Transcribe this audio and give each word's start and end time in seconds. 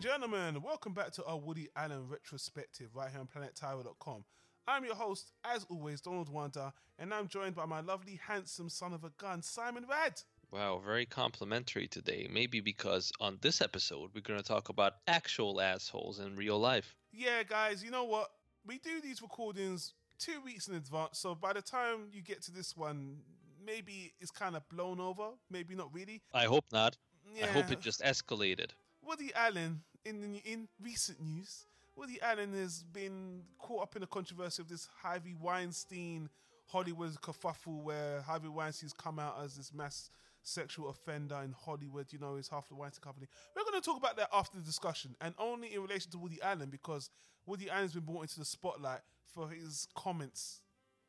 and 0.00 0.08
gentlemen, 0.08 0.62
welcome 0.62 0.94
back 0.94 1.10
to 1.10 1.22
our 1.26 1.36
Woody 1.36 1.68
Allen 1.76 2.08
retrospective 2.08 2.88
right 2.94 3.10
here 3.10 3.20
on 3.20 3.26
planettyro.com. 3.26 4.24
I'm 4.66 4.82
your 4.82 4.94
host, 4.94 5.32
as 5.44 5.66
always, 5.68 6.00
Donald 6.00 6.30
Wanda, 6.30 6.72
and 6.98 7.12
I'm 7.12 7.28
joined 7.28 7.54
by 7.54 7.66
my 7.66 7.82
lovely, 7.82 8.18
handsome 8.26 8.70
son 8.70 8.94
of 8.94 9.04
a 9.04 9.10
gun, 9.18 9.42
Simon 9.42 9.84
Rad. 9.86 10.22
Wow, 10.50 10.80
very 10.82 11.04
complimentary 11.04 11.86
today. 11.86 12.26
Maybe 12.32 12.60
because 12.60 13.12
on 13.20 13.36
this 13.42 13.60
episode, 13.60 14.12
we're 14.14 14.22
going 14.22 14.40
to 14.40 14.46
talk 14.46 14.70
about 14.70 14.94
actual 15.06 15.60
assholes 15.60 16.18
in 16.18 16.34
real 16.34 16.58
life. 16.58 16.96
Yeah, 17.12 17.42
guys, 17.42 17.84
you 17.84 17.90
know 17.90 18.04
what? 18.04 18.30
We 18.64 18.78
do 18.78 19.02
these 19.02 19.20
recordings 19.20 19.92
two 20.18 20.40
weeks 20.42 20.66
in 20.66 20.76
advance, 20.76 21.18
so 21.18 21.34
by 21.34 21.52
the 21.52 21.60
time 21.60 22.08
you 22.10 22.22
get 22.22 22.40
to 22.44 22.52
this 22.52 22.74
one, 22.74 23.18
maybe 23.62 24.14
it's 24.18 24.30
kind 24.30 24.56
of 24.56 24.66
blown 24.70 24.98
over, 24.98 25.32
maybe 25.50 25.74
not 25.74 25.92
really. 25.92 26.22
I 26.32 26.44
hope 26.44 26.64
not. 26.72 26.96
Yeah. 27.36 27.44
I 27.44 27.48
hope 27.48 27.70
it 27.70 27.82
just 27.82 28.00
escalated. 28.00 28.70
Woody 29.02 29.32
Allen, 29.34 29.82
in 30.04 30.20
the, 30.20 30.42
in 30.44 30.68
recent 30.82 31.20
news, 31.20 31.66
Woody 31.96 32.20
Allen 32.22 32.52
has 32.54 32.82
been 32.82 33.42
caught 33.58 33.82
up 33.82 33.96
in 33.96 34.00
the 34.00 34.06
controversy 34.06 34.62
of 34.62 34.68
this 34.68 34.88
Harvey 35.02 35.34
Weinstein 35.38 36.28
Hollywood 36.66 37.12
kerfuffle, 37.20 37.82
where 37.82 38.22
Harvey 38.22 38.48
Weinstein's 38.48 38.92
come 38.92 39.18
out 39.18 39.36
as 39.44 39.56
this 39.56 39.72
mass 39.74 40.10
sexual 40.42 40.88
offender 40.88 41.40
in 41.44 41.52
Hollywood. 41.52 42.06
You 42.12 42.18
know, 42.18 42.36
he's 42.36 42.48
half 42.48 42.68
the 42.68 42.74
Weinstein 42.74 43.02
Company. 43.02 43.26
We're 43.54 43.64
going 43.64 43.80
to 43.80 43.84
talk 43.84 43.98
about 43.98 44.16
that 44.16 44.28
after 44.32 44.58
the 44.58 44.64
discussion, 44.64 45.16
and 45.20 45.34
only 45.38 45.74
in 45.74 45.82
relation 45.82 46.10
to 46.12 46.18
Woody 46.18 46.38
Allen 46.42 46.70
because 46.70 47.10
Woody 47.46 47.68
Allen's 47.68 47.94
been 47.94 48.04
brought 48.04 48.22
into 48.22 48.38
the 48.38 48.44
spotlight 48.44 49.00
for 49.34 49.48
his 49.48 49.88
comments, 49.94 50.60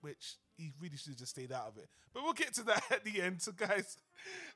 which 0.01 0.35
he 0.57 0.71
really 0.79 0.97
should 0.97 1.09
have 1.09 1.19
just 1.19 1.31
stayed 1.31 1.51
out 1.51 1.67
of 1.67 1.77
it. 1.77 1.87
But 2.13 2.23
we'll 2.23 2.33
get 2.33 2.53
to 2.55 2.63
that 2.63 2.83
at 2.91 3.03
the 3.03 3.21
end. 3.21 3.41
So, 3.41 3.51
guys, 3.51 3.97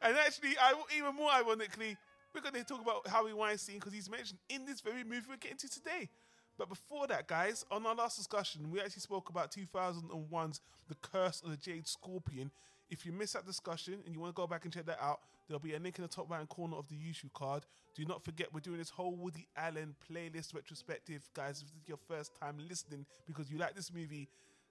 and 0.01 0.15
actually, 0.17 0.57
I 0.59 0.73
even 0.97 1.15
more 1.15 1.31
ironically, 1.31 1.97
we're 2.35 2.41
going 2.41 2.53
to 2.53 2.63
talk 2.65 2.81
about 2.81 3.07
Harvey 3.07 3.31
Weinstein 3.31 3.77
because 3.77 3.93
he's 3.93 4.09
mentioned 4.09 4.39
in 4.49 4.65
this 4.65 4.81
very 4.81 5.05
movie 5.05 5.25
we're 5.29 5.37
getting 5.37 5.57
to 5.57 5.69
today. 5.69 6.09
But 6.57 6.67
before 6.67 7.07
that, 7.07 7.27
guys, 7.27 7.65
on 7.71 7.85
our 7.85 7.95
last 7.95 8.17
discussion, 8.17 8.69
we 8.69 8.79
actually 8.79 9.01
spoke 9.01 9.29
about 9.29 9.51
2001's 9.51 10.59
The 10.89 10.95
Curse 10.95 11.41
of 11.41 11.51
the 11.51 11.57
Jade 11.57 11.87
Scorpion. 11.87 12.51
If 12.89 13.05
you 13.05 13.13
missed 13.13 13.33
that 13.33 13.45
discussion 13.45 13.95
and 14.05 14.13
you 14.13 14.19
want 14.19 14.35
to 14.35 14.39
go 14.39 14.47
back 14.47 14.65
and 14.65 14.73
check 14.73 14.85
that 14.85 15.01
out, 15.01 15.19
there'll 15.47 15.59
be 15.59 15.75
a 15.75 15.79
link 15.79 15.97
in 15.97 16.03
the 16.03 16.09
top 16.09 16.29
right 16.29 16.47
corner 16.47 16.75
of 16.75 16.87
the 16.89 16.95
YouTube 16.95 17.33
card. 17.33 17.65
Do 17.95 18.05
not 18.05 18.23
forget, 18.23 18.53
we're 18.53 18.59
doing 18.59 18.77
this 18.77 18.89
whole 18.89 19.15
Woody 19.15 19.47
Allen 19.55 19.95
playlist 20.09 20.53
retrospective, 20.53 21.29
guys. 21.33 21.61
If 21.61 21.71
this 21.71 21.81
is 21.83 21.87
your 21.87 21.99
first 22.07 22.31
time 22.39 22.57
listening 22.69 23.05
because 23.25 23.49
you 23.49 23.57
like 23.57 23.75
this 23.75 23.93
movie, 23.93 24.27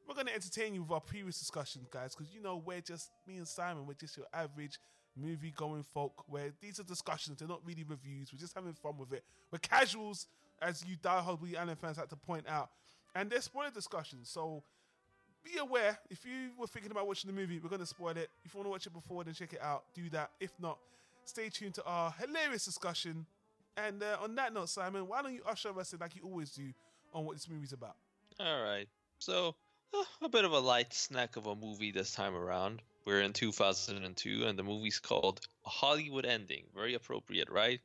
we're 0.07 0.15
going 0.15 0.27
to 0.27 0.35
entertain 0.35 0.75
you 0.75 0.83
with 0.83 0.93
our 0.93 1.01
previous 1.01 1.39
discussions, 1.39 1.87
guys, 1.91 2.15
because 2.15 2.33
you 2.35 2.43
know, 2.43 2.63
we're 2.65 2.83
just, 2.83 3.11
me 3.27 3.39
and 3.39 3.49
Simon, 3.49 3.87
we're 3.87 3.95
just 3.95 4.17
your 4.17 4.27
average 4.35 4.79
movie 5.17 5.53
going 5.57 5.83
folk 5.83 6.25
where 6.29 6.53
these 6.61 6.81
are 6.81 6.85
discussions, 6.85 7.39
they're 7.39 7.49
not 7.49 7.61
really 7.65 7.85
reviews, 7.85 8.33
we're 8.33 8.39
just 8.39 8.55
having 8.55 8.73
fun 8.75 8.97
with 8.99 9.13
it. 9.13 9.25
We're 9.51 9.59
casuals, 9.59 10.27
as 10.61 10.85
you 10.87 10.97
diehard 10.97 11.41
Woody 11.41 11.57
Allen 11.57 11.77
fans 11.77 11.99
like 11.99 12.09
to 12.09 12.17
point 12.17 12.47
out, 12.49 12.71
and 13.15 13.31
they're 13.31 13.41
spoiler 13.41 13.71
discussions, 13.71 14.29
so 14.29 14.63
be 15.45 15.59
aware 15.59 15.99
if 16.11 16.25
you 16.25 16.51
were 16.59 16.67
thinking 16.67 16.91
about 16.91 17.07
watching 17.07 17.29
the 17.29 17.39
movie, 17.39 17.59
we're 17.59 17.69
going 17.69 17.81
to 17.81 17.87
spoil 17.87 18.17
it. 18.17 18.31
If 18.45 18.55
you 18.55 18.59
want 18.59 18.67
to 18.67 18.71
watch 18.71 18.87
it 18.87 18.93
before, 18.93 19.25
then 19.25 19.35
check 19.35 19.53
it 19.53 19.63
out. 19.63 19.85
Do 19.95 20.09
that. 20.11 20.31
If 20.41 20.53
not, 20.59 20.79
stay 21.25 21.51
tuned 21.51 21.75
to 21.75 21.85
our 21.85 22.15
hilarious 22.19 22.65
discussion. 22.65 23.27
And 23.77 24.03
uh, 24.03 24.17
on 24.23 24.35
that 24.37 24.55
note, 24.55 24.71
Simon, 24.71 25.07
why 25.07 25.23
don't 25.23 25.35
you 25.35 25.43
usher 25.47 25.79
us 25.79 25.93
in 25.93 25.99
like 25.99 26.17
you 26.17 26.23
always 26.25 26.51
do 26.51 26.73
on 27.13 27.25
what 27.25 27.37
this 27.37 27.49
movie's 27.49 27.73
about? 27.73 27.97
All 28.41 28.63
right. 28.63 28.89
So, 29.19 29.55
uh, 29.93 30.05
a 30.23 30.29
bit 30.29 30.45
of 30.45 30.53
a 30.53 30.59
light 30.59 30.93
snack 30.95 31.37
of 31.37 31.47
a 31.47 31.55
movie 31.55 31.91
this 31.91 32.15
time 32.15 32.35
around. 32.35 32.83
We're 33.05 33.21
in 33.21 33.33
2002, 33.33 34.45
and 34.47 34.59
the 34.59 34.63
movie's 34.63 34.99
called 34.99 35.41
A 35.67 35.69
Hollywood 35.69 36.25
Ending. 36.25 36.65
Very 36.75 36.95
appropriate, 36.95 37.51
right? 37.51 37.81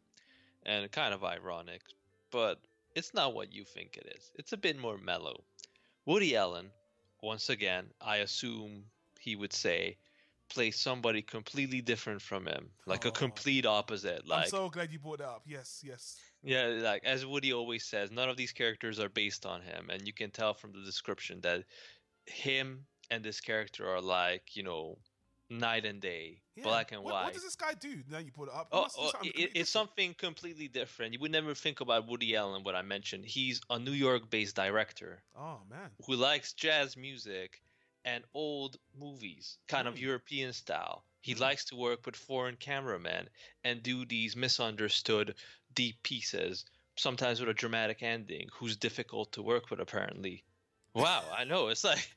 And 0.66 0.90
kind 0.92 1.14
of 1.14 1.24
ironic, 1.24 1.82
but 2.32 2.60
it's 2.96 3.14
not 3.14 3.34
what 3.34 3.54
you 3.54 3.64
think 3.64 3.98
it 3.98 4.14
is. 4.18 4.32
It's 4.36 4.54
a 4.54 4.58
bit 4.58 4.78
more 4.78 4.98
mellow. 4.98 5.44
Woody 6.06 6.36
Allen, 6.36 6.70
once 7.22 7.50
again, 7.50 7.86
I 8.02 8.18
assume 8.18 8.84
he 9.20 9.36
would 9.36 9.54
say, 9.54 9.98
play 10.50 10.72
somebody 10.72 11.22
completely 11.22 11.82
different 11.82 12.22
from 12.22 12.46
him, 12.48 12.70
like 12.86 13.06
Oh. 13.06 13.10
a 13.10 13.12
complete 13.12 13.66
opposite. 13.66 14.28
Like, 14.28 14.46
I'm 14.46 14.50
so 14.50 14.70
glad 14.70 14.92
you 14.92 15.00
brought 15.00 15.20
that 15.20 15.28
up. 15.28 15.44
Yes, 15.46 15.82
yes. 15.86 16.18
yeah, 16.44 16.66
like 16.82 17.04
as 17.06 17.26
Woody 17.26 17.54
always 17.54 17.86
says, 17.86 18.10
none 18.10 18.30
of 18.30 18.38
these 18.38 18.52
characters 18.52 19.00
are 19.00 19.10
based 19.10 19.46
on 19.46 19.62
him, 19.62 19.90
and 19.90 20.08
you 20.08 20.14
can 20.14 20.32
tell 20.32 20.54
from 20.54 20.72
the 20.72 20.82
description 20.82 21.42
that 21.42 21.66
him 22.26 22.86
and 23.12 23.24
this 23.24 23.40
character 23.42 23.88
are 23.88 24.02
like, 24.02 24.56
you 24.56 24.64
know, 24.64 24.98
night 25.50 25.86
and 25.86 26.00
day, 26.02 26.42
Yeah. 26.56 26.64
black 26.64 26.92
and 26.92 27.04
what, 27.04 27.14
white. 27.14 27.24
What 27.26 27.34
does 27.34 27.44
this 27.44 27.56
guy 27.56 27.74
do? 27.74 28.04
Now 28.10 28.20
you 28.20 28.32
put 28.32 28.50
it 28.50 28.54
up. 28.54 28.68
Oh, 28.72 28.88
oh, 28.98 29.12
it, 29.24 29.52
it's 29.56 29.70
something 29.70 30.14
completely 30.14 30.68
different. 30.68 31.14
You 31.14 31.20
would 31.20 31.32
never 31.32 31.54
think 31.56 31.82
about 31.82 32.08
Woody 32.08 32.36
Allen, 32.36 32.64
what 32.64 32.76
I 32.76 32.82
mentioned. 32.84 33.26
He's 33.26 33.60
a 33.70 33.80
New 33.80 33.92
York 33.94 34.30
based 34.30 34.56
director. 34.56 35.22
Oh 35.38 35.60
man. 35.70 35.90
who 36.06 36.16
likes 36.16 36.54
jazz 36.54 36.96
music 36.96 37.62
and 38.06 38.24
old 38.34 38.78
movies, 38.98 39.58
kind 39.68 39.88
of 39.88 39.96
Mm. 39.96 40.02
European 40.02 40.54
style. 40.54 41.04
He 41.22 41.36
Mm. 41.36 41.40
likes 41.40 41.66
to 41.66 41.76
work 41.76 42.06
with 42.06 42.16
foreign 42.16 42.56
cameramen 42.56 43.28
and 43.64 43.84
do 43.84 44.06
these 44.06 44.36
misunderstood 44.36 45.36
deep 45.74 46.02
pieces, 46.04 46.66
sometimes 46.96 47.40
with 47.40 47.50
a 47.50 47.54
dramatic 47.54 48.02
ending, 48.04 48.48
who's 48.54 48.78
difficult 48.78 49.32
to 49.34 49.42
work 49.42 49.70
with, 49.70 49.80
apparently. 49.80 50.44
Wow, 50.94 51.24
I 51.36 51.44
know. 51.44 51.68
It's 51.68 51.84
like, 51.84 52.16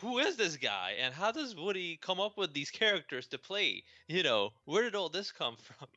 who 0.00 0.18
is 0.18 0.36
this 0.36 0.56
guy? 0.56 0.94
And 1.00 1.12
how 1.14 1.32
does 1.32 1.54
Woody 1.54 1.96
come 2.00 2.20
up 2.20 2.36
with 2.36 2.52
these 2.54 2.70
characters 2.70 3.26
to 3.28 3.38
play? 3.38 3.84
You 4.08 4.22
know, 4.22 4.50
where 4.64 4.82
did 4.82 4.94
all 4.94 5.08
this 5.08 5.30
come 5.32 5.56
from? 5.62 5.88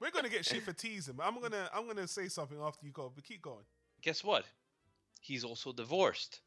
We're 0.00 0.10
gonna 0.10 0.28
get 0.28 0.44
shit 0.44 0.62
for 0.62 0.72
teasing. 0.72 1.14
but 1.16 1.26
I'm 1.26 1.40
gonna 1.40 1.68
I'm 1.74 1.86
gonna 1.86 2.06
say 2.08 2.28
something 2.28 2.58
after 2.60 2.86
you 2.86 2.92
go, 2.92 3.10
but 3.14 3.24
keep 3.24 3.42
going. 3.42 3.64
guess 4.02 4.22
what? 4.22 4.44
He's 5.20 5.44
also 5.44 5.72
divorced 5.72 6.40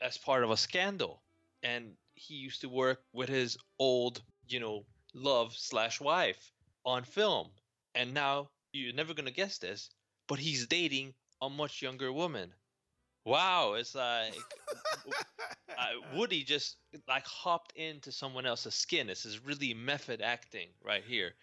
as 0.00 0.18
part 0.18 0.44
of 0.44 0.50
a 0.50 0.56
scandal. 0.56 1.22
And 1.62 1.92
he 2.14 2.34
used 2.34 2.60
to 2.62 2.68
work 2.68 3.00
with 3.12 3.28
his 3.28 3.56
old, 3.78 4.22
you 4.48 4.60
know, 4.60 4.84
love 5.14 5.54
slash 5.56 6.00
wife 6.00 6.52
on 6.84 7.04
film. 7.04 7.48
And 7.94 8.14
now 8.14 8.50
you're 8.72 8.94
never 8.94 9.14
to 9.14 9.30
guess 9.32 9.58
this, 9.58 9.90
but 10.28 10.38
he's 10.38 10.66
dating 10.66 11.14
a 11.42 11.50
much 11.50 11.82
younger 11.82 12.12
woman. 12.12 12.52
Wow, 13.24 13.74
it's 13.74 13.94
like 13.94 14.34
uh, 15.78 16.16
Woody 16.16 16.42
just 16.42 16.76
like 17.08 17.26
hopped 17.26 17.72
into 17.76 18.12
someone 18.12 18.46
else's 18.46 18.74
skin. 18.74 19.06
This 19.06 19.26
is 19.26 19.44
really 19.44 19.74
method 19.74 20.22
acting 20.22 20.68
right 20.82 21.04
here. 21.04 21.34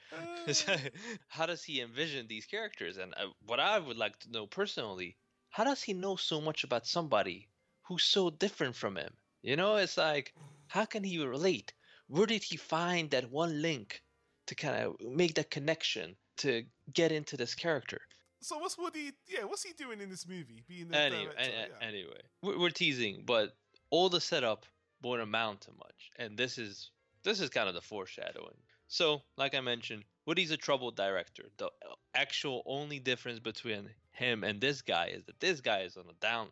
how 1.28 1.46
does 1.46 1.64
he 1.64 1.82
envision 1.82 2.28
these 2.28 2.46
characters? 2.46 2.98
And 2.98 3.14
uh, 3.16 3.28
what 3.46 3.60
I 3.60 3.80
would 3.80 3.98
like 3.98 4.18
to 4.20 4.32
know 4.32 4.48
personally, 4.48 5.18
how 5.50 5.64
does 5.64 5.84
he 5.84 5.94
know 5.94 6.16
so 6.16 6.42
much 6.42 6.64
about 6.64 6.88
somebody 6.88 7.50
who's 7.84 8.04
so 8.04 8.30
different 8.30 8.76
from 8.76 8.98
him? 8.98 9.14
You 9.42 9.56
know, 9.56 9.78
it's 9.78 9.98
like, 9.98 10.34
how 10.68 10.86
can 10.86 11.04
he 11.04 11.20
relate? 11.24 11.74
Where 12.08 12.26
did 12.28 12.44
he 12.44 12.58
find 12.58 13.12
that 13.12 13.32
one 13.32 13.62
link 13.62 14.02
to 14.48 14.56
kind 14.56 14.84
of 14.84 14.96
make 15.02 15.36
that 15.36 15.52
connection 15.52 16.16
to 16.38 16.66
get 16.94 17.12
into 17.12 17.38
this 17.38 17.56
character? 17.56 18.07
So 18.42 18.58
what's 18.60 18.78
Woody? 18.78 19.12
Yeah, 19.28 19.44
what's 19.46 19.64
he 19.64 19.74
doing 19.74 20.00
in 20.02 20.10
this 20.10 20.28
movie? 20.28 20.64
Being 20.68 20.90
the 20.90 20.98
Anyway, 20.98 21.24
director. 21.24 21.42
an- 21.42 21.70
yeah. 21.82 21.88
anyway, 21.88 22.22
we're, 22.44 22.60
we're 22.60 22.70
teasing, 22.70 23.24
but 23.26 23.56
all 23.90 24.10
the 24.10 24.22
setup 24.22 24.66
won't 25.02 25.22
amount 25.22 25.62
to 25.62 25.72
much, 25.72 26.12
and 26.18 26.38
this 26.38 26.58
is 26.58 26.92
this 27.24 27.40
is 27.40 27.50
kind 27.50 27.68
of 27.68 27.76
the 27.76 27.82
foreshadowing. 27.82 28.56
So, 28.90 29.22
like 29.38 29.54
I 29.56 29.60
mentioned, 29.62 30.04
Woody's 30.26 30.52
a 30.52 30.58
troubled 30.58 30.96
director. 30.96 31.44
The 31.58 31.70
actual 32.14 32.64
only 32.66 33.00
difference 33.00 33.40
between 33.40 33.90
him 34.12 34.44
and 34.44 34.62
this 34.62 34.82
guy 34.82 35.08
is 35.14 35.24
that 35.26 35.40
this 35.40 35.60
guy 35.60 35.80
is 35.82 35.98
on 35.98 36.06
the 36.08 36.14
down, 36.22 36.48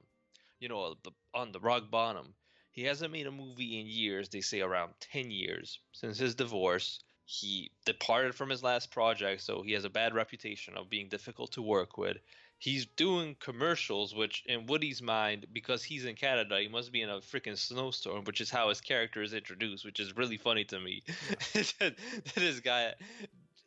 you 0.60 0.68
know, 0.68 0.96
on 1.34 1.52
the 1.52 1.60
rock 1.60 1.90
bottom. 1.90 2.34
He 2.72 2.84
hasn't 2.84 3.14
made 3.14 3.26
a 3.26 3.32
movie 3.32 3.80
in 3.80 3.88
years. 3.88 4.28
They 4.28 4.42
say 4.42 4.60
around 4.60 4.94
ten 5.00 5.32
years 5.32 5.80
since 5.94 6.18
his 6.18 6.36
divorce. 6.36 7.00
He 7.26 7.72
departed 7.86 8.36
from 8.36 8.50
his 8.50 8.64
last 8.64 8.92
project, 8.92 9.42
so 9.42 9.64
he 9.64 9.74
has 9.74 9.84
a 9.84 9.90
bad 9.90 10.14
reputation 10.14 10.78
of 10.78 10.90
being 10.90 11.10
difficult 11.10 11.54
to 11.54 11.62
work 11.62 11.98
with 11.98 12.18
he's 12.58 12.86
doing 12.86 13.36
commercials, 13.40 14.16
which 14.16 14.44
in 14.46 14.66
Woody's 14.66 15.02
mind, 15.02 15.46
because 15.54 15.84
he's 15.84 16.06
in 16.06 16.16
Canada, 16.16 16.60
he 16.60 16.68
must 16.68 16.92
be 16.92 17.02
in 17.02 17.10
a 17.10 17.20
freaking 17.20 17.58
snowstorm, 17.58 18.24
which 18.24 18.42
is 18.42 18.50
how 18.50 18.70
his 18.70 18.82
character 18.82 19.22
is 19.22 19.34
introduced, 19.34 19.86
which 19.86 20.00
is 20.00 20.16
really 20.16 20.38
funny 20.38 20.64
to 20.66 20.80
me. 20.80 21.04
that, 21.54 21.96
this 22.36 22.60
guy, 22.60 22.94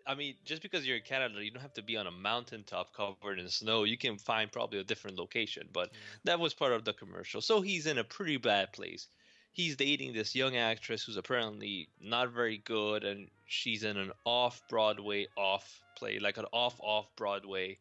I 0.07 0.15
mean, 0.15 0.35
just 0.45 0.63
because 0.63 0.87
you're 0.87 0.97
in 0.97 1.03
Canada, 1.03 1.45
you 1.45 1.51
don't 1.51 1.63
have 1.63 1.75
to 1.75 1.83
be 1.83 1.97
on 1.97 2.07
a 2.07 2.11
mountaintop 2.11 2.95
covered 2.95 3.39
in 3.39 3.49
snow. 3.49 3.85
You 3.85 3.99
can 3.99 4.19
find 4.19 4.51
probably 4.51 4.81
a 4.81 4.85
different 4.85 5.19
location, 5.19 5.69
but 5.73 5.91
mm. 5.91 5.97
that 6.25 6.41
was 6.41 6.55
part 6.55 6.73
of 6.73 6.85
the 6.85 6.93
commercial. 6.93 7.41
So 7.41 7.61
he's 7.61 7.87
in 7.87 7.99
a 7.99 8.05
pretty 8.05 8.39
bad 8.39 8.73
place. 8.73 9.07
He's 9.59 9.75
dating 9.75 10.13
this 10.13 10.37
young 10.37 10.57
actress 10.57 11.03
who's 11.03 11.17
apparently 11.17 11.89
not 12.01 12.31
very 12.31 12.59
good, 12.59 13.03
and 13.03 13.27
she's 13.45 13.83
in 13.83 13.97
an 13.97 14.13
off 14.25 14.63
Broadway 14.69 15.27
off 15.37 15.81
play, 15.97 16.21
like 16.21 16.37
an 16.39 16.45
off 16.53 16.79
off 16.79 17.07
Broadway 17.17 17.77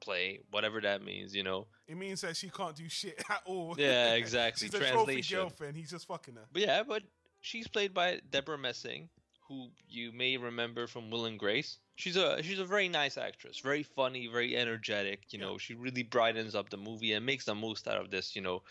play, 0.00 0.40
whatever 0.50 0.80
that 0.80 1.04
means, 1.04 1.32
you 1.32 1.44
know. 1.44 1.68
It 1.86 1.96
means 1.96 2.22
that 2.22 2.36
she 2.36 2.48
can't 2.50 2.74
do 2.74 2.88
shit 2.88 3.22
at 3.30 3.42
all. 3.44 3.76
Yeah, 3.78 4.14
exactly. 4.14 4.66
She's 4.66 4.74
a 4.74 4.90
trophy 4.90 5.22
girlfriend. 5.22 5.76
He's 5.76 5.92
just 5.92 6.08
fucking 6.08 6.34
her. 6.34 6.46
But 6.52 6.62
yeah, 6.62 6.82
but 6.82 7.04
she's 7.42 7.68
played 7.68 7.94
by 7.94 8.20
Debra 8.32 8.58
Messing, 8.58 9.08
who 9.46 9.68
you 9.88 10.10
may 10.10 10.36
remember 10.36 10.88
from 10.88 11.10
Will 11.12 11.26
and 11.26 11.38
Grace. 11.38 11.78
she's 11.94 12.16
a 12.16 12.42
she's 12.42 12.58
a 12.58 12.64
very 12.64 12.88
nice 12.88 13.16
actress, 13.16 13.60
very 13.60 13.84
funny, 13.84 14.26
very 14.26 14.56
energetic. 14.56 15.20
You 15.30 15.38
Yeah. 15.38 15.44
know, 15.46 15.58
she 15.58 15.74
really 15.74 16.02
brightens 16.02 16.56
up 16.56 16.70
the 16.70 16.76
movie 16.76 17.12
and 17.12 17.24
makes 17.24 17.44
the 17.44 17.54
most 17.54 17.86
out 17.86 17.98
of 18.00 18.10
this. 18.10 18.34
You 18.34 18.42
know, 18.42 18.62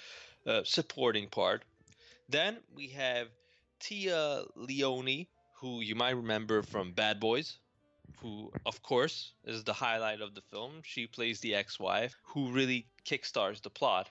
uh, 0.46 0.64
supporting 0.66 1.30
part. 1.30 1.64
Then 2.30 2.58
we 2.76 2.90
have 2.90 3.28
Tia 3.80 4.44
Leoni, 4.56 5.28
who 5.56 5.82
you 5.82 5.96
might 5.96 6.16
remember 6.16 6.62
from 6.62 6.92
Bad 6.94 7.20
Boys, 7.20 7.58
who 8.22 8.52
of 8.66 8.84
course 8.84 9.34
is 9.46 9.64
the 9.64 9.74
highlight 9.74 10.22
of 10.22 10.36
the 10.36 10.42
film. 10.42 10.82
She 10.84 11.08
plays 11.08 11.40
the 11.40 11.56
ex-wife 11.56 12.16
who 12.24 12.52
really 12.52 12.86
kickstarts 13.04 13.62
the 13.62 13.72
plot, 13.72 14.10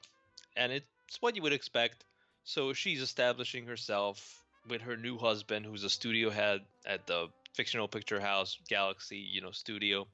and 0.57 0.73
it's 0.73 1.21
what 1.21 1.37
you 1.37 1.43
would 1.43 1.53
expect. 1.53 2.05
So 2.43 2.73
she's 2.73 3.03
establishing 3.03 3.67
herself 3.67 4.45
with 4.69 4.83
her 4.83 4.97
new 4.97 5.17
husband, 5.17 5.65
who's 5.65 5.85
a 5.85 5.91
studio 5.91 6.31
head 6.31 6.63
at 6.85 7.07
the 7.07 7.29
fictional 7.55 7.89
picture 7.89 8.21
house 8.21 8.59
Galaxy, 8.69 9.19
you 9.19 9.41
know, 9.41 9.53
studio, 9.53 10.09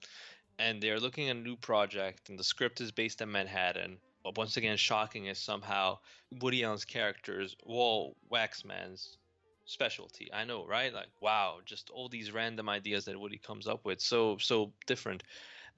and 0.59 0.83
they're 0.83 1.01
looking 1.01 1.31
at 1.31 1.37
a 1.37 1.41
new 1.41 1.57
project, 1.57 2.29
and 2.29 2.39
the 2.39 2.45
script 2.45 2.81
is 2.81 2.93
based 2.93 3.23
in 3.23 3.33
Manhattan. 3.33 3.97
But 4.25 4.39
once 4.39 4.57
again, 4.57 4.77
shocking 4.79 5.27
is 5.27 5.39
somehow 5.39 5.99
Woody 6.41 6.65
Allen's 6.65 6.87
characters, 6.87 7.55
Val 7.67 8.17
Waxman's 8.33 9.19
specialty. 9.67 10.33
I 10.33 10.45
know, 10.45 10.67
right? 10.67 10.93
Like, 10.93 11.11
wow, 11.21 11.59
just 11.65 11.91
all 11.91 12.09
these 12.09 12.33
random 12.33 12.69
ideas 12.69 13.05
that 13.05 13.21
Woody 13.21 13.39
comes 13.39 13.69
up 13.69 13.85
with, 13.85 14.01
so 14.01 14.39
so 14.39 14.73
different. 14.87 15.23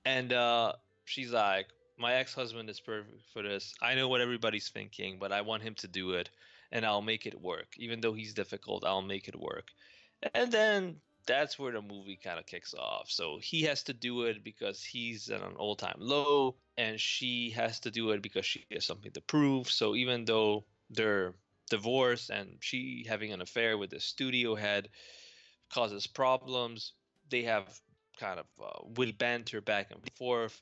And 0.04 0.32
uh, 0.32 0.75
she's 1.04 1.32
like, 1.32 1.66
my 1.98 2.14
ex-husband 2.14 2.70
is 2.70 2.78
perfect 2.78 3.22
for 3.32 3.43
this. 3.43 3.75
I 3.82 3.94
know 3.94 4.08
what 4.08 4.20
everybody's 4.20 4.69
thinking, 4.69 5.19
but 5.19 5.32
I 5.32 5.40
want 5.40 5.62
him 5.62 5.75
to 5.76 5.88
do 5.88 6.12
it, 6.12 6.31
and 6.70 6.87
I'll 6.87 7.02
make 7.02 7.26
it 7.26 7.40
work. 7.40 7.75
Even 7.76 8.00
though 8.00 8.12
he's 8.12 8.34
difficult, 8.34 8.84
I'll 8.84 9.02
make 9.02 9.28
it 9.28 9.37
work. 9.38 9.69
And 10.34 10.52
then 10.52 11.00
that's 11.26 11.58
where 11.58 11.73
the 11.73 11.82
movie 11.82 12.19
kind 12.23 12.38
of 12.38 12.46
kicks 12.46 12.75
off. 12.75 13.11
So 13.11 13.38
he 13.43 13.62
has 13.62 13.82
to 13.84 13.93
do 13.93 14.23
it 14.23 14.44
because 14.44 14.82
he's 14.82 15.28
at 15.31 15.43
an 15.43 15.56
all-time 15.56 15.96
low, 15.99 16.56
and 16.76 16.99
she 17.00 17.50
has 17.50 17.81
to 17.81 17.90
do 17.90 18.11
it 18.11 18.23
because 18.23 18.46
she 18.46 18.64
has 18.73 18.84
something 18.84 19.12
to 19.12 19.20
prove. 19.20 19.70
So 19.70 19.94
even 19.94 20.25
though 20.25 20.64
they're 20.90 21.34
divorced 21.69 22.31
and 22.31 22.56
she 22.61 23.05
having 23.08 23.32
an 23.32 23.40
affair 23.40 23.76
with 23.76 23.90
the 23.90 24.00
studio 24.00 24.55
head 24.55 24.88
causes 25.73 26.06
problems, 26.06 26.93
they 27.29 27.43
have 27.43 27.81
kind 28.19 28.40
of 28.40 28.46
uh, 28.62 28.88
witty 28.96 29.12
banter 29.12 29.61
back 29.61 29.90
and 29.90 30.00
forth. 30.17 30.61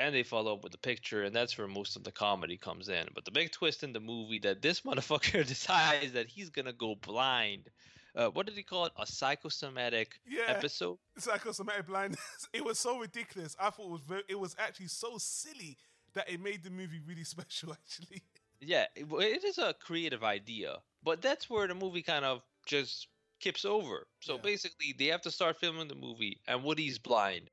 And 0.00 0.12
they 0.12 0.24
follow 0.24 0.54
up 0.54 0.64
with 0.64 0.72
the 0.72 0.78
picture, 0.78 1.22
and 1.22 1.34
that's 1.34 1.56
where 1.56 1.68
most 1.68 1.94
of 1.94 2.02
the 2.02 2.10
comedy 2.10 2.56
comes 2.56 2.88
in. 2.88 3.06
But 3.14 3.24
the 3.24 3.30
big 3.30 3.52
twist 3.52 3.84
in 3.84 3.92
the 3.92 4.00
movie 4.00 4.40
that 4.40 4.60
this 4.60 4.80
motherfucker 4.86 5.46
decides 5.46 6.12
that 6.12 6.26
he's 6.26 6.50
gonna 6.50 6.72
go 6.72 6.96
blind. 6.96 7.70
Uh, 8.14 8.28
what 8.30 8.46
did 8.46 8.56
he 8.56 8.62
call 8.62 8.86
it? 8.86 8.92
A 8.96 9.06
psychosomatic 9.06 10.20
Yeah, 10.26 10.42
episode. 10.48 10.98
psychosomatic 11.18 11.86
blindness. 11.86 12.20
It 12.52 12.64
was 12.64 12.78
so 12.78 12.98
ridiculous. 12.98 13.56
I 13.58 13.70
thought 13.70 13.86
it 13.86 13.92
was 13.92 14.02
very. 14.02 14.22
It 14.28 14.38
was 14.38 14.54
actually 14.58 14.88
so 14.88 15.18
silly 15.18 15.76
that 16.14 16.30
it 16.30 16.40
made 16.40 16.62
the 16.62 16.70
movie 16.70 17.00
really 17.06 17.24
special. 17.34 17.72
Actually, 17.72 18.22
Yeah, 18.60 18.86
it, 18.94 19.06
it 19.10 19.44
is 19.44 19.58
a 19.58 19.74
creative 19.74 20.22
idea, 20.22 20.76
but 21.02 21.20
that's 21.22 21.50
where 21.50 21.66
the 21.66 21.74
movie 21.74 22.02
kind 22.02 22.24
of 22.24 22.42
just 22.66 23.08
kips 23.40 23.64
over. 23.64 24.06
So 24.20 24.34
Yeah. 24.36 24.42
basically, 24.42 24.94
they 24.96 25.06
have 25.06 25.22
to 25.22 25.30
start 25.30 25.58
filming 25.58 25.88
the 25.88 25.94
movie, 25.96 26.40
and 26.46 26.62
Woody's 26.62 26.98
blind. 26.98 27.50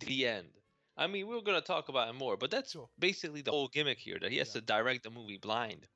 The 0.00 0.26
end. 0.26 0.48
I 0.96 1.06
mean, 1.06 1.26
we 1.28 1.36
are 1.36 1.42
gonna 1.42 1.60
talk 1.60 1.88
about 1.88 2.08
it 2.08 2.14
more, 2.14 2.36
but 2.36 2.50
that's 2.50 2.72
Sure. 2.72 2.88
basically 2.98 3.42
the 3.42 3.50
whole 3.52 3.68
gimmick 3.68 3.98
here 3.98 4.18
that 4.20 4.30
he 4.32 4.38
has 4.38 4.48
Yeah. 4.48 4.54
to 4.54 4.60
direct 4.62 5.04
the 5.04 5.10
movie 5.10 5.38
blind. 5.38 5.88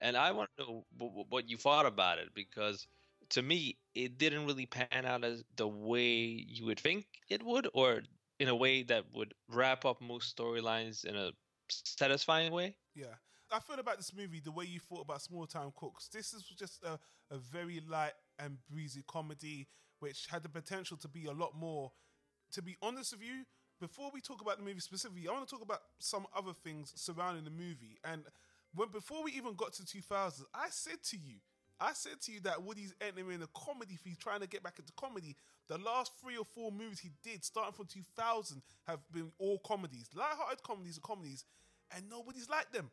And 0.00 0.16
I 0.16 0.32
want 0.32 0.50
to 0.58 0.64
know 0.64 0.84
what 1.28 1.48
you 1.48 1.56
thought 1.58 1.86
about 1.86 2.18
it 2.18 2.34
because 2.34 2.86
to 3.32 3.42
me, 3.42 3.78
it 3.94 4.18
didn't 4.18 4.46
really 4.46 4.66
pan 4.66 5.04
out 5.04 5.24
as 5.24 5.42
the 5.56 5.66
way 5.66 6.12
you 6.48 6.66
would 6.66 6.78
think 6.78 7.06
it 7.28 7.42
would, 7.42 7.68
or 7.72 8.02
in 8.38 8.48
a 8.48 8.54
way 8.54 8.82
that 8.84 9.04
would 9.14 9.34
wrap 9.48 9.84
up 9.84 10.00
most 10.00 10.36
storylines 10.36 11.04
in 11.04 11.16
a 11.16 11.32
satisfying 11.68 12.52
way. 12.52 12.76
yeah. 12.94 13.14
I 13.54 13.60
feel 13.60 13.78
about 13.78 13.98
this 13.98 14.14
movie 14.16 14.40
the 14.40 14.50
way 14.50 14.64
you 14.64 14.80
thought 14.80 15.02
about 15.02 15.20
Small 15.20 15.46
Time 15.46 15.72
Crooks. 15.76 16.08
This 16.08 16.32
is 16.32 16.42
just 16.58 16.82
a, 16.84 16.98
a 17.30 17.36
very 17.36 17.82
light 17.86 18.14
and 18.38 18.56
breezy 18.70 19.04
comedy, 19.06 19.68
which 20.00 20.26
had 20.30 20.42
the 20.42 20.48
potential 20.48 20.96
to 20.96 21.08
be 21.08 21.26
a 21.26 21.32
lot 21.32 21.54
more. 21.54 21.92
To 22.52 22.62
be 22.62 22.76
honest 22.80 23.12
with 23.12 23.22
you, 23.22 23.44
before 23.78 24.10
we 24.14 24.22
talk 24.22 24.40
about 24.40 24.56
the 24.56 24.64
movie 24.64 24.80
specifically, 24.80 25.28
I 25.28 25.32
want 25.32 25.46
to 25.46 25.54
talk 25.54 25.62
about 25.62 25.80
some 25.98 26.26
other 26.34 26.52
things 26.64 26.94
surrounding 26.96 27.44
the 27.44 27.50
movie. 27.50 27.98
And 28.04 28.24
when 28.74 28.88
before 28.88 29.22
we 29.22 29.32
even 29.32 29.54
got 29.54 29.74
to 29.74 29.84
2000, 29.84 30.46
I 30.54 30.68
said 30.70 31.02
to 31.10 31.18
you, 31.18 31.36
I 31.80 31.92
said 31.94 32.20
to 32.22 32.32
you 32.32 32.40
that 32.40 32.62
Woody's 32.62 32.94
entering 33.00 33.42
a 33.42 33.48
comedy. 33.54 33.94
If 33.94 34.04
he's 34.04 34.18
trying 34.18 34.40
to 34.40 34.46
get 34.46 34.62
back 34.62 34.78
into 34.78 34.92
comedy, 34.96 35.36
the 35.68 35.78
last 35.78 36.12
three 36.20 36.36
or 36.36 36.44
four 36.44 36.70
movies 36.70 37.00
he 37.00 37.10
did, 37.22 37.44
starting 37.44 37.72
from 37.72 37.86
2000, 37.86 38.62
have 38.86 39.00
been 39.12 39.32
all 39.38 39.58
comedies, 39.58 40.06
light-hearted 40.14 40.62
comedies 40.62 40.96
and 40.96 41.02
comedies, 41.02 41.44
and 41.94 42.08
nobody's 42.08 42.48
liked 42.48 42.72
them. 42.72 42.90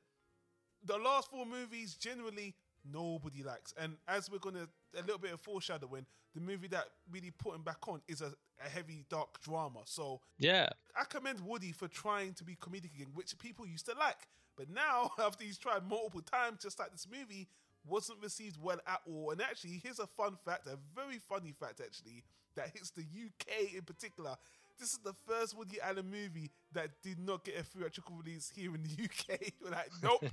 The 0.85 0.97
last 0.97 1.29
four 1.29 1.45
movies 1.45 1.95
generally 1.95 2.55
nobody 2.91 3.43
likes, 3.43 3.73
and 3.77 3.97
as 4.07 4.31
we're 4.31 4.39
gonna 4.39 4.67
a 4.97 5.01
little 5.01 5.17
bit 5.17 5.33
of 5.33 5.41
foreshadowing, 5.41 6.05
the 6.33 6.41
movie 6.41 6.67
that 6.69 6.85
really 7.11 7.31
put 7.31 7.55
him 7.55 7.63
back 7.63 7.87
on 7.87 8.01
is 8.07 8.21
a, 8.21 8.33
a 8.65 8.69
heavy 8.69 9.05
dark 9.09 9.41
drama. 9.41 9.79
So 9.85 10.21
Yeah. 10.37 10.69
I 10.95 11.03
commend 11.03 11.41
Woody 11.41 11.71
for 11.71 11.87
trying 11.87 12.33
to 12.35 12.43
be 12.43 12.55
comedic 12.55 12.95
again, 12.95 13.07
which 13.13 13.37
people 13.37 13.67
used 13.67 13.85
to 13.87 13.95
like. 13.99 14.27
But 14.55 14.69
now, 14.69 15.11
after 15.19 15.43
he's 15.43 15.57
tried 15.57 15.87
multiple 15.87 16.21
times, 16.21 16.61
just 16.61 16.79
like 16.79 16.91
this 16.91 17.07
movie, 17.09 17.47
wasn't 17.85 18.21
received 18.21 18.57
well 18.61 18.79
at 18.87 19.01
all. 19.07 19.31
And 19.31 19.41
actually, 19.41 19.81
here's 19.83 19.99
a 19.99 20.07
fun 20.07 20.37
fact, 20.45 20.67
a 20.67 20.77
very 20.95 21.19
funny 21.29 21.53
fact 21.59 21.81
actually, 21.81 22.23
that 22.55 22.69
hits 22.73 22.91
the 22.91 23.01
UK 23.01 23.75
in 23.75 23.81
particular. 23.83 24.35
This 24.79 24.93
is 24.93 24.99
the 25.03 25.13
first 25.27 25.57
Woody 25.57 25.77
Allen 25.81 26.09
movie 26.09 26.51
that 26.73 26.89
did 27.03 27.19
not 27.19 27.43
get 27.43 27.59
a 27.59 27.63
theatrical 27.63 28.15
release 28.15 28.49
here 28.53 28.73
in 28.73 28.83
the 28.83 29.03
UK. 29.03 29.39
We're 29.61 29.71
like, 29.71 29.89
nope. 30.01 30.23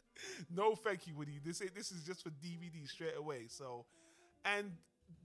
no, 0.54 0.74
thank 0.76 1.06
you, 1.06 1.14
Woody. 1.14 1.40
This 1.44 1.58
this 1.74 1.90
is 1.90 2.04
just 2.04 2.22
for 2.22 2.30
DVD 2.30 2.88
straight 2.88 3.16
away. 3.16 3.46
So, 3.48 3.84
and 4.44 4.72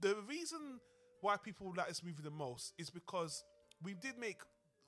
the 0.00 0.16
reason 0.28 0.80
why 1.20 1.36
people 1.36 1.72
like 1.76 1.88
this 1.88 2.02
movie 2.02 2.22
the 2.22 2.30
most 2.30 2.74
is 2.78 2.90
because 2.90 3.44
we 3.82 3.94
did 3.94 4.18
make 4.18 4.40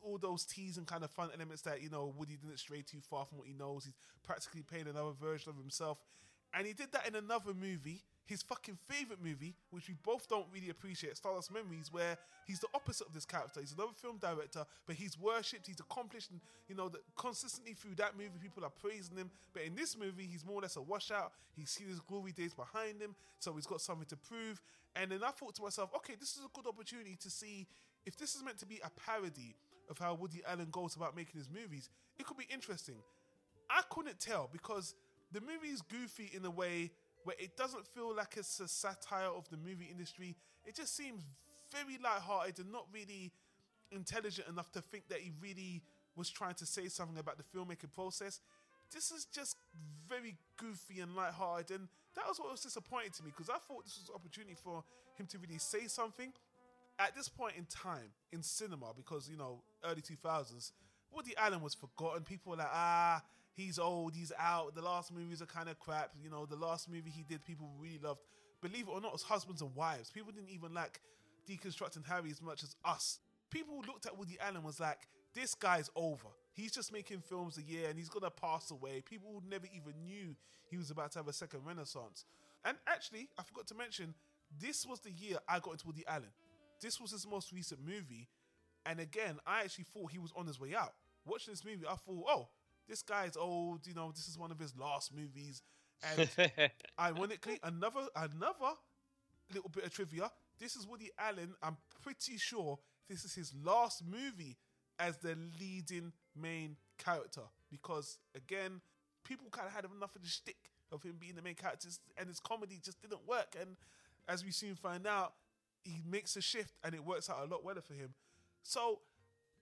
all 0.02 0.18
those 0.18 0.44
teas 0.44 0.76
and 0.76 0.86
kind 0.86 1.02
of 1.02 1.10
fun 1.10 1.30
elements 1.34 1.62
that 1.62 1.82
you 1.82 1.88
know 1.88 2.12
Woody 2.16 2.36
didn't 2.36 2.58
stray 2.58 2.82
too 2.82 2.98
far 3.08 3.24
from 3.26 3.38
what 3.38 3.46
he 3.46 3.54
knows. 3.54 3.84
He's 3.84 3.94
practically 4.22 4.62
playing 4.62 4.88
another 4.88 5.12
version 5.18 5.50
of 5.50 5.56
himself, 5.56 5.98
and 6.56 6.66
he 6.66 6.73
did 6.73 6.92
that 6.92 7.06
in 7.06 7.14
another 7.16 7.52
movie, 7.52 8.02
his 8.26 8.42
fucking 8.42 8.78
favorite 8.88 9.18
movie, 9.23 9.54
which 9.70 9.88
we 9.88 9.94
both 10.02 10.28
don't 10.28 10.46
really 10.52 10.70
appreciate, 10.70 11.16
Stardust 11.16 11.52
Memories, 11.52 11.92
where 11.92 12.16
he's 12.46 12.61
the 12.61 12.68
opposite 12.75 13.06
of 13.06 13.12
this 13.12 13.26
character. 13.26 13.61
He's 13.61 13.73
another 13.73 13.92
film 13.92 14.16
director, 14.18 14.64
but 14.87 14.96
he's 14.96 15.18
worshipped, 15.18 15.66
he's 15.66 15.80
accomplished, 15.80 16.30
and 16.30 16.40
you 16.68 16.75
know 16.75 16.88
that 16.88 17.02
consistently 17.16 17.75
through 17.75 17.96
that 17.96 18.16
movie, 18.16 18.38
people 18.40 18.64
are 18.64 18.70
praising 18.70 19.16
him. 19.16 19.30
But 19.52 19.64
in 19.64 19.75
this 19.75 19.99
movie, 19.99 20.25
he's 20.30 20.44
more 20.44 20.58
or 20.58 20.62
less 20.62 20.76
a 20.76 20.82
washout. 20.82 21.32
He's 21.54 21.70
seen 21.70 21.88
his 21.88 22.00
glory 22.00 22.32
days 22.32 22.54
behind 22.54 23.00
him, 23.00 23.14
so 23.40 23.52
he's 23.54 23.66
got 23.66 23.80
something 23.80 24.06
to 24.06 24.16
prove. 24.16 24.61
And 24.96 25.11
then 25.11 25.20
I 25.23 25.30
thought 25.30 25.54
to 25.56 25.62
myself, 25.62 25.90
okay, 25.96 26.14
this 26.18 26.37
is 26.37 26.44
a 26.44 26.49
good 26.54 26.66
opportunity 26.66 27.16
to 27.20 27.30
see 27.30 27.66
if 28.06 28.16
this 28.16 28.34
is 28.34 28.44
meant 28.44 28.58
to 28.58 28.66
be 28.66 28.80
a 28.84 28.90
parody 28.90 29.56
of 29.90 29.99
how 29.99 30.14
Woody 30.14 30.40
Allen 30.49 30.68
goes 30.70 30.96
about 30.96 31.16
making 31.16 31.38
his 31.38 31.49
movies. 31.50 31.90
It 32.18 32.26
could 32.26 32.37
be 32.37 32.46
interesting. 32.50 32.96
I 33.68 33.82
couldn't 33.90 34.20
tell 34.20 34.49
because 34.52 34.94
the 35.34 35.40
movie 35.40 35.68
is 35.68 35.82
goofy 35.82 36.30
in 36.32 36.44
a 36.44 36.50
way 36.50 36.92
where 37.24 37.36
it 37.38 37.56
doesn't 37.56 37.86
feel 37.88 38.14
like 38.14 38.36
it's 38.36 38.60
a 38.60 38.68
satire 38.68 39.26
of 39.26 39.48
the 39.50 39.56
movie 39.56 39.88
industry. 39.90 40.36
It 40.64 40.76
just 40.76 40.96
seems 40.96 41.24
very 41.72 41.98
light-hearted 42.02 42.60
and 42.60 42.70
not 42.70 42.86
really 42.92 43.32
intelligent 43.90 44.46
enough 44.48 44.70
to 44.72 44.80
think 44.80 45.08
that 45.08 45.18
he 45.18 45.32
really 45.42 45.82
was 46.16 46.30
trying 46.30 46.54
to 46.54 46.66
say 46.66 46.86
something 46.88 47.18
about 47.18 47.36
the 47.36 47.42
filmmaking 47.42 47.92
process. 47.92 48.40
This 48.92 49.10
is 49.10 49.24
just 49.24 49.56
very 50.08 50.36
goofy 50.56 51.00
and 51.00 51.16
light-hearted, 51.16 51.76
and 51.76 51.88
that 52.14 52.28
was 52.28 52.38
what 52.38 52.52
was 52.52 52.60
disappointing 52.60 53.10
to 53.16 53.24
me 53.24 53.32
because 53.36 53.50
I 53.50 53.58
thought 53.58 53.84
this 53.84 53.98
was 53.98 54.08
an 54.08 54.14
opportunity 54.14 54.54
for 54.62 54.84
him 55.16 55.26
to 55.26 55.38
really 55.38 55.58
say 55.58 55.88
something. 55.88 56.32
At 56.96 57.16
this 57.16 57.28
point 57.28 57.54
in 57.58 57.64
time 57.64 58.12
in 58.30 58.40
cinema, 58.44 58.92
because 58.96 59.28
you 59.28 59.36
know, 59.36 59.62
early 59.84 60.00
2000s, 60.00 60.70
Woody 61.12 61.32
Allen 61.36 61.60
was 61.60 61.74
forgotten. 61.74 62.22
People 62.22 62.50
were 62.50 62.58
like, 62.58 62.70
ah, 62.70 63.20
he's 63.54 63.78
old, 63.78 64.14
he's 64.14 64.32
out. 64.38 64.75
The 64.75 64.82
last 64.82 65.12
movies 65.12 65.40
are 65.40 65.46
kind 65.46 65.68
of 65.68 65.78
crap. 65.78 66.11
You 66.23 66.30
know, 66.30 66.46
the 66.46 66.56
last 66.56 66.90
movie 66.90 67.11
he 67.11 67.23
did, 67.23 67.44
people 67.44 67.70
really 67.78 67.99
loved. 68.02 68.20
Believe 68.61 68.88
it 68.88 68.90
or 68.90 69.00
not, 69.00 69.08
it 69.08 69.14
was 69.14 69.23
Husbands 69.23 69.62
and 69.62 69.75
Wives. 69.75 70.11
People 70.11 70.32
didn't 70.32 70.50
even 70.50 70.73
like 70.73 71.00
Deconstructing 71.49 72.06
Harry 72.06 72.30
as 72.30 72.42
much 72.42 72.62
as 72.62 72.76
us. 72.84 73.20
People 73.50 73.82
looked 73.87 74.06
at 74.06 74.18
Woody 74.18 74.37
Allen 74.40 74.62
was 74.62 74.80
like, 74.80 75.06
this 75.34 75.54
guy's 75.54 75.90
over. 75.94 76.28
He's 76.52 76.73
just 76.73 76.92
making 76.92 77.20
films 77.20 77.58
a 77.58 77.62
year 77.62 77.88
and 77.88 77.99
he's 77.99 78.08
gonna 78.08 78.30
pass 78.30 78.70
away. 78.70 79.02
People 79.04 79.42
never 79.49 79.66
even 79.75 79.92
knew 80.04 80.34
he 80.70 80.76
was 80.76 80.90
about 80.90 81.12
to 81.12 81.18
have 81.18 81.28
a 81.28 81.32
second 81.32 81.61
renaissance. 81.64 82.25
And 82.64 82.76
actually, 82.87 83.28
I 83.38 83.42
forgot 83.42 83.66
to 83.68 83.75
mention, 83.75 84.14
this 84.61 84.87
was 84.87 85.00
the 85.00 85.11
year 85.11 85.38
I 85.49 85.58
got 85.58 85.73
into 85.73 85.87
Woody 85.87 86.04
Allen. 86.06 86.30
This 86.80 87.00
was 87.00 87.11
his 87.11 87.26
most 87.26 87.52
recent 87.52 87.80
movie. 87.84 88.28
And 88.87 89.00
again, 89.00 89.38
I 89.46 89.62
actually 89.62 89.84
thought 89.84 90.12
he 90.12 90.18
was 90.18 90.32
on 90.37 90.46
his 90.46 90.61
way 90.61 90.75
out. 90.75 90.94
Watching 91.26 91.52
this 91.52 91.64
movie, 91.64 91.87
I 91.87 91.94
thought, 91.94 92.25
oh, 92.28 92.49
this 92.88 93.02
guy's 93.02 93.36
old. 93.36 93.86
You 93.86 93.94
know, 93.94 94.10
this 94.12 94.28
is 94.28 94.38
one 94.38 94.50
of 94.50 94.58
his 94.58 94.76
last 94.76 95.12
movies. 95.14 95.62
And 96.16 96.28
ironically, 97.00 97.58
another 97.62 98.06
another 98.16 98.74
little 99.52 99.70
bit 99.70 99.84
of 99.84 99.92
trivia. 99.92 100.30
This 100.58 100.76
is 100.76 100.86
Woody 100.86 101.10
Allen. 101.18 101.54
I'm 101.62 101.76
pretty 102.02 102.36
sure 102.38 102.78
this 103.08 103.24
is 103.24 103.34
his 103.34 103.52
last 103.64 104.02
movie 104.06 104.56
as 104.98 105.16
the 105.18 105.36
leading 105.60 106.12
main 106.36 106.76
character 106.98 107.42
because 107.70 108.18
again, 108.36 108.80
people 109.24 109.48
kind 109.50 109.66
of 109.66 109.74
had 109.74 109.84
enough 109.84 110.14
of 110.14 110.22
the 110.22 110.28
shtick 110.28 110.70
of 110.92 111.02
him 111.02 111.16
being 111.18 111.34
the 111.34 111.42
main 111.42 111.54
character, 111.54 111.88
and 112.16 112.28
his 112.28 112.38
comedy 112.40 112.78
just 112.82 113.00
didn't 113.02 113.26
work. 113.26 113.56
And 113.60 113.76
as 114.28 114.44
we 114.44 114.50
soon 114.52 114.74
find 114.76 115.06
out, 115.06 115.34
he 115.82 116.00
makes 116.08 116.36
a 116.36 116.40
shift, 116.40 116.74
and 116.84 116.94
it 116.94 117.04
works 117.04 117.28
out 117.28 117.38
a 117.44 117.50
lot 117.50 117.66
better 117.66 117.80
for 117.82 117.94
him. 117.94 118.14
So 118.62 119.00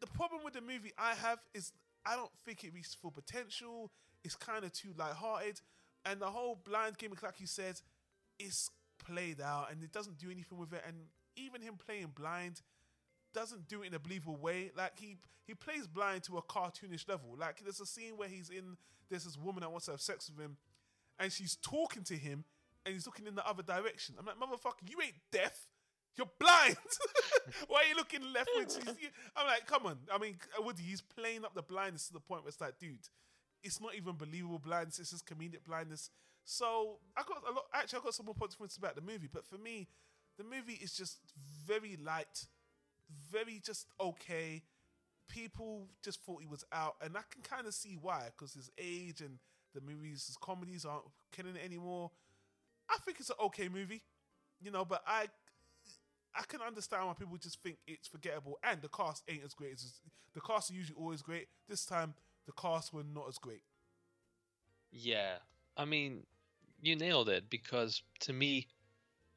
the 0.00 0.06
problem 0.06 0.42
with 0.44 0.54
the 0.54 0.60
movie 0.60 0.92
I 0.98 1.14
have 1.14 1.38
is 1.54 1.72
I 2.04 2.16
don't 2.16 2.30
think 2.44 2.64
it 2.64 2.74
reached 2.74 2.96
full 3.00 3.10
potential. 3.10 3.90
It's 4.24 4.36
kind 4.36 4.64
of 4.64 4.72
too 4.72 4.90
light-hearted, 4.96 5.60
and 6.04 6.20
the 6.20 6.26
whole 6.26 6.60
blind 6.64 6.98
gimmick, 6.98 7.22
like 7.22 7.40
you 7.40 7.46
said, 7.46 7.80
is 8.38 8.70
played 9.04 9.40
out, 9.40 9.70
and 9.70 9.82
it 9.82 9.92
doesn't 9.92 10.18
do 10.18 10.30
anything 10.30 10.58
with 10.58 10.72
it. 10.72 10.82
And 10.86 10.96
even 11.36 11.60
him 11.62 11.74
playing 11.74 12.12
blind 12.14 12.60
doesn't 13.34 13.68
do 13.68 13.82
it 13.82 13.88
in 13.88 13.94
a 13.94 13.98
believable 13.98 14.36
way. 14.36 14.70
Like 14.76 14.98
he 14.98 15.16
he 15.46 15.54
plays 15.54 15.86
blind 15.86 16.22
to 16.24 16.38
a 16.38 16.42
cartoonish 16.42 17.08
level. 17.08 17.34
Like 17.38 17.62
there's 17.62 17.80
a 17.80 17.86
scene 17.86 18.16
where 18.16 18.28
he's 18.28 18.50
in 18.50 18.76
there's 19.10 19.24
this 19.24 19.38
woman 19.38 19.62
that 19.62 19.70
wants 19.70 19.86
to 19.86 19.92
have 19.92 20.00
sex 20.00 20.30
with 20.30 20.44
him, 20.44 20.56
and 21.18 21.32
she's 21.32 21.56
talking 21.56 22.04
to 22.04 22.14
him, 22.14 22.44
and 22.84 22.94
he's 22.94 23.06
looking 23.06 23.26
in 23.26 23.34
the 23.34 23.46
other 23.46 23.62
direction. 23.62 24.14
I'm 24.18 24.26
like, 24.26 24.36
motherfucker, 24.36 24.88
you 24.88 25.00
ain't 25.02 25.14
deaf. 25.30 25.66
You're 26.16 26.30
blind. 26.38 26.76
Why 27.68 27.82
are 27.82 27.88
you 27.88 27.96
looking 27.96 28.20
leftwards? 28.32 28.78
I'm 29.36 29.46
like, 29.46 29.66
come 29.66 29.86
on. 29.86 29.98
I 30.12 30.18
mean, 30.18 30.36
Woody, 30.58 30.82
he's 30.82 31.00
playing 31.00 31.44
up 31.44 31.54
the 31.54 31.62
blindness 31.62 32.08
to 32.08 32.12
the 32.12 32.20
point 32.20 32.42
where 32.42 32.48
it's 32.48 32.60
like, 32.60 32.78
dude, 32.78 32.98
it's 33.62 33.80
not 33.80 33.94
even 33.94 34.14
believable 34.16 34.58
blindness. 34.58 34.98
It's 34.98 35.10
just 35.10 35.26
comedic 35.26 35.64
blindness. 35.66 36.10
So 36.44 36.98
I 37.16 37.22
got 37.26 37.42
a 37.48 37.52
lot. 37.52 37.64
Actually, 37.72 38.00
I 38.00 38.02
got 38.04 38.14
some 38.14 38.26
more 38.26 38.34
points 38.34 38.76
about 38.76 38.94
the 38.94 39.00
movie, 39.00 39.28
but 39.32 39.46
for 39.46 39.56
me, 39.56 39.88
the 40.36 40.44
movie 40.44 40.78
is 40.82 40.92
just 40.92 41.18
very 41.66 41.96
light, 42.04 42.46
very 43.30 43.60
just 43.64 43.86
okay. 44.00 44.62
People 45.28 45.88
just 46.04 46.20
thought 46.24 46.42
he 46.42 46.46
was 46.46 46.64
out, 46.72 46.96
and 47.00 47.16
I 47.16 47.22
can 47.30 47.42
kind 47.42 47.66
of 47.66 47.72
see 47.74 47.96
why, 48.00 48.28
because 48.36 48.52
his 48.54 48.70
age 48.76 49.20
and 49.20 49.38
the 49.74 49.80
movies, 49.80 50.26
his 50.26 50.36
comedies 50.36 50.84
aren't 50.84 51.04
killing 51.30 51.56
it 51.56 51.64
anymore. 51.64 52.10
I 52.90 52.98
think 53.04 53.20
it's 53.20 53.30
an 53.30 53.36
okay 53.44 53.68
movie, 53.68 54.02
you 54.60 54.70
know, 54.70 54.84
but 54.84 55.02
I 55.06 55.26
I 56.34 56.42
can 56.48 56.60
understand 56.62 57.06
why 57.06 57.14
people 57.14 57.36
just 57.36 57.62
think 57.62 57.78
it's 57.86 58.08
forgettable, 58.08 58.58
and 58.62 58.80
the 58.80 58.88
cast 58.88 59.22
ain't 59.28 59.44
as 59.44 59.54
great 59.54 59.74
as 59.74 60.00
the 60.34 60.40
cast 60.40 60.70
are 60.70 60.74
usually 60.74 60.98
always 60.98 61.22
great. 61.22 61.48
This 61.68 61.84
time, 61.84 62.14
the 62.46 62.52
cast 62.52 62.92
were 62.92 63.04
not 63.04 63.28
as 63.28 63.38
great. 63.38 63.62
Yeah, 64.90 65.36
I 65.76 65.84
mean, 65.84 66.26
you 66.80 66.96
nailed 66.96 67.28
it 67.28 67.48
because 67.50 68.02
to 68.20 68.32
me, 68.32 68.68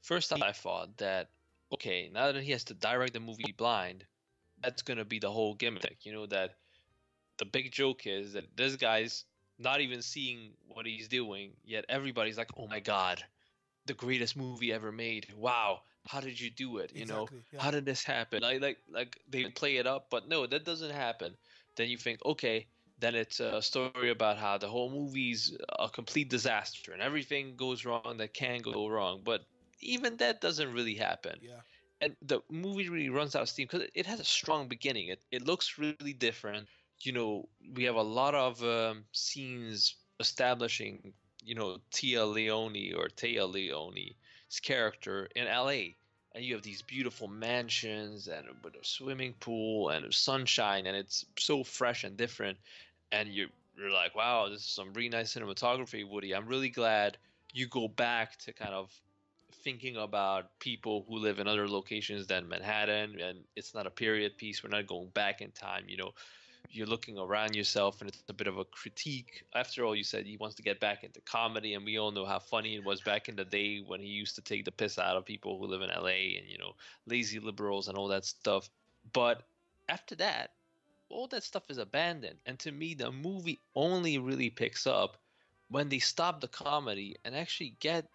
first 0.01 0.31
I 0.33 0.51
thought 0.51 0.97
that 0.97 1.29
okay, 1.71 2.09
now 2.13 2.31
that 2.31 2.43
he 2.43 2.51
has 2.51 2.63
to 2.65 2.73
direct 2.73 3.13
the 3.13 3.19
movie 3.19 3.53
blind, 3.57 4.05
that's 4.61 4.81
gonna 4.81 5.05
be 5.05 5.19
the 5.19 5.31
whole 5.31 5.55
gimmick. 5.55 6.05
You 6.05 6.13
know 6.13 6.25
that 6.27 6.55
the 7.37 7.45
big 7.45 7.71
joke 7.71 8.07
is 8.07 8.33
that 8.33 8.55
this 8.55 8.75
guy's 8.75 9.25
not 9.57 9.81
even 9.81 10.01
seeing 10.01 10.51
what 10.67 10.85
he's 10.85 11.07
doing, 11.07 11.51
yet 11.63 11.85
everybody's 11.89 12.37
like, 12.37 12.51
"Oh 12.57 12.67
my 12.67 12.79
god, 12.79 13.23
the 13.85 13.93
greatest 13.93 14.35
movie 14.35 14.73
ever 14.73 14.91
made! 14.91 15.33
Wow, 15.33 15.81
how 16.07 16.19
did 16.19 16.39
you 16.39 16.49
do 16.49 16.77
it? 16.77 16.91
You 16.93 17.03
exactly, 17.03 17.37
know, 17.37 17.43
yeah. 17.53 17.61
how 17.61 17.71
did 17.71 17.85
this 17.85 18.03
happen?" 18.03 18.41
Like, 18.41 18.61
like, 18.61 18.77
like 18.91 19.19
they 19.29 19.45
play 19.45 19.77
it 19.77 19.87
up, 19.87 20.09
but 20.09 20.27
no, 20.27 20.45
that 20.45 20.65
doesn't 20.65 20.91
happen. 20.91 21.35
Then 21.75 21.89
you 21.89 21.97
think, 21.97 22.23
okay, 22.25 22.67
then 22.99 23.15
it's 23.15 23.39
a 23.39 23.61
story 23.61 24.09
about 24.09 24.37
how 24.37 24.57
the 24.57 24.67
whole 24.67 24.89
movie's 24.89 25.55
a 25.79 25.89
complete 25.89 26.29
disaster 26.29 26.93
and 26.93 27.01
everything 27.01 27.55
goes 27.57 27.85
wrong 27.85 28.15
that 28.17 28.33
can 28.33 28.61
go 28.61 28.87
wrong. 28.87 29.21
But 29.23 29.41
even 29.81 30.17
that 30.17 30.41
doesn't 30.41 30.71
really 30.71 30.95
happen. 30.95 31.37
Yeah. 31.41 31.61
And 32.01 32.15
the 32.21 32.41
movie 32.49 32.89
really 32.89 33.09
runs 33.09 33.35
out 33.35 33.43
of 33.43 33.49
steam 33.49 33.67
because 33.69 33.87
it 33.93 34.05
has 34.05 34.19
a 34.19 34.25
strong 34.25 34.67
beginning. 34.67 35.09
It 35.09 35.21
it 35.31 35.45
looks 35.45 35.77
really 35.77 36.13
different. 36.13 36.67
You 37.01 37.11
know, 37.11 37.49
we 37.75 37.83
have 37.83 37.95
a 37.95 38.01
lot 38.01 38.35
of 38.35 38.63
um, 38.63 39.05
scenes 39.11 39.95
establishing, 40.19 41.13
you 41.43 41.55
know, 41.55 41.77
Tia 41.91 42.25
Leoni 42.25 42.93
or 42.93 43.09
Téa 43.09 43.51
Leoni's 43.51 44.15
character 44.59 45.27
in 45.35 45.47
L.A. 45.47 45.95
And 46.33 46.43
you 46.43 46.53
have 46.55 46.63
these 46.63 46.81
beautiful 46.81 47.29
mansions 47.29 48.27
and 48.27 48.45
with 48.61 48.75
a 48.75 48.83
swimming 48.83 49.33
pool 49.39 49.89
and 49.89 50.13
sunshine, 50.13 50.85
and 50.85 50.97
it's 50.97 51.25
so 51.37 51.63
fresh 51.63 52.03
and 52.03 52.17
different 52.17 52.57
and 53.11 53.29
you're, 53.29 53.47
you're 53.77 53.91
like, 53.91 54.15
wow, 54.15 54.49
this 54.49 54.61
is 54.61 54.65
some 54.65 54.93
really 54.93 55.09
nice 55.09 55.33
cinematography, 55.33 56.07
Woody. 56.07 56.33
I'm 56.33 56.47
really 56.47 56.69
glad 56.69 57.17
you 57.53 57.67
go 57.67 57.87
back 57.87 58.37
to 58.39 58.53
kind 58.53 58.73
of 58.73 58.91
thinking 59.63 59.97
about 59.97 60.59
people 60.59 61.05
who 61.07 61.17
live 61.17 61.39
in 61.39 61.47
other 61.47 61.67
locations 61.67 62.27
than 62.27 62.47
Manhattan, 62.47 63.19
and 63.19 63.39
it's 63.55 63.73
not 63.73 63.87
a 63.87 63.91
period 63.91 64.37
piece. 64.37 64.63
We're 64.63 64.69
not 64.69 64.87
going 64.87 65.07
back 65.07 65.41
in 65.41 65.51
time. 65.51 65.85
You 65.87 65.97
know, 65.97 66.11
you're 66.71 66.87
looking 66.87 67.17
around 67.17 67.55
yourself, 67.55 68.01
and 68.01 68.09
it's 68.09 68.23
a 68.29 68.33
bit 68.33 68.47
of 68.47 68.57
a 68.57 68.65
critique. 68.65 69.43
After 69.53 69.85
all, 69.85 69.95
you 69.95 70.03
said 70.03 70.25
he 70.25 70.37
wants 70.37 70.55
to 70.55 70.63
get 70.63 70.79
back 70.79 71.03
into 71.03 71.21
comedy, 71.21 71.73
and 71.73 71.85
we 71.85 71.97
all 71.97 72.11
know 72.11 72.25
how 72.25 72.39
funny 72.39 72.75
it 72.75 72.83
was 72.83 73.01
back 73.01 73.29
in 73.29 73.35
the 73.35 73.45
day 73.45 73.83
when 73.85 73.99
he 73.99 74.07
used 74.07 74.35
to 74.35 74.41
take 74.41 74.65
the 74.65 74.71
piss 74.71 74.99
out 74.99 75.17
of 75.17 75.25
people 75.25 75.57
who 75.57 75.67
live 75.67 75.81
in 75.81 75.89
LA 75.89 76.37
and 76.37 76.47
you 76.47 76.57
know 76.57 76.75
lazy 77.07 77.39
liberals 77.39 77.87
and 77.87 77.97
all 77.97 78.07
that 78.07 78.25
stuff. 78.25 78.69
But 79.13 79.43
after 79.89 80.15
that, 80.15 80.51
all 81.09 81.27
that 81.27 81.43
stuff 81.43 81.63
is 81.69 81.77
abandoned. 81.77 82.39
And 82.45 82.57
to 82.59 82.71
me, 82.71 82.93
the 82.93 83.11
movie 83.11 83.59
only 83.75 84.17
really 84.17 84.49
picks 84.49 84.87
up 84.87 85.17
when 85.69 85.89
they 85.89 85.99
stop 85.99 86.41
the 86.41 86.47
comedy 86.47 87.15
and 87.25 87.35
actually 87.35 87.75
get 87.79 88.07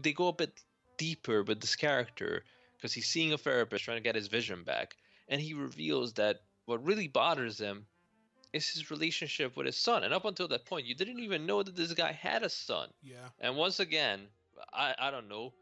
they 0.00 0.12
go 0.12 0.28
a 0.28 0.32
bit 0.32 0.60
deeper 0.96 1.42
with 1.42 1.60
this 1.60 1.76
character 1.76 2.44
because 2.76 2.92
he's 2.92 3.06
seeing 3.06 3.32
a 3.32 3.38
therapist 3.38 3.84
trying 3.84 3.96
to 3.96 4.02
get 4.02 4.14
his 4.14 4.28
vision 4.28 4.62
back 4.62 4.96
and 5.28 5.40
he 5.40 5.54
reveals 5.54 6.12
that 6.14 6.42
what 6.66 6.84
really 6.84 7.08
bothers 7.08 7.58
him 7.58 7.86
is 8.52 8.68
his 8.68 8.90
relationship 8.90 9.56
with 9.56 9.66
his 9.66 9.76
son 9.76 10.04
and 10.04 10.12
up 10.12 10.24
until 10.24 10.48
that 10.48 10.64
point 10.66 10.86
you 10.86 10.94
didn't 10.94 11.20
even 11.20 11.46
know 11.46 11.62
that 11.62 11.76
this 11.76 11.92
guy 11.94 12.12
had 12.12 12.42
a 12.42 12.48
son 12.48 12.88
yeah 13.02 13.16
and 13.40 13.56
once 13.56 13.80
again 13.80 14.20
i 14.72 14.94
i 14.98 15.10
don't 15.10 15.28
know 15.28 15.52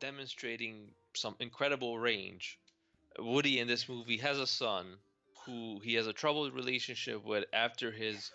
demonstrating 0.00 0.88
some 1.14 1.34
incredible 1.40 1.98
range 1.98 2.58
woody 3.18 3.60
in 3.60 3.68
this 3.68 3.88
movie 3.88 4.18
has 4.18 4.38
a 4.38 4.46
son 4.46 4.86
who 5.46 5.78
he 5.82 5.94
has 5.94 6.06
a 6.06 6.12
troubled 6.12 6.52
relationship 6.52 7.24
with 7.24 7.44
after 7.52 7.90
his 7.90 8.32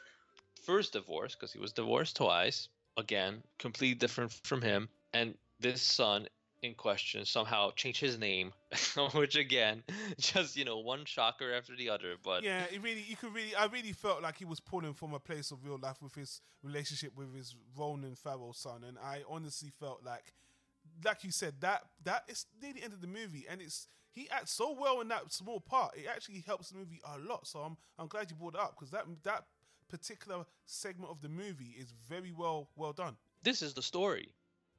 first 0.65 0.93
divorce, 0.93 1.35
because 1.35 1.51
he 1.51 1.59
was 1.59 1.73
divorced 1.73 2.15
twice. 2.15 2.69
Again, 2.97 3.43
completely 3.59 3.95
different 3.95 4.31
from 4.31 4.61
him. 4.61 4.89
And 5.13 5.35
this 5.59 5.81
son 5.81 6.27
in 6.61 6.75
question 6.75 7.25
somehow 7.25 7.71
changed 7.71 7.99
his 7.99 8.19
name, 8.19 8.53
which 9.13 9.35
again, 9.35 9.83
just 10.19 10.55
you 10.55 10.65
know, 10.65 10.79
one 10.79 11.05
shocker 11.05 11.53
after 11.53 11.75
the 11.75 11.89
other. 11.89 12.15
But 12.23 12.43
yeah, 12.43 12.63
it 12.71 12.81
really, 12.81 13.03
you 13.07 13.15
could 13.15 13.33
really, 13.33 13.55
I 13.55 13.65
really 13.65 13.93
felt 13.93 14.21
like 14.21 14.37
he 14.37 14.45
was 14.45 14.59
pulling 14.59 14.93
from 14.93 15.13
a 15.13 15.19
place 15.19 15.51
of 15.51 15.65
real 15.65 15.79
life 15.81 16.01
with 16.01 16.15
his 16.15 16.41
relationship 16.63 17.13
with 17.15 17.35
his 17.35 17.55
Ronan 17.77 18.15
Farrow 18.15 18.51
son, 18.53 18.83
and 18.87 18.97
I 18.99 19.23
honestly 19.27 19.71
felt 19.79 20.01
like, 20.05 20.33
like 21.03 21.23
you 21.23 21.31
said, 21.31 21.55
that 21.61 21.83
that 22.03 22.23
is 22.27 22.45
near 22.61 22.73
the 22.73 22.83
end 22.83 22.93
of 22.93 23.01
the 23.01 23.07
movie, 23.07 23.45
and 23.49 23.61
it's 23.61 23.87
he 24.13 24.29
acts 24.29 24.51
so 24.51 24.75
well 24.77 25.01
in 25.01 25.07
that 25.07 25.31
small 25.31 25.59
part. 25.59 25.95
It 25.97 26.05
actually 26.13 26.43
helps 26.45 26.69
the 26.69 26.77
movie 26.77 27.01
a 27.05 27.17
lot. 27.19 27.47
So 27.47 27.59
I'm 27.59 27.77
I'm 27.97 28.07
glad 28.07 28.29
you 28.29 28.35
brought 28.35 28.55
it 28.55 28.61
up 28.61 28.75
because 28.77 28.91
that 28.91 29.05
that 29.23 29.45
particular 29.89 30.45
segment 30.65 31.11
of 31.11 31.21
the 31.21 31.29
movie 31.29 31.75
is 31.77 31.93
very 32.07 32.31
well 32.31 32.69
well 32.75 32.93
done. 32.93 33.15
This 33.43 33.61
is 33.61 33.73
the 33.73 33.81
story. 33.81 34.29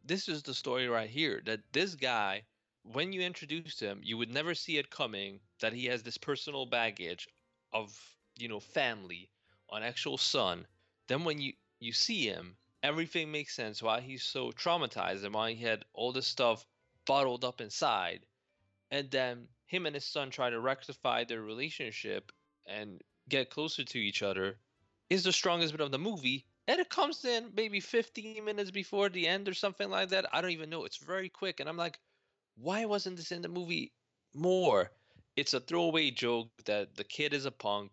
This 0.04 0.28
is 0.28 0.42
the 0.42 0.54
story 0.54 0.88
right 0.88 1.08
here. 1.08 1.42
That 1.44 1.60
this 1.72 1.94
guy, 1.94 2.44
when 2.82 3.12
you 3.12 3.22
introduce 3.22 3.78
him, 3.78 4.00
you 4.02 4.18
would 4.18 4.32
never 4.32 4.54
see 4.54 4.78
it 4.78 4.90
coming. 4.90 5.40
That 5.60 5.72
he 5.72 5.86
has 5.86 6.02
this 6.02 6.18
personal 6.18 6.66
baggage 6.66 7.28
of 7.72 7.98
you 8.38 8.48
know 8.48 8.60
family, 8.60 9.30
an 9.70 9.82
actual 9.82 10.18
son. 10.18 10.66
Then 11.08 11.24
when 11.24 11.40
you 11.40 11.54
you 11.80 11.92
see 11.92 12.26
him, 12.26 12.56
everything 12.82 13.30
makes 13.30 13.54
sense. 13.54 13.82
Why 13.82 14.00
he's 14.00 14.22
so 14.22 14.52
traumatized 14.52 15.24
and 15.24 15.34
why 15.34 15.52
he 15.52 15.62
had 15.64 15.84
all 15.92 16.12
this 16.12 16.26
stuff 16.26 16.66
bottled 17.06 17.44
up 17.44 17.60
inside 17.60 18.26
and 18.92 19.10
then 19.10 19.48
him 19.66 19.86
and 19.86 19.94
his 19.94 20.04
son 20.04 20.30
try 20.30 20.50
to 20.50 20.60
rectify 20.60 21.24
their 21.24 21.40
relationship 21.40 22.30
and 22.66 23.00
get 23.28 23.48
closer 23.50 23.82
to 23.82 23.98
each 23.98 24.22
other 24.22 24.58
is 25.08 25.24
the 25.24 25.32
strongest 25.32 25.72
bit 25.72 25.80
of 25.80 25.90
the 25.90 25.98
movie 25.98 26.44
and 26.68 26.80
it 26.80 26.88
comes 26.88 27.24
in 27.24 27.50
maybe 27.56 27.80
15 27.80 28.44
minutes 28.44 28.70
before 28.70 29.08
the 29.08 29.26
end 29.26 29.48
or 29.48 29.54
something 29.54 29.90
like 29.90 30.08
that 30.10 30.26
i 30.32 30.40
don't 30.40 30.50
even 30.50 30.70
know 30.70 30.84
it's 30.84 30.98
very 30.98 31.28
quick 31.28 31.60
and 31.60 31.68
i'm 31.68 31.76
like 31.76 31.98
why 32.56 32.84
wasn't 32.84 33.16
this 33.16 33.32
in 33.32 33.42
the 33.42 33.48
movie 33.48 33.92
more 34.34 34.90
it's 35.36 35.54
a 35.54 35.60
throwaway 35.60 36.10
joke 36.10 36.48
that 36.64 36.94
the 36.96 37.04
kid 37.04 37.32
is 37.32 37.46
a 37.46 37.50
punk 37.50 37.90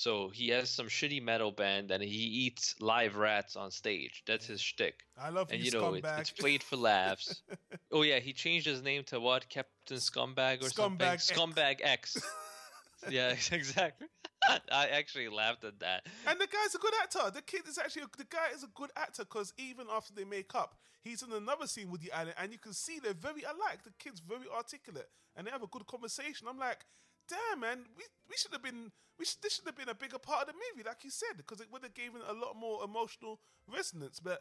so 0.00 0.30
he 0.30 0.48
has 0.48 0.70
some 0.70 0.86
shitty 0.86 1.22
metal 1.22 1.50
band 1.50 1.90
and 1.90 2.02
he 2.02 2.08
eats 2.08 2.74
live 2.80 3.16
rats 3.16 3.56
on 3.56 3.70
stage. 3.70 4.22
That's 4.26 4.46
his 4.46 4.60
shtick. 4.60 5.00
I 5.18 5.28
love 5.30 5.48
and 5.50 5.60
you 5.62 5.72
know 5.72 5.92
it, 5.94 6.04
it's 6.16 6.30
played 6.30 6.62
for 6.62 6.76
laughs. 6.76 7.42
oh 7.92 8.02
yeah, 8.02 8.18
he 8.18 8.32
changed 8.32 8.66
his 8.66 8.82
name 8.82 9.04
to 9.08 9.20
what? 9.20 9.48
Captain 9.48 9.98
Scumbag 9.98 10.62
or 10.62 10.70
Scumbag 10.70 10.72
something? 10.72 11.06
X. 11.06 11.30
Scumbag 11.30 11.80
X. 11.82 12.16
yeah, 13.08 13.34
exactly. 13.52 14.08
I 14.72 14.88
actually 14.88 15.28
laughed 15.28 15.64
at 15.64 15.78
that. 15.80 16.06
And 16.26 16.40
the 16.40 16.46
guy's 16.46 16.74
a 16.74 16.78
good 16.78 16.94
actor. 17.02 17.30
The 17.32 17.42
kid 17.42 17.62
is 17.68 17.78
actually 17.78 18.02
a, 18.02 18.16
the 18.16 18.24
guy 18.24 18.48
is 18.54 18.64
a 18.64 18.68
good 18.74 18.90
actor 18.96 19.24
because 19.24 19.52
even 19.58 19.86
after 19.92 20.12
they 20.14 20.24
make 20.24 20.54
up, 20.54 20.76
he's 21.02 21.22
in 21.22 21.32
another 21.32 21.66
scene 21.66 21.90
with 21.90 22.00
the 22.00 22.10
Allen, 22.12 22.34
and 22.38 22.52
you 22.52 22.58
can 22.58 22.72
see 22.72 22.98
they're 22.98 23.14
very 23.14 23.42
alike. 23.42 23.84
The 23.84 23.92
kid's 23.98 24.20
very 24.20 24.46
articulate, 24.54 25.08
and 25.36 25.46
they 25.46 25.50
have 25.50 25.62
a 25.62 25.68
good 25.68 25.86
conversation. 25.86 26.46
I'm 26.48 26.58
like, 26.58 26.84
damn, 27.28 27.60
man, 27.60 27.84
we 27.96 28.04
we 28.28 28.36
should 28.36 28.52
have 28.52 28.62
been. 28.62 28.90
We 29.18 29.26
should, 29.26 29.42
this 29.42 29.56
should 29.56 29.66
have 29.66 29.76
been 29.76 29.90
a 29.90 29.94
bigger 29.94 30.18
part 30.18 30.42
of 30.42 30.46
the 30.48 30.54
movie, 30.54 30.88
like 30.88 31.04
you 31.04 31.10
said, 31.10 31.36
because 31.36 31.60
it 31.60 31.68
would 31.70 31.82
have 31.82 31.92
given 31.92 32.22
a 32.26 32.32
lot 32.32 32.56
more 32.56 32.82
emotional 32.82 33.38
resonance. 33.68 34.18
But 34.18 34.40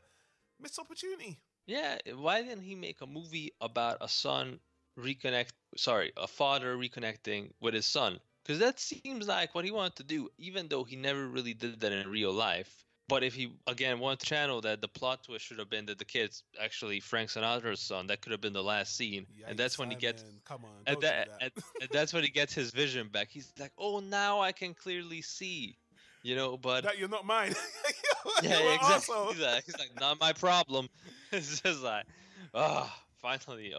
missed 0.62 0.80
opportunity. 0.80 1.40
Yeah, 1.66 1.98
why 2.16 2.42
didn't 2.42 2.64
he 2.64 2.76
make 2.76 3.02
a 3.02 3.06
movie 3.06 3.52
about 3.62 3.98
a 4.02 4.08
son 4.08 4.60
reconnect? 4.98 5.50
Sorry, 5.76 6.14
a 6.18 6.28
father 6.28 6.76
reconnecting 6.78 7.52
with 7.60 7.74
his 7.74 7.86
son? 7.86 8.20
Because 8.50 8.62
that 8.62 8.80
seems 8.80 9.28
like 9.28 9.54
what 9.54 9.64
he 9.64 9.70
wanted 9.70 9.98
to 9.98 10.04
do, 10.04 10.28
even 10.40 10.70
though 10.70 10.84
he 10.84 10.96
never 10.96 11.28
really 11.28 11.54
did 11.54 11.80
that 11.82 11.92
in 11.92 12.10
real 12.10 12.32
life. 12.32 12.84
But 13.08 13.24
if 13.24 13.36
he 13.36 13.54
again 13.68 14.00
wanted 14.00 14.22
to 14.22 14.26
channel 14.26 14.60
that, 14.62 14.82
the 14.82 14.88
plot 14.88 15.24
twist 15.24 15.46
should 15.46 15.60
have 15.60 15.70
been 15.70 15.86
that 15.86 16.00
the 16.00 16.06
kid's 16.06 16.42
actually 16.60 17.00
Frank 17.00 17.30
Sinatra's 17.30 17.80
son. 17.80 18.08
That 18.08 18.22
could 18.22 18.32
have 18.32 18.42
been 18.42 18.54
the 18.54 18.64
last 18.64 18.98
scene, 18.98 19.28
and 19.48 19.56
that's 19.56 19.78
when 19.78 19.92
he 19.92 19.96
gets. 19.96 20.24
Come 20.46 20.66
on, 20.66 20.72
And, 20.88 21.00
that, 21.02 21.28
that. 21.28 21.38
and, 21.42 21.52
and 21.82 21.90
that's 21.92 22.12
when 22.12 22.24
he 22.24 22.32
gets 22.32 22.52
his 22.52 22.72
vision 22.72 23.10
back. 23.10 23.28
He's 23.30 23.54
like, 23.60 23.72
"Oh, 23.78 24.00
now 24.00 24.42
I 24.42 24.52
can 24.52 24.74
clearly 24.74 25.22
see," 25.22 25.78
you 26.24 26.36
know. 26.36 26.58
But 26.58 26.86
that 26.86 26.98
you're 26.98 27.08
not 27.08 27.28
mine. 27.28 27.54
yeah, 28.42 28.64
You're 28.64 28.74
exactly. 28.74 29.16
He's 29.30 29.42
like, 29.42 29.66
he's 29.66 29.78
like, 29.78 29.92
not 30.00 30.20
my 30.20 30.34
problem. 30.34 30.90
it's 31.32 31.62
just 31.62 31.84
like, 31.84 32.08
ah, 32.56 32.92
oh, 32.92 33.04
finally, 33.22 33.76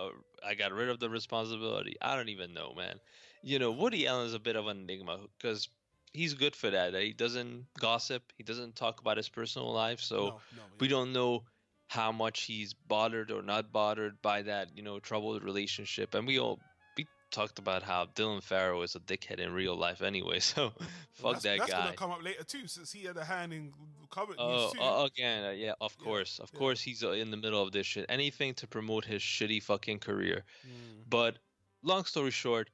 I 0.47 0.55
got 0.55 0.71
rid 0.71 0.89
of 0.89 1.01
the 1.01 1.11
responsibility. 1.11 1.97
I 2.01 2.15
don't 2.15 2.29
even 2.29 2.55
know, 2.55 2.73
man. 2.77 3.01
You 3.43 3.59
know, 3.59 3.71
Woody 3.71 4.07
Allen 4.07 4.27
is 4.27 4.35
a 4.35 4.39
bit 4.39 4.57
of 4.57 4.67
an 4.67 4.79
enigma 4.83 5.19
because 5.39 5.69
he's 6.13 6.35
good 6.35 6.55
for 6.57 6.71
that. 6.71 6.95
He 6.95 7.13
doesn't 7.13 7.67
gossip. 7.79 8.23
He 8.37 8.43
doesn't 8.45 8.77
talk 8.77 9.01
about 9.01 9.17
his 9.17 9.29
personal 9.29 9.73
life, 9.73 10.01
so 10.01 10.17
No, 10.17 10.25
no, 10.57 10.63
we 10.79 10.87
yeah. 10.87 10.91
don't 10.91 11.13
know 11.13 11.45
how 11.89 12.13
much 12.13 12.43
he's 12.43 12.73
bothered 12.75 13.31
or 13.31 13.43
not 13.43 13.73
bothered 13.73 14.21
by 14.23 14.43
that, 14.43 14.69
you 14.77 14.83
know, 14.83 14.99
troubled 15.01 15.43
relationship. 15.43 16.15
And 16.15 16.27
we 16.27 16.39
all 16.39 16.61
we 16.97 17.07
talked 17.31 17.59
about 17.59 17.83
how 17.83 18.07
Dylan 18.07 18.43
Farrow 18.43 18.83
is 18.83 18.95
a 18.95 19.01
dickhead 19.01 19.39
in 19.41 19.53
real 19.53 19.75
life 19.77 20.03
anyway. 20.03 20.39
So 20.53 20.73
fuck 21.13 21.33
that's, 21.35 21.43
that 21.45 21.59
that's 21.59 21.71
guy. 21.73 21.85
gonna 21.85 21.97
come 21.97 22.11
up 22.11 22.23
later 22.23 22.45
too, 22.45 22.67
since 22.69 22.93
he 22.93 23.05
had 23.05 23.17
a 23.17 23.25
hand 23.25 23.53
in 23.53 23.73
covering. 24.11 24.37
Oh, 24.39 24.73
uh, 24.81 25.05
again, 25.07 25.45
uh, 25.45 25.51
yeah, 25.51 25.73
of 25.81 25.97
Yeah, 25.99 26.05
course, 26.05 26.39
of 26.41 26.51
yeah. 26.53 26.59
course, 26.59 26.81
he's 26.83 27.03
uh, 27.03 27.13
in 27.13 27.31
the 27.31 27.37
middle 27.37 27.63
of 27.63 27.73
this 27.73 27.87
shit. 27.87 28.07
Anything 28.09 28.55
to 28.55 28.67
promote 28.67 29.05
his 29.05 29.23
shitty 29.23 29.63
fucking 29.63 29.99
career. 30.01 30.45
Mm. 30.67 31.05
But 31.09 31.39
long 31.83 32.05
story 32.05 32.31
short, 32.31 32.69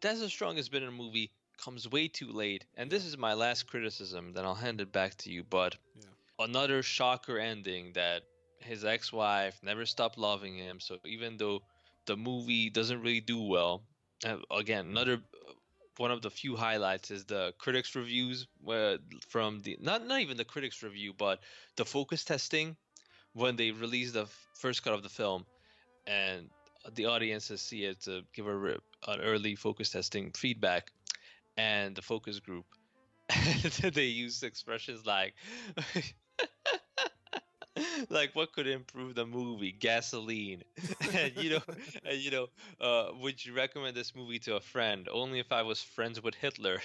Desert 0.00 0.30
Strong 0.30 0.56
has 0.56 0.68
been 0.68 0.82
in 0.82 0.88
a 0.88 0.92
movie 0.92 1.30
comes 1.58 1.88
way 1.88 2.08
too 2.08 2.32
late, 2.32 2.64
and 2.76 2.90
this 2.90 3.04
is 3.04 3.18
my 3.18 3.34
last 3.34 3.66
criticism. 3.66 4.32
Then 4.32 4.44
I'll 4.44 4.54
hand 4.54 4.80
it 4.80 4.92
back 4.92 5.14
to 5.18 5.30
you. 5.30 5.44
But 5.44 5.76
Yeah. 5.94 6.04
another 6.38 6.82
shocker 6.82 7.38
ending 7.38 7.92
that 7.92 8.22
his 8.60 8.84
ex-wife 8.84 9.62
never 9.62 9.84
stopped 9.86 10.16
loving 10.18 10.56
him. 10.56 10.80
So 10.80 10.98
even 11.04 11.36
though 11.36 11.62
the 12.06 12.16
movie 12.16 12.70
doesn't 12.70 13.02
really 13.02 13.20
do 13.20 13.42
well, 13.42 13.84
uh, 14.24 14.38
again, 14.50 14.86
another 14.86 15.22
uh, 15.48 15.52
one 15.98 16.10
of 16.10 16.22
the 16.22 16.30
few 16.30 16.56
highlights 16.56 17.10
is 17.10 17.26
the 17.26 17.52
critics 17.58 17.94
reviews 17.94 18.46
where 18.62 18.98
from 19.28 19.60
the 19.60 19.76
not 19.80 20.06
not 20.06 20.20
even 20.20 20.36
the 20.38 20.44
critics 20.46 20.82
review, 20.82 21.12
but 21.12 21.40
the 21.76 21.84
focus 21.84 22.24
testing 22.24 22.76
when 23.34 23.56
they 23.56 23.70
released 23.70 24.14
the 24.14 24.26
first 24.54 24.82
cut 24.82 24.94
of 24.94 25.02
the 25.02 25.10
film, 25.10 25.44
and 26.06 26.50
the 26.94 27.06
audiences 27.06 27.60
see 27.60 27.84
it 27.84 28.00
to 28.02 28.22
give 28.34 28.46
a 28.46 28.72
an 29.08 29.20
early 29.20 29.54
focus 29.54 29.90
testing 29.90 30.32
feedback, 30.32 30.92
and 31.56 31.94
the 31.96 32.02
focus 32.02 32.40
group, 32.40 32.66
they 33.94 34.06
use 34.06 34.42
expressions 34.42 35.06
like. 35.06 35.34
like 38.10 38.34
what 38.34 38.52
could 38.52 38.66
improve 38.66 39.14
the 39.14 39.24
movie? 39.26 39.72
Gasoline. 39.72 40.62
And 41.14 41.32
you 41.36 41.50
know 41.50 41.62
and, 42.04 42.18
you 42.18 42.30
know 42.30 42.46
uh, 42.80 43.12
would 43.20 43.44
you 43.44 43.54
recommend 43.54 43.96
this 43.96 44.14
movie 44.14 44.38
to 44.40 44.56
a 44.56 44.60
friend? 44.60 45.08
Only 45.10 45.38
if 45.38 45.52
i 45.52 45.62
was 45.62 45.80
friends 45.80 46.22
with 46.22 46.34
hitler. 46.34 46.80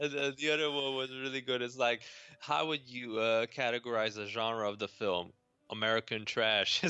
And 0.00 0.10
the, 0.10 0.34
the 0.36 0.50
other 0.50 0.70
one 0.70 0.96
was 0.96 1.10
really 1.10 1.40
good. 1.40 1.62
It's 1.62 1.76
like 1.78 2.02
how 2.40 2.66
would 2.66 2.88
you 2.88 3.18
uh, 3.18 3.46
categorize 3.46 4.14
the 4.14 4.26
genre 4.26 4.68
of 4.68 4.78
the 4.78 4.88
film? 4.88 5.32
American 5.70 6.24
trash 6.24 6.82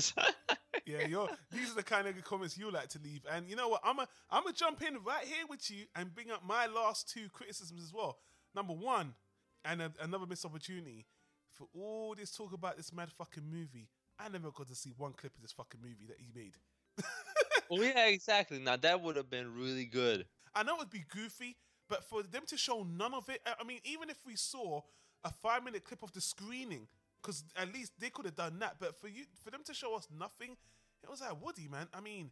yeah, 0.87 1.07
you're, 1.07 1.29
these 1.51 1.71
are 1.73 1.77
the 1.77 1.83
kind 1.83 2.07
of 2.07 2.23
comments 2.25 2.57
you 2.59 2.71
like 2.71 2.89
to 2.89 2.99
leave. 3.03 3.23
And 3.31 3.49
you 3.49 3.57
know 3.57 3.69
what? 3.69 3.81
I'm 3.85 3.99
a, 3.99 4.09
I'm 4.31 4.45
gonna 4.45 4.55
jump 4.55 4.83
in 4.83 4.95
right 5.05 5.25
here 5.25 5.45
with 5.49 5.71
you 5.71 5.85
and 5.97 6.15
bring 6.15 6.31
up 6.31 6.43
my 6.47 6.67
last 6.67 7.09
two 7.09 7.29
criticisms 7.33 7.83
as 7.83 7.93
well. 7.93 8.19
Number 8.55 8.73
one, 8.75 9.15
and 9.65 9.81
a, 9.83 9.93
another 10.01 10.27
missed 10.27 10.45
opportunity 10.45 11.07
for 11.51 11.67
all 11.75 12.15
this 12.17 12.31
talk 12.35 12.53
about 12.53 12.77
this 12.77 12.93
mad 12.93 13.11
fucking 13.13 13.45
movie. 13.51 13.89
I 14.19 14.29
never 14.29 14.51
got 14.51 14.69
to 14.69 14.75
see 14.75 14.93
one 14.97 15.13
clip 15.13 15.35
of 15.35 15.43
this 15.43 15.53
fucking 15.53 15.81
movie 15.81 16.07
that 16.09 16.19
he 16.19 16.31
made. 16.35 16.57
oh 17.71 17.81
yeah 17.81 18.07
exactly 18.09 18.59
now 18.59 18.77
that 18.77 19.01
would 19.01 19.17
have 19.17 19.31
been 19.31 19.55
really 19.55 19.87
good 19.87 20.27
I 20.55 20.63
know 20.63 20.77
it'd 20.77 20.91
be 20.91 21.05
goofy, 21.09 21.57
but 21.89 22.05
for 22.05 22.23
them 22.23 22.43
to 22.49 22.59
show 22.59 22.83
none 22.83 23.15
of 23.15 23.31
it, 23.31 23.41
I- 23.47 23.55
I 23.61 23.65
mean, 23.65 23.81
even 23.85 24.11
if 24.11 24.19
we 24.27 24.37
saw 24.37 24.83
a 25.25 25.31
five 25.31 25.65
minute 25.65 25.83
clip 25.85 26.03
of 26.03 26.13
the 26.13 26.21
screening, 26.21 26.89
because 27.23 27.45
at 27.57 27.73
least 27.73 27.93
they 27.99 28.11
could 28.11 28.25
have 28.25 28.37
done 28.37 28.59
that. 28.59 28.77
But 28.81 29.01
for 29.01 29.09
you, 29.09 29.25
for 29.43 29.51
them 29.51 29.63
to 29.67 29.75
show 29.75 29.95
us 29.95 30.09
nothing, 30.19 30.57
it 31.03 31.11
was 31.11 31.21
like 31.21 31.43
Woody, 31.43 31.69
man. 31.71 31.87
I 31.95 32.01
mean, 32.01 32.31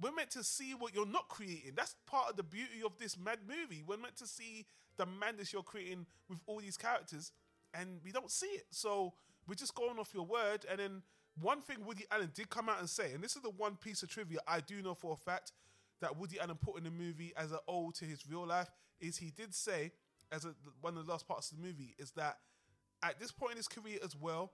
we're 0.00 0.12
meant 0.12 0.30
to 0.30 0.42
see 0.42 0.74
what 0.74 0.94
you're 0.94 1.06
not 1.06 1.28
creating. 1.28 1.72
That's 1.76 1.94
part 2.06 2.30
of 2.30 2.36
the 2.36 2.42
beauty 2.42 2.82
of 2.84 2.92
this 2.98 3.18
mad 3.18 3.38
movie. 3.46 3.82
We're 3.86 3.96
meant 3.96 4.16
to 4.16 4.26
see 4.26 4.66
the 4.96 5.06
madness 5.06 5.52
you're 5.52 5.62
creating 5.62 6.06
with 6.28 6.38
all 6.46 6.60
these 6.60 6.76
characters, 6.76 7.32
and 7.74 8.00
we 8.04 8.10
don't 8.10 8.30
see 8.30 8.46
it. 8.46 8.66
So 8.70 9.14
we're 9.46 9.54
just 9.54 9.74
going 9.74 9.98
off 9.98 10.12
your 10.14 10.26
word. 10.26 10.64
And 10.68 10.78
then 10.78 11.02
one 11.40 11.60
thing 11.60 11.78
Woody 11.84 12.04
Allen 12.10 12.30
did 12.34 12.50
come 12.50 12.68
out 12.68 12.80
and 12.80 12.88
say, 12.88 13.12
and 13.12 13.22
this 13.22 13.36
is 13.36 13.42
the 13.42 13.50
one 13.50 13.76
piece 13.76 14.02
of 14.02 14.08
trivia 14.08 14.40
I 14.46 14.60
do 14.60 14.82
know 14.82 14.94
for 14.94 15.12
a 15.12 15.16
fact 15.16 15.52
that 16.00 16.18
Woody 16.18 16.38
Allen 16.40 16.58
put 16.60 16.78
in 16.78 16.84
the 16.84 16.90
movie 16.90 17.32
as 17.36 17.52
an 17.52 17.58
ode 17.68 17.94
to 17.96 18.04
his 18.04 18.26
real 18.28 18.46
life, 18.46 18.70
is 19.00 19.16
he 19.16 19.30
did 19.30 19.54
say, 19.54 19.92
as 20.30 20.44
a, 20.44 20.54
one 20.80 20.96
of 20.96 21.06
the 21.06 21.12
last 21.12 21.28
parts 21.28 21.50
of 21.52 21.58
the 21.58 21.62
movie, 21.62 21.94
is 21.98 22.10
that 22.12 22.38
at 23.02 23.18
this 23.20 23.32
point 23.32 23.52
in 23.52 23.56
his 23.58 23.68
career 23.68 23.98
as 24.04 24.16
well, 24.16 24.52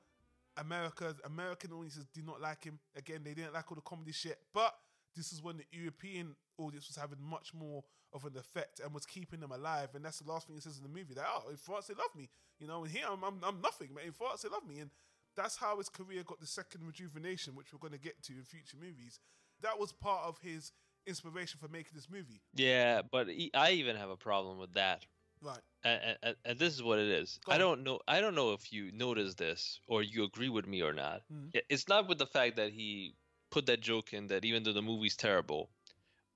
America's 0.57 1.21
American 1.25 1.73
audiences 1.73 2.07
did 2.13 2.27
not 2.27 2.41
like 2.41 2.65
him. 2.65 2.79
Again, 2.97 3.21
they 3.25 3.35
didn't 3.35 3.55
like 3.55 3.71
all 3.71 3.77
the 3.77 3.83
comedy 3.83 4.13
shit. 4.13 4.39
But 4.53 4.75
this 5.17 5.33
is 5.33 5.43
when 5.43 5.57
the 5.59 5.65
European 5.71 6.35
audience 6.59 6.89
was 6.89 6.97
having 6.97 7.19
much 7.23 7.55
more 7.55 7.85
of 8.13 8.25
an 8.25 8.37
effect 8.37 8.81
and 8.81 8.93
was 8.93 9.07
keeping 9.07 9.41
them 9.41 9.53
alive. 9.53 9.91
And 9.95 10.05
that's 10.05 10.19
the 10.19 10.31
last 10.31 10.47
thing 10.47 10.57
he 10.57 10.61
says 10.61 10.79
in 10.79 10.83
the 10.83 10.89
movie. 10.89 11.15
That 11.15 11.27
oh, 11.29 11.51
in 11.51 11.57
France 11.57 11.87
they 11.87 11.95
love 11.95 12.15
me, 12.17 12.29
you 12.59 12.67
know. 12.67 12.85
And 12.85 12.93
here 12.93 13.05
I'm, 13.11 13.23
I'm, 13.23 13.39
I'm 13.43 13.61
nothing, 13.61 13.91
but 13.95 14.05
in 14.05 14.13
France 14.13 14.43
they 14.43 14.49
love 14.49 14.67
me. 14.67 14.81
And 14.81 14.91
that's 15.37 15.57
how 15.57 15.79
his 15.79 15.89
career 15.89 16.23
got 16.25 16.41
the 16.41 16.47
second 16.47 16.85
rejuvenation, 16.85 17.55
which 17.55 17.73
we're 17.73 17.79
going 17.79 17.93
to 17.93 18.01
get 18.01 18.21
to 18.25 18.33
in 18.33 18.43
future 18.43 18.77
movies. 18.81 19.21
That 19.63 19.79
was 19.79 19.93
part 19.93 20.25
of 20.25 20.39
his 20.43 20.73
inspiration 21.07 21.59
for 21.61 21.69
making 21.69 21.93
this 21.95 22.09
movie. 22.11 22.43
yeah 22.55 23.01
but 23.11 23.29
I 23.55 23.71
even 23.71 23.97
have 23.97 24.11
a 24.11 24.17
problem 24.17 24.59
with 24.59 24.75
that 24.75 25.07
Right. 25.41 25.61
and, 25.85 26.19
and, 26.23 26.37
and 26.45 26.59
this 26.59 26.75
is 26.75 26.83
what 26.83 26.99
it 26.99 27.09
is. 27.09 27.39
I 27.49 27.59
don't 27.59 27.83
know. 27.85 28.01
I 28.09 28.21
don't 28.21 28.35
know 28.35 28.53
if 28.53 28.73
you 28.73 28.91
notice 28.93 29.35
this 29.35 29.81
or 29.87 30.03
you 30.03 30.25
agree 30.25 30.49
with 30.49 30.67
me 30.67 30.83
or 30.83 30.93
not. 30.93 31.23
Mhm. 31.33 31.51
It's 31.69 31.89
not 31.89 32.09
with 32.09 32.19
the 32.19 32.27
fact 32.27 32.57
that 32.57 32.73
he 32.73 33.15
put 33.51 33.67
that 33.67 33.81
joke 33.81 34.13
in 34.13 34.27
that 34.29 34.45
even 34.45 34.63
though 34.63 34.73
the 34.73 34.83
movie's 34.83 35.17
terrible, 35.17 35.71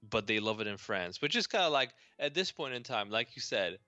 but 0.02 0.26
they 0.26 0.40
love 0.40 0.60
it 0.60 0.66
in 0.66 0.76
France, 0.76 1.20
which 1.20 1.36
is 1.36 1.46
kind 1.46 1.64
of 1.64 1.72
like 1.72 1.94
at 2.18 2.34
this 2.34 2.52
point 2.52 2.74
in 2.74 2.82
time, 2.82 3.10
like 3.10 3.36
you 3.36 3.42
said, 3.42 3.78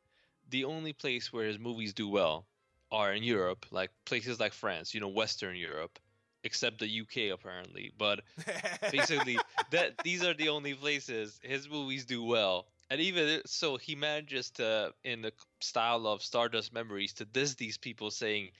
the 0.49 0.65
only 0.65 0.93
place 0.93 1.33
where 1.33 1.47
his 1.47 1.59
movies 1.59 1.95
do 1.95 2.09
well 2.09 2.47
are 2.91 3.13
in 3.13 3.23
Europe, 3.23 3.67
like 3.71 3.91
places 4.05 4.41
like 4.41 4.53
France, 4.53 4.95
you 4.95 5.01
know, 5.01 5.09
Western 5.09 5.57
Europe, 5.57 5.99
except 6.45 6.79
the 6.79 6.89
UK 6.89 7.29
apparently. 7.33 7.93
But 7.97 8.23
basically 8.91 9.45
that 9.71 10.03
these 10.03 10.23
are 10.25 10.35
the 10.35 10.49
only 10.51 10.75
places 10.75 11.41
his 11.43 11.69
movies 11.69 12.05
do 12.05 12.23
well 12.23 12.69
and 12.91 13.01
even 13.01 13.41
so 13.47 13.77
he 13.77 13.95
manages 13.95 14.51
to 14.51 14.93
in 15.05 15.23
the 15.23 15.33
style 15.61 16.07
of 16.07 16.23
stardust 16.23 16.73
memories 16.73 17.13
to 17.15 17.25
diss 17.25 17.55
these 17.55 17.79
people 17.79 18.11
saying 18.11 18.51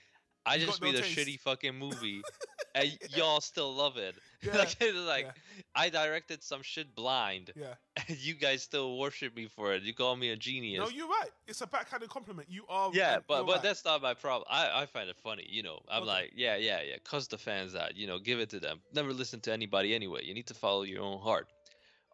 i 0.45 0.55
You 0.55 0.65
just 0.65 0.79
got 0.81 0.87
no 0.87 0.91
made 0.91 0.99
a 0.99 1.03
taste." 1.03 1.17
shitty 1.17 1.39
fucking 1.39 1.75
movie 1.75 2.21
and 2.75 2.97
y'all 3.15 3.41
still 3.41 3.73
love 3.73 3.97
it 3.97 4.15
Yeah, 4.45 4.57
like, 4.57 4.75
like 5.07 5.25
yeah. 5.25 5.61
i 5.75 5.89
directed 5.89 6.43
some 6.43 6.61
shit 6.61 6.93
blind 6.95 7.51
yeah. 7.55 7.73
and 8.07 8.17
you 8.17 8.35
guys 8.35 8.61
still 8.61 8.97
worship 8.99 9.35
me 9.35 9.47
for 9.47 9.73
it 9.73 9.81
you 9.83 9.93
call 9.93 10.15
me 10.15 10.29
a 10.29 10.35
genius 10.35 10.79
No, 10.83 10.89
you're 10.89 11.07
right. 11.07 11.29
It's 11.47 11.61
a 11.61 11.67
backhanded 11.67 12.09
compliment. 12.09 12.47
You 12.49 12.63
are. 12.69 12.89
yeah, 12.93 13.19
but 13.27 13.45
but 13.45 13.53
right. 13.53 13.63
that's 13.63 13.85
not 13.85 14.01
my 14.01 14.13
problem. 14.15 14.45
I, 14.49 14.81
I 14.81 14.85
find 14.87 15.07
it 15.09 15.15
funny, 15.23 15.45
you 15.47 15.61
know. 15.61 15.79
I'm 15.89 16.01
Okay. 16.01 16.11
like, 16.11 16.31
yeah, 16.35 16.55
yeah, 16.57 16.81
yeah. 16.81 16.95
Cuss 17.03 17.27
the 17.27 17.37
fans 17.37 17.75
out, 17.75 17.95
you 17.95 18.07
know. 18.07 18.17
Give 18.19 18.39
it 18.39 18.49
to 18.49 18.59
them. 18.59 18.81
Never 18.93 19.13
listen 19.13 19.39
to 19.41 19.53
anybody 19.53 19.93
anyway. 19.93 20.21
You 20.25 20.33
need 20.33 20.47
to 20.47 20.55
follow 20.55 20.81
your 20.81 21.03
own 21.03 21.19
heart, 21.19 21.47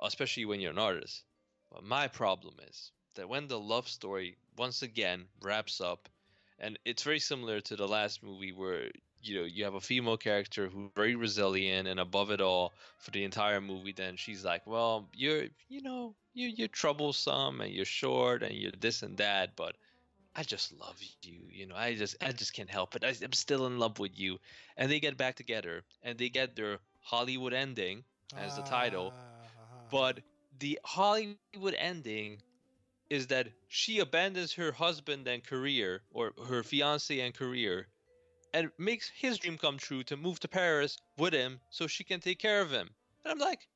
especially 0.01 0.43
when 0.45 0.59
you're 0.59 0.71
an 0.71 0.77
artist. 0.79 1.23
But 1.71 1.83
my 1.83 2.07
problem 2.07 2.59
is 2.69 2.91
that 3.15 3.29
when 3.29 3.47
the 3.47 3.59
love 3.59 3.87
story 3.89 4.37
once 4.57 4.83
again 4.83 5.29
wraps 5.41 5.81
up, 5.81 6.09
and 6.59 6.77
it's 6.85 7.03
very 7.03 7.19
similar 7.19 7.61
to 7.61 7.75
the 7.75 7.87
last 7.87 8.21
movie 8.23 8.51
where 8.53 8.91
you 9.21 9.39
know 9.39 9.45
you 9.45 9.63
have 9.65 9.75
a 9.75 9.81
female 9.81 10.17
character 10.17 10.69
who's 10.69 10.91
very 10.95 11.15
resilient 11.15 11.87
and 11.87 11.99
above 11.99 12.31
it 12.31 12.41
all 12.41 12.73
for 12.99 13.11
the 13.11 13.23
entire 13.23 13.61
movie. 13.61 13.93
Then 13.93 14.17
she's 14.17 14.45
like, 14.45 14.67
well, 14.67 15.09
you're 15.13 15.45
you 15.69 15.81
know 15.81 16.15
you 16.33 16.47
you're 16.49 16.67
troublesome 16.69 17.61
and 17.61 17.73
you're 17.73 17.85
short 17.85 18.43
and 18.43 18.53
you're 18.55 18.71
this 18.79 19.03
and 19.03 19.17
that, 19.17 19.55
but 19.55 19.75
I 20.35 20.43
just 20.43 20.73
love 20.73 21.01
you. 21.01 21.47
You 21.49 21.49
know, 21.67 21.75
I 21.75 21.95
just 21.95 22.15
I 22.21 22.31
just 22.31 22.53
can't 22.53 22.53
help 22.69 22.95
it. 22.95 23.03
I, 23.03 23.03
I'm 23.09 23.33
still 23.33 23.53
in 23.55 23.67
love 23.79 23.99
with 23.99 24.17
you. 24.17 24.39
And 24.77 24.91
they 24.91 24.99
get 24.99 25.17
back 25.17 25.35
together 25.35 25.83
and 26.03 26.17
they 26.17 26.29
get 26.29 26.55
their 26.55 26.79
Hollywood 27.01 27.53
ending 27.53 28.03
as 28.35 28.55
the 28.55 28.63
title. 28.63 29.15
Ah, 29.17 29.87
But 29.89 30.21
the 30.61 30.79
Hollywood 30.85 31.73
ending 31.77 32.41
is 33.09 33.27
that 33.27 33.47
she 33.67 33.99
abandons 33.99 34.53
her 34.53 34.71
husband 34.71 35.27
and 35.27 35.43
career, 35.43 36.01
or 36.11 36.33
her 36.47 36.63
fiance 36.63 37.19
and 37.19 37.33
career, 37.33 37.87
and 38.53 38.71
makes 38.77 39.09
his 39.09 39.39
dream 39.39 39.57
come 39.57 39.77
true 39.77 40.03
to 40.03 40.15
move 40.15 40.39
to 40.39 40.47
Paris 40.47 40.97
with 41.17 41.33
him 41.33 41.59
so 41.71 41.87
she 41.87 42.03
can 42.03 42.19
take 42.19 42.39
care 42.39 42.61
of 42.61 42.71
him. 42.71 42.89
And 43.25 43.31
I'm 43.33 43.39
like, 43.39 43.67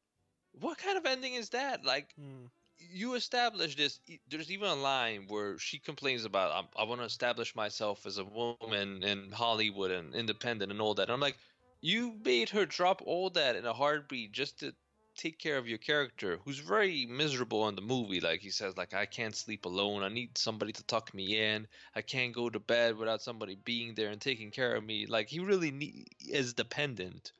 what 0.53 0.77
kind 0.77 0.97
of 0.97 1.05
ending 1.05 1.33
is 1.33 1.49
that? 1.49 1.83
Like, 1.83 2.13
Mm. 2.15 2.49
you 2.77 3.15
establish 3.15 3.75
this. 3.75 3.99
There's 4.27 4.51
even 4.51 4.69
a 4.69 4.75
line 4.75 5.27
where 5.27 5.57
she 5.57 5.79
complains 5.79 6.23
about, 6.23 6.51
"I'm- 6.51 6.69
I, 6.75 6.83
want 6.83 7.01
to 7.01 7.05
establish 7.05 7.55
myself 7.55 8.05
as 8.05 8.19
a 8.19 8.25
woman 8.25 9.03
in 9.03 9.31
Hollywood 9.31 9.91
and 9.91 10.13
independent 10.13 10.71
and 10.71 10.81
all 10.81 10.93
that. 10.95 11.03
And 11.03 11.13
I'm 11.13 11.19
like, 11.19 11.37
you 11.81 12.13
made 12.23 12.49
her 12.49 12.65
drop 12.65 13.01
all 13.01 13.29
that 13.31 13.55
in 13.55 13.65
a 13.65 13.73
heartbeat 13.73 14.31
just 14.33 14.59
to 14.59 14.75
take 15.15 15.39
care 15.39 15.57
of 15.57 15.67
your 15.67 15.77
character, 15.77 16.39
who's 16.43 16.59
very 16.59 17.05
miserable 17.05 17.67
in 17.67 17.75
the 17.75 17.81
movie. 17.81 18.19
Like 18.19 18.41
he 18.41 18.49
says, 18.49 18.77
like 18.77 18.93
I 18.93 19.05
can't 19.05 19.35
sleep 19.35 19.65
alone. 19.65 20.03
I 20.03 20.09
need 20.09 20.37
somebody 20.37 20.71
to 20.73 20.83
tuck 20.83 21.13
me 21.13 21.39
in. 21.39 21.67
I 21.95 22.01
can't 22.01 22.33
go 22.33 22.49
to 22.49 22.59
bed 22.59 22.97
without 22.97 23.21
somebody 23.21 23.57
being 23.63 23.95
there 23.95 24.09
and 24.09 24.21
taking 24.21 24.51
care 24.51 24.75
of 24.75 24.83
me. 24.83 25.05
Like 25.05 25.29
he 25.29 25.39
really 25.39 25.71
need, 25.71 26.09
is 26.27 26.53
dependent 26.53 27.31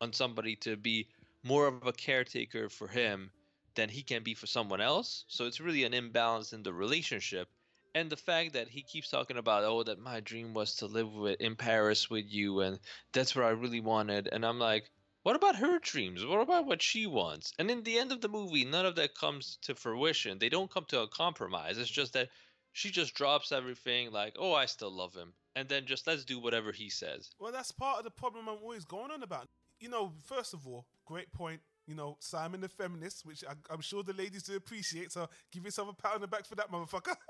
on 0.00 0.12
somebody 0.12 0.56
to 0.56 0.76
be 0.76 1.08
more 1.44 1.66
of 1.66 1.86
a 1.86 1.92
caretaker 1.92 2.68
for 2.68 2.88
him 2.88 3.30
than 3.74 3.88
he 3.88 4.02
can 4.02 4.22
be 4.22 4.34
for 4.34 4.46
someone 4.46 4.80
else. 4.80 5.24
So 5.28 5.46
it's 5.46 5.60
really 5.60 5.84
an 5.84 5.94
imbalance 5.94 6.52
in 6.52 6.62
the 6.62 6.72
relationship. 6.72 7.48
And 7.94 8.08
the 8.08 8.16
fact 8.16 8.52
that 8.52 8.68
he 8.68 8.82
keeps 8.82 9.10
talking 9.10 9.36
about, 9.36 9.64
oh, 9.64 9.82
that 9.82 9.98
my 9.98 10.20
dream 10.20 10.54
was 10.54 10.76
to 10.76 10.86
live 10.86 11.12
with 11.12 11.40
in 11.40 11.56
Paris 11.56 12.08
with 12.08 12.26
you, 12.28 12.60
and 12.60 12.78
that's 13.12 13.34
what 13.34 13.44
I 13.44 13.50
really 13.50 13.80
wanted. 13.80 14.28
And 14.30 14.46
I'm 14.46 14.60
like, 14.60 14.90
what 15.22 15.36
about 15.36 15.56
her 15.56 15.78
dreams? 15.78 16.24
What 16.24 16.40
about 16.40 16.66
what 16.66 16.82
she 16.82 17.06
wants? 17.06 17.52
And 17.58 17.70
in 17.70 17.82
the 17.82 17.98
end 17.98 18.12
of 18.12 18.20
the 18.20 18.28
movie, 18.28 18.64
none 18.64 18.86
of 18.86 18.96
that 18.96 19.14
comes 19.14 19.58
to 19.62 19.74
fruition. 19.74 20.38
They 20.38 20.48
don't 20.48 20.70
come 20.70 20.86
to 20.88 21.00
a 21.00 21.08
compromise. 21.08 21.78
It's 21.78 21.90
just 21.90 22.14
that 22.14 22.28
she 22.72 22.90
just 22.90 23.14
drops 23.14 23.52
everything, 23.52 24.12
like, 24.12 24.36
oh, 24.38 24.54
I 24.54 24.66
still 24.66 24.90
love 24.90 25.14
him, 25.14 25.32
and 25.56 25.68
then 25.68 25.86
just 25.86 26.06
let's 26.06 26.24
do 26.24 26.38
whatever 26.38 26.72
he 26.72 26.88
says. 26.88 27.30
Well, 27.38 27.52
that's 27.52 27.72
part 27.72 27.98
of 27.98 28.04
the 28.04 28.10
problem 28.10 28.48
I'm 28.48 28.58
always 28.62 28.84
going 28.84 29.10
on 29.10 29.22
about. 29.22 29.48
You 29.80 29.88
know, 29.88 30.12
first 30.24 30.54
of 30.54 30.66
all, 30.66 30.86
great 31.04 31.32
point. 31.32 31.60
You 31.86 31.96
know, 31.96 32.16
Simon 32.20 32.60
the 32.60 32.68
feminist, 32.68 33.26
which 33.26 33.42
I, 33.48 33.54
I'm 33.68 33.80
sure 33.80 34.04
the 34.04 34.12
ladies 34.12 34.44
do 34.44 34.54
appreciate. 34.54 35.10
So 35.10 35.28
give 35.50 35.64
yourself 35.64 35.88
a 35.88 35.92
pat 35.92 36.14
on 36.14 36.20
the 36.20 36.28
back 36.28 36.46
for 36.46 36.54
that, 36.54 36.70
motherfucker. 36.70 37.16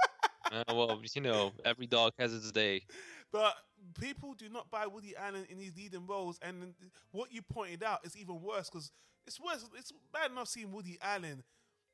Uh, 0.53 0.65
well, 0.75 1.01
you 1.15 1.21
know, 1.21 1.53
every 1.65 1.87
dog 1.87 2.13
has 2.19 2.35
its 2.35 2.51
day. 2.51 2.83
But 3.33 3.55
people 4.01 4.35
do 4.35 4.49
not 4.49 4.71
buy 4.71 4.87
Woody 4.87 5.15
Allen 5.17 5.47
in 5.49 5.59
these 5.59 5.77
leading 5.77 6.07
roles, 6.07 6.39
and 6.43 6.75
what 7.13 7.33
you 7.33 7.43
pointed 7.43 7.83
out 7.83 8.05
is 8.05 8.17
even 8.17 8.43
worse 8.43 8.69
because 8.69 8.91
it's 9.27 9.39
worse. 9.41 9.65
It's 9.79 9.93
bad 10.13 10.31
enough 10.33 10.49
seeing 10.49 10.73
Woody 10.73 10.99
Allen 11.01 11.43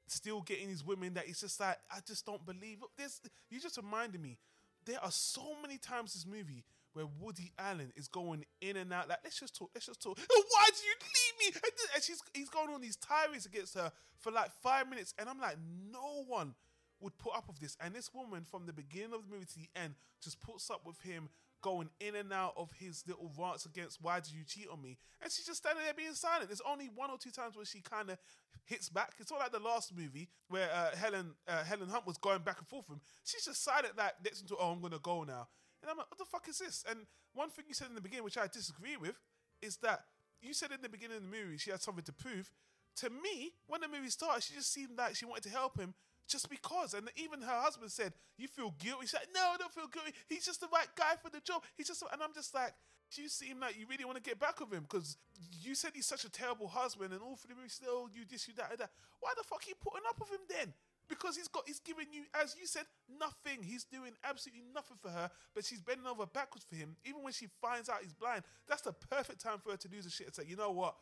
still 0.08 0.40
getting 0.40 0.68
these 0.68 0.84
women 0.84 1.14
that 1.14 1.28
it's 1.28 1.40
just 1.40 1.58
like 1.60 1.76
I 1.90 1.98
just 2.06 2.24
don't 2.24 2.44
believe. 2.46 2.78
This 2.96 3.20
you 3.50 3.60
just 3.60 3.76
reminded 3.76 4.20
me. 4.20 4.38
There 4.84 5.02
are 5.02 5.10
so 5.10 5.54
many 5.60 5.78
times 5.78 6.14
this 6.14 6.24
movie 6.26 6.64
where 6.92 7.06
Woody 7.20 7.52
Allen 7.58 7.92
is 7.96 8.08
going 8.08 8.44
in 8.60 8.76
and 8.76 8.92
out. 8.92 9.08
Like 9.08 9.18
let's 9.24 9.38
just 9.38 9.54
talk. 9.56 9.70
Let's 9.74 9.86
just 9.86 10.00
talk. 10.00 10.18
"Oh, 10.18 10.44
Why 10.48 10.64
did 10.66 10.82
you 10.84 10.94
leave 11.02 11.54
me? 11.54 11.60
And 11.62 11.72
And 11.94 12.02
she's 12.02 12.22
he's 12.32 12.48
going 12.48 12.70
on 12.70 12.80
these 12.80 12.96
tirades 12.96 13.46
against 13.46 13.74
her 13.74 13.92
for 14.18 14.32
like 14.32 14.50
five 14.62 14.88
minutes, 14.88 15.12
and 15.18 15.28
I'm 15.28 15.40
like, 15.40 15.56
no 15.92 16.24
one 16.26 16.54
would 17.00 17.16
put 17.18 17.34
up 17.36 17.48
with 17.48 17.58
this. 17.58 17.76
And 17.80 17.94
this 17.94 18.10
woman, 18.14 18.44
from 18.44 18.66
the 18.66 18.72
beginning 18.72 19.12
of 19.14 19.22
the 19.22 19.34
movie 19.34 19.46
to 19.46 19.58
the 19.58 19.68
end, 19.76 19.94
just 20.22 20.40
puts 20.40 20.70
up 20.70 20.82
with 20.86 21.00
him 21.00 21.28
going 21.62 21.88
in 22.00 22.14
and 22.14 22.32
out 22.32 22.54
of 22.56 22.70
his 22.78 23.02
little 23.06 23.32
rants 23.38 23.66
against 23.66 24.00
why 24.00 24.20
did 24.20 24.32
you 24.32 24.44
cheat 24.46 24.68
on 24.70 24.80
me? 24.80 24.96
And 25.22 25.32
she's 25.32 25.46
just 25.46 25.58
standing 25.58 25.82
there 25.84 25.94
being 25.94 26.14
silent. 26.14 26.48
There's 26.48 26.62
only 26.68 26.90
one 26.94 27.10
or 27.10 27.18
two 27.18 27.30
times 27.30 27.56
where 27.56 27.64
she 27.64 27.80
kind 27.80 28.10
of 28.10 28.18
hits 28.64 28.88
back. 28.88 29.14
It's 29.18 29.32
all 29.32 29.38
like 29.38 29.52
the 29.52 29.58
last 29.58 29.96
movie 29.96 30.28
where 30.48 30.68
uh, 30.72 30.94
Helen 30.96 31.34
uh, 31.48 31.64
Helen 31.64 31.88
Hunt 31.88 32.06
was 32.06 32.18
going 32.18 32.40
back 32.40 32.58
and 32.58 32.68
forth 32.68 32.88
with 32.88 32.98
him. 32.98 33.02
She's 33.24 33.44
just 33.44 33.64
silent, 33.64 33.96
like 33.96 34.14
next 34.22 34.46
to 34.46 34.56
oh 34.60 34.72
I'm 34.72 34.80
gonna 34.80 34.98
go 34.98 35.24
now. 35.24 35.48
And 35.82 35.90
I'm 35.90 35.96
like, 35.96 36.10
what 36.10 36.18
the 36.18 36.24
fuck 36.24 36.48
is 36.48 36.58
this? 36.58 36.84
And 36.88 37.00
one 37.34 37.50
thing 37.50 37.64
you 37.68 37.74
said 37.74 37.88
in 37.88 37.94
the 37.94 38.00
beginning, 38.00 38.24
which 38.24 38.38
I 38.38 38.46
disagree 38.46 38.96
with, 38.96 39.16
is 39.62 39.76
that 39.78 40.00
you 40.40 40.52
said 40.52 40.72
in 40.72 40.82
the 40.82 40.88
beginning 40.88 41.18
of 41.18 41.22
the 41.22 41.28
movie 41.28 41.58
she 41.58 41.70
had 41.70 41.80
something 41.80 42.04
to 42.04 42.12
prove. 42.12 42.50
To 42.96 43.10
me, 43.10 43.52
when 43.66 43.82
the 43.82 43.88
movie 43.88 44.08
started, 44.08 44.42
she 44.42 44.54
just 44.54 44.72
seemed 44.72 44.96
like 44.96 45.16
she 45.16 45.26
wanted 45.26 45.44
to 45.44 45.50
help 45.50 45.78
him 45.78 45.94
just 46.26 46.48
because. 46.50 46.94
And 46.94 47.10
even 47.16 47.40
her 47.42 47.60
husband 47.60 47.90
said, 47.90 48.12
"You 48.36 48.48
feel 48.48 48.74
guilty." 48.78 49.06
She's 49.06 49.14
like, 49.14 49.28
"No, 49.34 49.52
I 49.54 49.56
don't 49.58 49.72
feel 49.72 49.88
guilty. 49.88 50.12
He's 50.28 50.44
just 50.44 50.60
the 50.60 50.68
right 50.72 50.88
guy 50.96 51.16
for 51.22 51.30
the 51.30 51.40
job. 51.40 51.62
He's 51.76 51.86
just." 51.86 52.02
And 52.12 52.22
I'm 52.22 52.34
just 52.34 52.54
like, 52.54 52.74
"You 53.12 53.28
seem 53.28 53.60
like 53.60 53.78
you 53.78 53.86
really 53.86 54.04
want 54.04 54.16
to 54.16 54.22
get 54.22 54.38
back 54.38 54.60
with 54.60 54.72
him 54.72 54.82
because 54.82 55.16
you 55.62 55.74
said 55.74 55.92
he's 55.94 56.06
such 56.06 56.24
a 56.24 56.30
terrible 56.30 56.68
husband, 56.68 57.12
and 57.12 57.22
all 57.22 57.36
for 57.36 57.46
the 57.46 57.54
still 57.68 58.08
you 58.12 58.24
this, 58.28 58.48
you 58.48 58.54
that, 58.54 58.70
and 58.70 58.80
that. 58.80 58.90
Why 59.20 59.32
the 59.36 59.44
fuck 59.44 59.62
are 59.64 59.68
you 59.68 59.76
putting 59.80 60.06
up 60.08 60.18
with 60.18 60.30
him 60.30 60.44
then?" 60.48 60.74
Because 61.08 61.36
he's 61.36 61.46
got, 61.46 61.62
he's 61.66 61.78
giving 61.78 62.06
you, 62.12 62.24
as 62.34 62.56
you 62.58 62.66
said, 62.66 62.82
nothing. 63.08 63.62
He's 63.62 63.84
doing 63.84 64.12
absolutely 64.24 64.64
nothing 64.74 64.96
for 65.00 65.08
her, 65.08 65.30
but 65.54 65.64
she's 65.64 65.80
bending 65.80 66.06
over 66.06 66.26
backwards 66.26 66.66
for 66.68 66.74
him. 66.74 66.96
Even 67.04 67.22
when 67.22 67.32
she 67.32 67.46
finds 67.62 67.88
out 67.88 67.98
he's 68.02 68.12
blind, 68.12 68.42
that's 68.66 68.82
the 68.82 68.92
perfect 68.92 69.40
time 69.40 69.58
for 69.62 69.70
her 69.70 69.76
to 69.76 69.88
lose 69.88 70.04
the 70.04 70.10
shit 70.10 70.26
and 70.26 70.34
say, 70.34 70.42
you 70.48 70.56
know 70.56 70.72
what, 70.72 70.96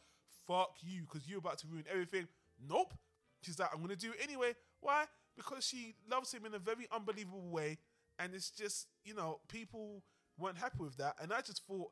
fuck 0.47 0.77
you, 0.83 1.03
because 1.03 1.27
you're 1.27 1.39
about 1.39 1.57
to 1.59 1.67
ruin 1.69 1.85
everything. 1.91 2.29
Nope. 2.69 2.93
She's 3.43 3.59
like, 3.59 3.71
I'm 3.75 3.81
gonna 3.81 3.97
do 3.97 4.13
it 4.13 4.19
anyway. 4.23 4.55
Why? 4.85 5.05
Because 5.35 5.65
she 5.67 5.95
loves 6.11 6.33
him 6.33 6.45
in 6.45 6.55
a 6.55 6.59
very 6.59 6.87
unbelievable 6.93 7.49
way, 7.49 7.79
and 8.19 8.35
it's 8.35 8.51
just, 8.51 8.87
you 9.03 9.15
know, 9.15 9.41
people 9.49 10.03
weren't 10.39 10.59
happy 10.59 10.79
with 10.81 10.97
that, 10.99 11.17
and 11.21 11.33
I 11.33 11.41
just 11.41 11.67
thought. 11.67 11.91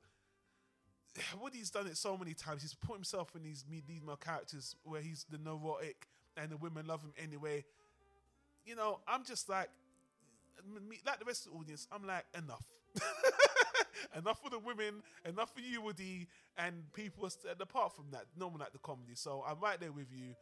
Woody's 1.42 1.70
done 1.70 1.86
it 1.86 1.96
so 1.96 2.16
many 2.16 2.32
times. 2.32 2.62
He's 2.62 2.74
put 2.74 2.94
himself 2.94 3.34
in 3.36 3.42
these 3.42 3.64
these 3.68 4.00
male 4.02 4.16
characters 4.16 4.76
where 4.82 5.02
he's 5.02 5.26
the 5.28 5.36
neurotic 5.36 6.06
and 6.38 6.50
the 6.50 6.56
women 6.56 6.86
love 6.86 7.02
him 7.02 7.12
anyway. 7.22 7.64
You 8.64 8.76
know, 8.76 9.00
I'm 9.06 9.24
just 9.24 9.48
like, 9.48 9.68
like 11.06 11.18
the 11.18 11.24
rest 11.26 11.46
of 11.46 11.52
the 11.52 11.58
audience, 11.58 11.86
I'm 11.92 12.06
like, 12.06 12.24
enough. 12.36 12.64
enough 14.16 14.40
for 14.42 14.50
the 14.50 14.58
women, 14.58 15.02
enough 15.28 15.52
for 15.54 15.60
you, 15.60 15.82
Woody, 15.82 16.28
and 16.56 16.90
people. 16.94 17.28
st- 17.28 17.60
apart 17.60 17.94
from 17.94 18.06
that, 18.12 18.24
no 18.38 18.48
one 18.48 18.60
like 18.60 18.72
the 18.72 18.78
comedy. 18.78 19.12
So 19.14 19.44
I'm 19.46 19.60
right 19.60 19.78
there 19.80 19.92
with 19.92 20.08
you. 20.10 20.34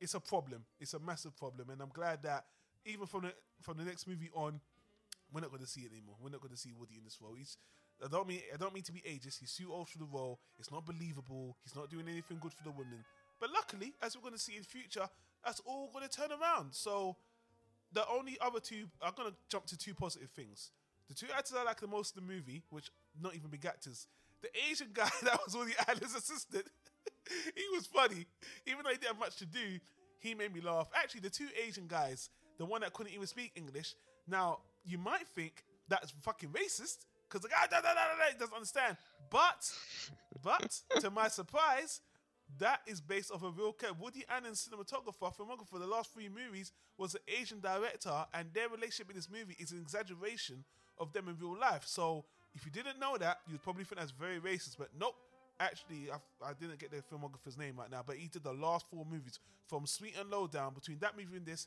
It's 0.00 0.14
a 0.14 0.20
problem. 0.20 0.64
It's 0.80 0.94
a 0.94 0.98
massive 0.98 1.36
problem, 1.36 1.70
and 1.70 1.80
I'm 1.80 1.90
glad 1.92 2.22
that 2.24 2.44
even 2.84 3.06
from 3.06 3.22
the 3.22 3.34
from 3.62 3.78
the 3.78 3.84
next 3.84 4.06
movie 4.06 4.30
on, 4.34 4.60
we're 5.32 5.40
not 5.40 5.50
going 5.50 5.62
to 5.62 5.68
see 5.68 5.82
it 5.82 5.92
anymore. 5.92 6.16
We're 6.20 6.30
not 6.30 6.40
going 6.40 6.52
to 6.52 6.58
see 6.58 6.72
Woody 6.78 6.94
in 6.98 7.04
this 7.04 7.18
role. 7.20 7.34
He's 7.36 7.56
I 8.04 8.08
don't 8.08 8.28
mean 8.28 8.40
I 8.52 8.56
don't 8.56 8.74
mean 8.74 8.82
to 8.84 8.92
be 8.92 9.00
ageist. 9.00 9.40
He's 9.40 9.54
too 9.56 9.72
old 9.72 9.88
for 9.88 9.98
the 9.98 10.04
role. 10.04 10.38
It's 10.58 10.70
not 10.70 10.84
believable. 10.84 11.56
He's 11.64 11.74
not 11.74 11.90
doing 11.90 12.08
anything 12.08 12.38
good 12.40 12.52
for 12.52 12.62
the 12.62 12.70
women. 12.70 13.04
But 13.40 13.50
luckily, 13.52 13.94
as 14.02 14.16
we're 14.16 14.22
going 14.22 14.34
to 14.34 14.40
see 14.40 14.56
in 14.56 14.62
future, 14.62 15.08
that's 15.44 15.60
all 15.64 15.90
going 15.92 16.06
to 16.08 16.10
turn 16.10 16.30
around. 16.30 16.74
So 16.74 17.16
the 17.92 18.06
only 18.08 18.38
other 18.40 18.60
two, 18.60 18.86
I'm 19.02 19.12
going 19.16 19.30
to 19.30 19.36
jump 19.48 19.66
to 19.66 19.78
two 19.78 19.94
positive 19.94 20.30
things. 20.30 20.70
The 21.08 21.14
two 21.14 21.26
actors 21.36 21.56
I 21.58 21.62
like 21.64 21.80
the 21.80 21.86
most 21.86 22.16
in 22.16 22.26
the 22.26 22.32
movie, 22.32 22.62
which 22.70 22.90
not 23.20 23.34
even 23.34 23.50
big 23.50 23.64
actors, 23.64 24.06
the 24.42 24.48
Asian 24.70 24.88
guy 24.94 25.08
that 25.22 25.38
was 25.44 25.56
Woody 25.56 25.72
Allen's 25.86 26.14
assistant, 26.14 26.66
he 27.54 27.64
was 27.74 27.86
funny. 27.86 28.26
Even 28.66 28.84
though 28.84 28.90
he 28.90 28.96
didn't 28.96 29.08
have 29.08 29.18
much 29.18 29.36
to 29.36 29.46
do, 29.46 29.78
he 30.18 30.34
made 30.34 30.54
me 30.54 30.60
laugh. 30.60 30.88
Actually, 30.94 31.20
the 31.20 31.30
two 31.30 31.48
Asian 31.66 31.86
guys, 31.86 32.30
the 32.58 32.64
one 32.64 32.80
that 32.80 32.92
couldn't 32.92 33.12
even 33.12 33.26
speak 33.26 33.52
English, 33.54 33.94
now 34.26 34.58
you 34.84 34.98
might 34.98 35.26
think 35.28 35.64
that's 35.88 36.10
fucking 36.22 36.50
racist 36.50 37.06
because 37.28 37.42
the 37.42 37.48
guy 37.48 37.66
da, 37.70 37.80
da, 37.80 37.88
da, 37.88 37.94
da, 37.94 38.38
doesn't 38.38 38.54
understand. 38.54 38.96
But, 39.30 39.70
but 40.42 40.80
to 41.00 41.10
my 41.10 41.28
surprise, 41.28 42.00
that 42.58 42.80
is 42.86 43.00
based 43.00 43.32
off 43.32 43.42
a 43.42 43.50
real 43.50 43.72
character. 43.72 44.00
Woody 44.00 44.24
Allen's 44.28 44.68
cinematographer, 44.68 45.34
filmographer 45.36 45.68
for 45.68 45.78
the 45.78 45.86
last 45.86 46.12
three 46.14 46.28
movies 46.28 46.72
was 46.96 47.14
an 47.14 47.20
Asian 47.40 47.60
director, 47.60 48.24
and 48.32 48.48
their 48.54 48.68
relationship 48.68 49.10
in 49.10 49.16
this 49.16 49.28
movie 49.28 49.56
is 49.58 49.72
an 49.72 49.80
exaggeration 49.80 50.64
of 50.98 51.12
them 51.12 51.28
in 51.28 51.36
real 51.38 51.58
life. 51.58 51.82
So 51.86 52.24
if 52.54 52.64
you 52.64 52.70
didn't 52.70 52.98
know 52.98 53.16
that, 53.18 53.40
you'd 53.50 53.62
probably 53.62 53.84
think 53.84 53.98
that's 53.98 54.12
very 54.12 54.38
racist. 54.38 54.76
But 54.78 54.88
nope. 54.98 55.16
Actually, 55.58 56.10
I, 56.12 56.46
I 56.46 56.52
didn't 56.52 56.78
get 56.78 56.90
the 56.90 56.98
filmographer's 56.98 57.56
name 57.56 57.76
right 57.78 57.90
now, 57.90 58.02
but 58.06 58.16
he 58.16 58.28
did 58.28 58.44
the 58.44 58.52
last 58.52 58.86
four 58.90 59.06
movies 59.10 59.38
from 59.68 59.86
Sweet 59.86 60.14
and 60.20 60.30
Low 60.30 60.46
Down. 60.46 60.74
Between 60.74 60.98
that 60.98 61.16
movie 61.16 61.36
and 61.36 61.46
this, 61.46 61.66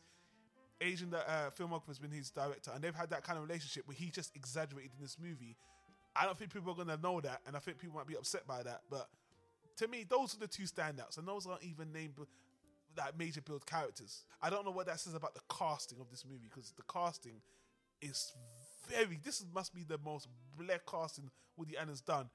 Asian 0.82 1.14
uh, 1.14 1.50
filmographer's 1.58 2.00
been 2.00 2.12
his 2.12 2.30
director, 2.30 2.72
and 2.74 2.84
they've 2.84 2.96
had 2.96 3.10
that 3.10 3.24
kind 3.24 3.38
of 3.38 3.44
relationship 3.44 3.88
where 3.88 3.96
he 3.96 4.10
just 4.10 4.36
exaggerated 4.36 4.92
in 4.96 5.02
this 5.02 5.18
movie. 5.22 5.58
I 6.16 6.26
don't 6.26 6.38
think 6.38 6.54
people 6.54 6.72
are 6.72 6.76
gonna 6.76 6.98
know 6.98 7.20
that, 7.22 7.42
and 7.48 7.56
I 7.56 7.60
think 7.60 7.80
people 7.80 7.98
might 7.98 8.08
be 8.08 8.16
upset 8.16 8.46
by 8.48 8.64
that. 8.64 8.82
But 8.90 9.10
to 9.78 9.88
me, 9.88 10.06
those 10.08 10.36
are 10.36 10.40
the 10.40 10.48
two 10.48 10.64
standouts, 10.64 11.18
and 11.18 11.28
those 11.28 11.48
aren't 11.48 11.64
even 11.64 11.92
named 11.92 12.14
like 12.98 13.18
major 13.18 13.42
build 13.42 13.66
characters. 13.66 14.24
I 14.42 14.50
don't 14.50 14.66
know 14.66 14.72
what 14.72 14.88
that 14.88 15.00
says 15.00 15.16
about 15.16 15.34
the 15.34 15.42
casting 15.50 16.00
of 16.00 16.10
this 16.10 16.26
movie 16.26 16.48
because 16.50 16.74
the 16.76 16.84
casting 16.92 17.42
is 18.02 18.34
very. 18.88 19.20
This 19.24 19.44
must 19.54 19.74
be 19.74 19.84
the 19.84 19.98
most 20.04 20.28
black 20.58 20.82
casting 20.90 21.30
Woody 21.58 21.78
Allen's 21.78 22.02
done 22.02 22.30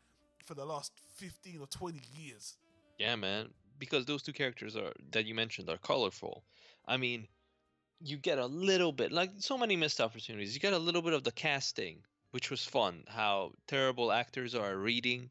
for 0.45 0.55
the 0.55 0.65
last 0.65 0.93
fifteen 1.15 1.61
or 1.61 1.67
twenty 1.67 2.03
years. 2.17 2.57
Yeah, 2.99 3.17
man. 3.17 3.49
Because 3.79 4.07
those 4.07 4.23
two 4.23 4.33
characters 4.33 4.77
are 4.77 4.93
that 5.11 5.27
you 5.27 5.35
mentioned 5.35 5.69
are 5.69 5.79
colorful. 5.79 6.45
I 6.87 6.97
mean, 6.97 7.27
you 8.01 8.17
get 8.17 8.39
a 8.39 8.47
little 8.47 8.93
bit 8.93 9.13
like 9.13 9.31
so 9.39 9.59
many 9.59 9.77
missed 9.77 10.01
opportunities. 10.01 10.55
You 10.55 10.61
get 10.61 10.73
a 10.73 10.79
little 10.79 11.03
bit 11.03 11.13
of 11.13 11.25
the 11.25 11.33
casting, 11.33 11.99
which 12.31 12.51
was 12.51 12.65
fun. 12.65 13.05
How 13.09 13.53
terrible 13.67 14.13
actors 14.13 14.55
are 14.55 14.77
reading, 14.77 15.31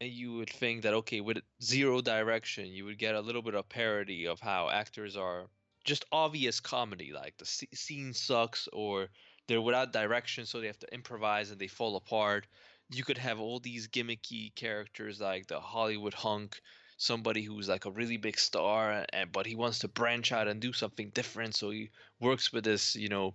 and 0.00 0.10
you 0.10 0.34
would 0.34 0.50
think 0.50 0.82
that 0.82 0.94
okay, 0.94 1.20
with 1.20 1.38
zero 1.62 2.00
direction, 2.00 2.66
you 2.66 2.84
would 2.86 2.98
get 2.98 3.14
a 3.14 3.20
little 3.20 3.42
bit 3.42 3.54
of 3.54 3.68
parody 3.68 4.26
of 4.26 4.40
how 4.40 4.68
actors 4.70 5.16
are 5.16 5.46
just 5.84 6.04
obvious 6.10 6.58
comedy, 6.60 7.12
like 7.12 7.36
the 7.38 7.46
sc- 7.46 7.74
scene 7.74 8.12
sucks 8.12 8.68
or 8.72 9.08
they're 9.46 9.60
without 9.60 9.92
direction, 9.92 10.44
so 10.44 10.60
they 10.60 10.66
have 10.66 10.78
to 10.80 10.92
improvise 10.92 11.50
and 11.50 11.60
they 11.60 11.68
fall 11.68 11.96
apart. 11.96 12.46
You 12.90 13.04
could 13.04 13.18
have 13.18 13.40
all 13.40 13.60
these 13.60 13.88
gimmicky 13.88 14.54
characters 14.54 15.20
like 15.20 15.46
the 15.46 15.60
Hollywood 15.60 16.14
hunk, 16.14 16.60
somebody 16.96 17.42
who's 17.42 17.68
like 17.68 17.84
a 17.84 17.90
really 17.90 18.16
big 18.16 18.38
star, 18.38 19.04
and 19.12 19.32
but 19.32 19.46
he 19.46 19.54
wants 19.56 19.80
to 19.80 19.88
branch 19.88 20.32
out 20.32 20.48
and 20.48 20.60
do 20.60 20.72
something 20.72 21.10
different, 21.10 21.54
so 21.56 21.70
he 21.70 21.90
works 22.20 22.52
with 22.52 22.64
this, 22.64 22.94
you 22.96 23.08
know, 23.08 23.34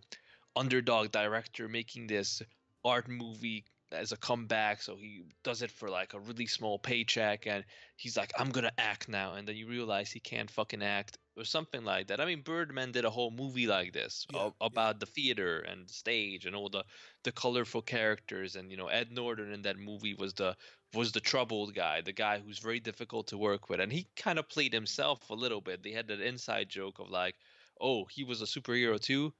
underdog 0.56 1.12
director 1.12 1.68
making 1.68 2.08
this 2.08 2.42
art 2.84 3.08
movie 3.08 3.66
as 3.92 4.12
a 4.12 4.18
comeback 4.18 4.82
so 4.82 4.96
he 4.96 5.22
does 5.44 5.62
it 5.62 5.72
for 5.72 5.90
like 5.90 6.14
a 6.14 6.20
really 6.20 6.46
small 6.46 6.80
paycheck 6.80 7.46
and 7.46 7.64
he's 7.98 8.16
like 8.16 8.32
i'm 8.40 8.50
gonna 8.50 8.72
act 8.78 9.10
now 9.10 9.34
and 9.34 9.48
then 9.48 9.56
you 9.56 9.68
realize 9.68 10.12
he 10.12 10.20
can't 10.20 10.50
fucking 10.50 10.82
act 10.82 11.18
or 11.36 11.44
something 11.46 11.84
like 11.84 12.08
that. 12.08 12.20
I 12.22 12.26
mean 12.26 12.42
birdman 12.42 12.92
did 12.92 13.06
a 13.06 13.10
whole 13.10 13.32
movie 13.32 13.68
like 13.68 13.94
this 13.94 14.26
Yeah, 14.30 14.52
about 14.60 15.00
the 15.00 15.06
theater 15.06 15.60
and 15.60 15.88
the 15.88 15.94
stage 15.94 16.46
and 16.46 16.56
all 16.56 16.70
the 16.70 16.86
the 17.24 17.32
colorful 17.32 17.82
characters 17.82 18.56
and 18.56 18.72
you 18.72 18.78
know 18.78 18.88
ed 18.88 19.12
norton 19.12 19.52
in 19.52 19.62
that 19.64 19.78
movie 19.78 20.14
was 20.14 20.34
the 20.36 20.56
was 20.94 21.12
the 21.14 21.22
troubled 21.22 21.74
guy 21.76 22.02
the 22.02 22.14
guy 22.14 22.40
who's 22.40 22.60
very 22.60 22.80
difficult 22.80 23.28
to 23.28 23.38
work 23.38 23.70
with. 23.70 23.80
And 23.80 23.92
he 23.92 24.10
kind 24.16 24.40
of 24.40 24.50
played 24.50 24.74
himself 24.74 25.30
a 25.30 25.34
little 25.36 25.62
bit. 25.62 25.84
They 25.84 25.92
had 25.92 26.08
that 26.08 26.22
inside 26.22 26.70
joke 26.70 27.00
of 27.00 27.10
like 27.10 27.36
oh 27.80 28.06
he 28.06 28.24
was 28.24 28.42
a 28.42 28.46
superhero 28.46 29.00
too? 29.00 29.34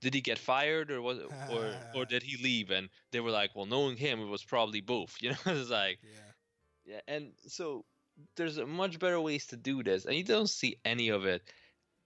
Did 0.00 0.14
he 0.14 0.20
get 0.20 0.38
fired 0.38 0.90
or 0.90 1.02
was 1.02 1.20
or 1.46 1.76
or 1.92 2.06
did 2.06 2.22
he 2.22 2.36
leave? 2.42 2.70
And 2.70 2.90
they 3.12 3.20
were 3.20 3.30
like 3.30 3.54
well 3.56 3.66
knowing 3.66 3.96
him 3.96 4.20
it 4.20 4.26
was 4.26 4.44
probably 4.44 4.80
both. 4.80 5.16
You 5.22 5.30
know 5.30 5.36
it's 5.46 5.70
like 5.70 6.00
Yeah. 6.02 6.32
yeah 6.84 7.00
and 7.06 7.34
so 7.46 7.86
there's 8.36 8.58
a 8.58 8.66
much 8.66 8.98
better 8.98 9.20
ways 9.20 9.46
to 9.46 9.56
do 9.56 9.82
this 9.82 10.04
and 10.04 10.16
you 10.16 10.24
don't 10.24 10.50
see 10.50 10.76
any 10.84 11.08
of 11.08 11.24
it 11.24 11.42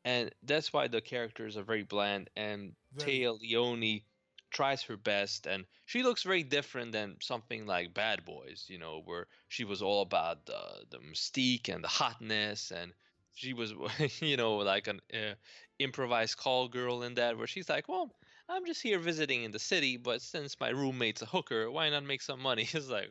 and 0.04 0.30
that's 0.42 0.72
why 0.72 0.88
the 0.88 1.00
characters 1.00 1.56
are 1.56 1.62
very 1.62 1.82
bland 1.82 2.30
and 2.36 2.72
Very. 2.94 3.20
Téa 3.20 3.40
Leoni 3.40 4.04
tries 4.50 4.82
her 4.82 4.96
best 4.96 5.46
and 5.46 5.66
she 5.84 6.02
looks 6.02 6.22
very 6.22 6.42
different 6.42 6.92
than 6.92 7.16
something 7.20 7.66
like 7.66 7.92
Bad 7.92 8.24
Boys, 8.24 8.64
you 8.68 8.78
know, 8.78 9.02
where 9.04 9.26
she 9.48 9.64
was 9.64 9.82
all 9.82 10.02
about 10.02 10.46
the 10.46 10.60
the 10.90 10.98
mystique 10.98 11.68
and 11.68 11.84
the 11.84 11.88
hotness 11.88 12.70
and 12.70 12.92
she 13.34 13.52
was 13.52 13.74
you 14.20 14.36
know 14.36 14.56
like 14.56 14.86
an 14.86 15.00
uh, 15.12 15.34
improvised 15.78 16.36
call 16.36 16.68
girl 16.68 17.02
in 17.02 17.14
that 17.14 17.36
where 17.36 17.46
she's 17.46 17.68
like, 17.68 17.88
"Well, 17.88 18.10
I'm 18.48 18.64
just 18.66 18.82
here 18.82 18.98
visiting 18.98 19.44
in 19.44 19.50
the 19.52 19.58
city, 19.58 19.96
but 19.96 20.22
since 20.22 20.58
my 20.60 20.70
roommate's 20.70 21.22
a 21.22 21.26
hooker, 21.26 21.70
why 21.70 21.90
not 21.90 22.04
make 22.04 22.22
some 22.22 22.40
money?" 22.40 22.68
It's 22.72 22.88
like 22.88 23.10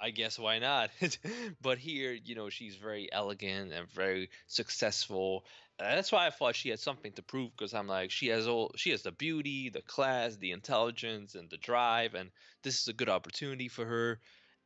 I 0.00 0.10
guess 0.10 0.38
why 0.38 0.58
not? 0.58 0.90
but 1.62 1.78
here, 1.78 2.12
you 2.12 2.34
know, 2.34 2.50
she's 2.50 2.76
very 2.76 3.12
elegant 3.12 3.72
and 3.72 3.88
very 3.88 4.30
successful. 4.46 5.44
And 5.78 5.96
that's 5.96 6.12
why 6.12 6.26
I 6.26 6.30
thought 6.30 6.54
she 6.54 6.68
had 6.68 6.78
something 6.78 7.12
to 7.12 7.22
prove 7.22 7.50
because 7.56 7.74
I'm 7.74 7.88
like, 7.88 8.10
she 8.10 8.28
has 8.28 8.46
all, 8.46 8.72
she 8.76 8.90
has 8.90 9.02
the 9.02 9.12
beauty, 9.12 9.70
the 9.70 9.82
class, 9.82 10.36
the 10.36 10.52
intelligence, 10.52 11.34
and 11.34 11.50
the 11.50 11.56
drive, 11.56 12.14
and 12.14 12.30
this 12.62 12.80
is 12.80 12.88
a 12.88 12.92
good 12.92 13.08
opportunity 13.08 13.68
for 13.68 13.84
her. 13.84 14.20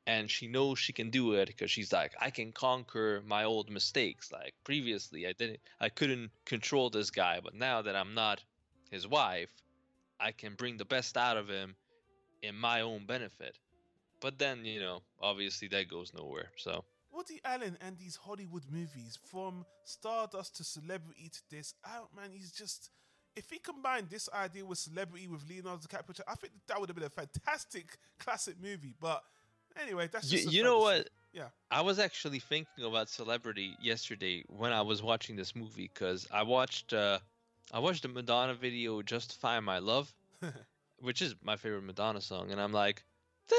And 0.06 0.30
she 0.30 0.48
knows 0.48 0.78
she 0.78 0.92
can 0.92 1.10
do 1.10 1.34
it 1.34 1.46
because 1.46 1.70
she's 1.70 1.92
like, 1.92 2.12
I 2.20 2.30
can 2.30 2.50
conquer 2.50 3.22
my 3.24 3.44
old 3.44 3.70
mistakes. 3.70 4.32
Like 4.32 4.54
previously, 4.64 5.26
I 5.26 5.32
didn't, 5.32 5.60
I 5.80 5.90
couldn't 5.90 6.30
control 6.44 6.90
this 6.90 7.10
guy, 7.10 7.40
but 7.42 7.54
now 7.54 7.82
that 7.82 7.94
I'm 7.94 8.14
not 8.14 8.42
his 8.90 9.06
wife, 9.06 9.50
I 10.18 10.32
can 10.32 10.54
bring 10.54 10.76
the 10.76 10.84
best 10.84 11.16
out 11.16 11.36
of 11.36 11.48
him 11.48 11.76
in 12.42 12.56
my 12.56 12.80
own 12.80 13.06
benefit. 13.06 13.56
But 14.22 14.38
then, 14.38 14.64
you 14.64 14.80
know, 14.80 15.02
obviously 15.20 15.68
that 15.68 15.88
goes 15.88 16.12
nowhere. 16.16 16.50
So 16.56 16.84
Woody 17.12 17.40
Allen 17.44 17.76
and 17.80 17.98
these 17.98 18.16
Hollywood 18.16 18.62
movies, 18.70 19.18
from 19.30 19.66
Stardust 19.84 20.56
to 20.56 20.64
Celebrity 20.64 21.28
to 21.30 21.40
this, 21.50 21.74
out 21.86 22.08
man, 22.16 22.30
he's 22.32 22.52
just. 22.52 22.90
If 23.34 23.48
he 23.50 23.58
combined 23.58 24.08
this 24.10 24.28
idea 24.34 24.64
with 24.64 24.78
Celebrity 24.78 25.26
with 25.26 25.48
Leonardo 25.48 25.80
DiCaprio, 25.80 26.20
I 26.28 26.34
think 26.34 26.52
that 26.68 26.78
would 26.78 26.90
have 26.90 26.96
been 26.96 27.06
a 27.06 27.10
fantastic 27.10 27.96
classic 28.18 28.56
movie. 28.62 28.94
But 29.00 29.22
anyway, 29.80 30.08
that's 30.12 30.30
you, 30.30 30.38
just 30.38 30.50
a 30.50 30.52
you 30.52 30.62
know 30.62 30.80
what? 30.80 31.08
Yeah. 31.32 31.46
I 31.70 31.80
was 31.80 31.98
actually 31.98 32.40
thinking 32.40 32.84
about 32.84 33.08
Celebrity 33.08 33.74
yesterday 33.80 34.44
when 34.48 34.70
I 34.72 34.82
was 34.82 35.02
watching 35.02 35.34
this 35.34 35.56
movie 35.56 35.90
because 35.92 36.28
I 36.30 36.42
watched 36.42 36.92
uh, 36.92 37.20
I 37.72 37.78
watched 37.78 38.02
the 38.02 38.08
Madonna 38.08 38.54
video 38.54 39.00
"Justify 39.00 39.58
My 39.60 39.78
Love," 39.78 40.14
which 41.00 41.22
is 41.22 41.34
my 41.42 41.56
favorite 41.56 41.84
Madonna 41.84 42.20
song, 42.20 42.50
and 42.50 42.60
I'm 42.60 42.72
like, 42.72 43.02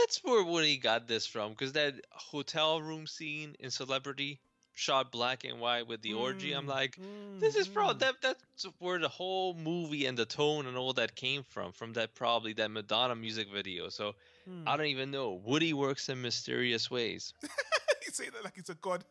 that's 0.01 0.23
where 0.23 0.43
Woody 0.43 0.77
got 0.77 1.07
this 1.07 1.25
from 1.25 1.51
because 1.51 1.73
that 1.73 1.95
hotel 2.11 2.81
room 2.81 3.07
scene 3.07 3.55
in 3.59 3.69
Celebrity 3.71 4.39
shot 4.75 5.11
black 5.11 5.43
and 5.43 5.59
white 5.59 5.87
with 5.87 6.01
the 6.01 6.13
orgy. 6.13 6.51
I'm 6.53 6.65
Mm, 6.65 6.69
like, 6.69 6.97
mm, 6.97 7.39
this 7.39 7.55
is 7.55 7.67
probably 7.67 7.95
mm. 7.95 7.99
that 7.99 8.15
that's 8.21 8.65
where 8.79 8.97
the 8.99 9.07
whole 9.09 9.53
movie 9.53 10.05
and 10.07 10.17
the 10.17 10.25
tone 10.25 10.65
and 10.65 10.75
all 10.77 10.93
that 10.93 11.15
came 11.15 11.43
from 11.43 11.71
from 11.73 11.93
that 11.93 12.15
probably 12.15 12.53
that 12.53 12.71
Madonna 12.71 13.15
music 13.15 13.47
video. 13.51 13.89
So 13.89 14.15
Mm. 14.49 14.63
I 14.67 14.75
don't 14.75 14.87
even 14.87 15.09
know. 15.09 15.39
Woody 15.45 15.71
works 15.71 16.09
in 16.09 16.21
mysterious 16.21 16.91
ways. 16.91 17.33
you 17.43 18.11
say 18.11 18.25
that 18.29 18.43
like 18.43 18.57
it's 18.57 18.69
a 18.69 18.75
god. 18.75 19.05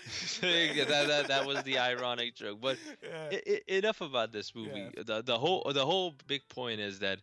that, 0.40 0.86
that, 0.88 1.28
that 1.28 1.46
was 1.46 1.62
the 1.64 1.78
ironic 1.78 2.34
joke. 2.34 2.60
But 2.60 2.78
yeah. 3.02 3.28
I, 3.30 3.42
I, 3.46 3.60
enough 3.76 4.00
about 4.00 4.32
this 4.32 4.54
movie. 4.54 4.88
The 4.96 5.22
the 5.22 5.38
whole 5.38 5.70
the 5.72 5.84
whole 5.84 6.14
big 6.26 6.48
point 6.48 6.80
is 6.80 7.00
that 7.00 7.18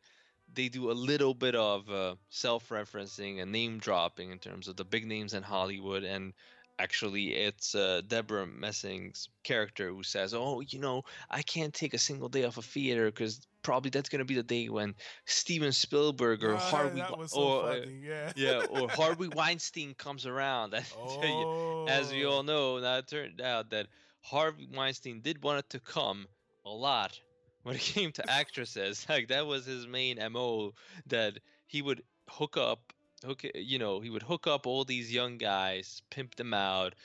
they 0.53 0.69
do 0.69 0.91
a 0.91 0.93
little 0.93 1.33
bit 1.33 1.55
of 1.55 1.89
uh, 1.89 2.15
self-referencing 2.29 3.41
and 3.41 3.51
name 3.51 3.79
dropping 3.79 4.31
in 4.31 4.39
terms 4.39 4.67
of 4.67 4.75
the 4.75 4.85
big 4.85 5.05
names 5.05 5.33
in 5.33 5.43
Hollywood 5.43 6.03
and 6.03 6.33
actually 6.79 7.33
it's 7.33 7.75
uh, 7.75 8.01
Debra 8.07 8.45
Messing's 8.45 9.29
character 9.43 9.89
who 9.89 10.03
says, 10.03 10.33
"Oh, 10.33 10.61
you 10.61 10.79
know, 10.79 11.03
I 11.29 11.41
can't 11.41 11.73
take 11.73 11.93
a 11.93 11.97
single 11.97 12.29
day 12.29 12.43
off 12.45 12.57
of 12.57 12.65
theater 12.65 13.05
because 13.05 13.41
probably 13.63 13.89
that's 13.89 14.09
going 14.09 14.19
to 14.19 14.25
be 14.25 14.35
the 14.35 14.43
day 14.43 14.69
when 14.69 14.95
Steven 15.25 15.71
Spielberg 15.71 16.43
or 16.43 16.55
Ah, 16.55 16.59
Harvey 16.59 17.03
so 17.25 17.41
or 17.41 17.63
uh, 17.63 17.73
funny. 17.79 18.01
Yeah. 18.05 18.31
yeah, 18.35 18.61
or 18.69 18.89
Harvey 19.01 19.27
Weinstein 19.27 19.95
comes 19.95 20.25
around." 20.25 20.75
Oh. 20.97 21.85
As 21.87 22.11
we 22.11 22.25
all 22.25 22.43
know, 22.43 22.79
now 22.79 22.97
it 22.97 23.07
turned 23.07 23.41
out 23.41 23.71
that 23.71 23.87
Harvey 24.21 24.67
Weinstein 24.71 25.21
did 25.21 25.41
want 25.41 25.59
it 25.59 25.69
to 25.71 25.79
come 25.79 26.27
a 26.65 26.69
lot 26.69 27.19
when 27.67 27.75
it 27.75 27.81
came 27.95 28.11
to 28.13 28.29
actresses. 28.29 29.05
Like 29.09 29.27
that 29.27 29.45
was 29.45 29.65
his 29.65 29.87
main 29.87 30.17
MO 30.31 30.73
that 31.07 31.39
he 31.67 31.81
would 31.81 32.01
hook 32.29 32.57
up 32.57 32.93
hook 33.25 33.43
you 33.55 33.79
know, 33.79 33.99
he 33.99 34.09
would 34.09 34.23
hook 34.23 34.47
up 34.47 34.67
all 34.67 34.85
these 34.85 35.11
young 35.11 35.37
guys, 35.37 36.01
pimp 36.09 36.35
them 36.35 36.53
out, 36.53 36.95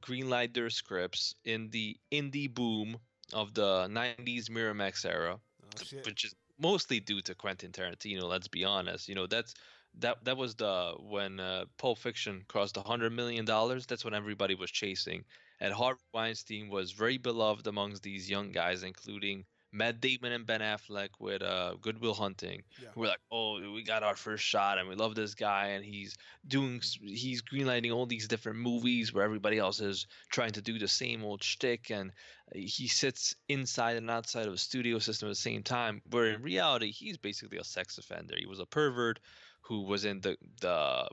greenlight 0.00 0.54
their 0.54 0.70
scripts 0.70 1.34
in 1.44 1.70
the 1.70 1.96
indie 2.12 2.52
boom 2.52 2.98
of 3.32 3.54
the 3.54 3.88
90s 3.88 4.50
Miramax 4.50 5.04
era 5.06 5.40
Oh, 5.76 5.98
which 6.04 6.24
is 6.24 6.34
mostly 6.58 7.00
due 7.00 7.20
to 7.22 7.34
Quentin 7.34 7.72
Tarantino. 7.72 8.24
Let's 8.24 8.48
be 8.48 8.64
honest. 8.64 9.08
You 9.08 9.14
know, 9.14 9.26
that's 9.26 9.54
that 9.98 10.24
that 10.24 10.36
was 10.36 10.54
the 10.54 10.94
when 11.00 11.40
uh, 11.40 11.64
Pulp 11.78 11.98
Fiction 11.98 12.44
crossed 12.48 12.76
hundred 12.76 13.12
million 13.12 13.44
dollars. 13.44 13.86
That's 13.86 14.04
when 14.04 14.14
everybody 14.14 14.54
was 14.54 14.70
chasing. 14.70 15.24
And 15.60 15.72
Harvey 15.72 16.00
Weinstein 16.12 16.68
was 16.68 16.92
very 16.92 17.18
beloved 17.18 17.66
amongst 17.66 18.02
these 18.02 18.28
young 18.28 18.50
guys, 18.52 18.82
including 18.82 19.44
Matt 19.74 20.00
Damon 20.00 20.30
and 20.30 20.46
Ben 20.46 20.60
Affleck 20.60 21.08
with 21.18 21.42
uh, 21.42 21.74
Goodwill 21.80 22.14
Hunting. 22.14 22.62
Yeah. 22.80 22.88
We're 22.94 23.08
like, 23.08 23.20
oh, 23.32 23.72
we 23.72 23.82
got 23.82 24.04
our 24.04 24.14
first 24.14 24.44
shot, 24.44 24.78
and 24.78 24.88
we 24.88 24.94
love 24.94 25.16
this 25.16 25.34
guy, 25.34 25.68
and 25.68 25.84
he's 25.84 26.16
doing, 26.46 26.80
he's 27.02 27.42
greenlighting 27.42 27.92
all 27.92 28.06
these 28.06 28.28
different 28.28 28.60
movies 28.60 29.12
where 29.12 29.24
everybody 29.24 29.58
else 29.58 29.80
is 29.80 30.06
trying 30.30 30.52
to 30.52 30.62
do 30.62 30.78
the 30.78 30.86
same 30.86 31.24
old 31.24 31.42
shtick, 31.42 31.90
and 31.90 32.12
he 32.54 32.86
sits 32.86 33.34
inside 33.48 33.96
and 33.96 34.08
outside 34.08 34.46
of 34.46 34.52
a 34.52 34.58
studio 34.58 35.00
system 35.00 35.28
at 35.28 35.32
the 35.32 35.36
same 35.36 35.64
time. 35.64 36.02
Where 36.08 36.26
in 36.26 36.42
reality, 36.42 36.92
he's 36.92 37.18
basically 37.18 37.58
a 37.58 37.64
sex 37.64 37.98
offender. 37.98 38.36
He 38.38 38.46
was 38.46 38.60
a 38.60 38.66
pervert 38.66 39.18
who 39.62 39.82
was 39.82 40.04
in 40.04 40.20
the 40.20 40.36
the 40.60 41.08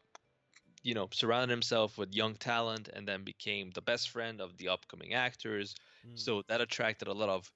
you 0.84 0.94
know 0.94 1.08
surrounded 1.12 1.50
himself 1.50 1.98
with 1.98 2.14
young 2.14 2.36
talent 2.36 2.90
and 2.94 3.08
then 3.08 3.24
became 3.24 3.72
the 3.72 3.82
best 3.82 4.10
friend 4.10 4.42
of 4.42 4.58
the 4.58 4.70
upcoming 4.70 5.14
actors. 5.14 5.74
Mm. 6.08 6.20
So 6.20 6.44
that 6.48 6.62
attracted 6.62 7.08
a 7.08 7.14
lot 7.14 7.30
of 7.30 7.52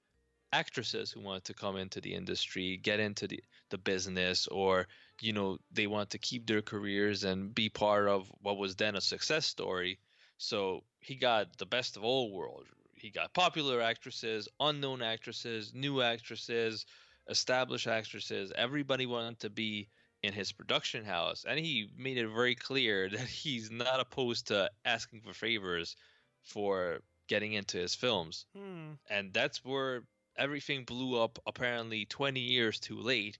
actresses 0.52 1.12
who 1.12 1.22
wanted 1.22 1.46
to 1.46 1.54
come 1.54 1.78
into 1.78 2.02
the 2.02 2.14
industry, 2.14 2.78
get 2.78 3.00
into 3.00 3.28
the, 3.28 3.44
the 3.70 3.78
business, 3.78 4.48
or 4.48 4.88
you 5.22 5.34
know 5.34 5.58
they 5.72 5.88
want 5.88 6.10
to 6.12 6.18
keep 6.18 6.46
their 6.48 6.62
careers 6.62 7.24
and 7.24 7.54
be 7.54 7.70
part 7.70 8.08
of 8.08 8.32
what 8.42 8.58
was 8.58 8.76
then 8.76 8.96
a 8.96 9.02
success 9.02 9.46
story. 9.46 10.00
So 10.38 10.84
he 11.00 11.16
got 11.16 11.58
the 11.58 11.66
best 11.66 11.98
of 11.98 12.04
all 12.04 12.32
worlds. 12.32 12.70
He 12.94 13.10
got 13.12 13.34
popular 13.34 13.82
actresses, 13.82 14.48
unknown 14.60 15.02
actresses, 15.02 15.74
new 15.74 16.02
actresses, 16.02 16.86
established 17.30 17.88
actresses. 17.88 18.52
Everybody 18.56 19.06
wanted 19.06 19.40
to 19.42 19.50
be 19.50 19.90
in 20.24 20.34
his 20.34 20.52
production 20.52 21.06
house, 21.06 21.46
and 21.48 21.60
he 21.60 21.90
made 21.98 22.18
it 22.18 22.28
very 22.30 22.56
clear 22.56 23.10
that 23.12 23.28
he's 23.28 23.70
not 23.72 24.00
opposed 24.00 24.48
to 24.48 24.70
asking 24.86 25.22
for 25.22 25.34
favors 25.34 25.96
for 26.44 27.02
getting 27.28 27.54
into 27.54 27.78
his 27.78 27.96
films 27.96 28.46
Hmm. 28.56 28.94
and 29.10 29.34
that's 29.34 29.64
where 29.66 30.04
everything 30.38 30.84
blew 30.84 31.22
up 31.22 31.40
apparently 31.46 32.06
20 32.06 32.40
years 32.40 32.80
too 32.80 33.00
late 33.00 33.38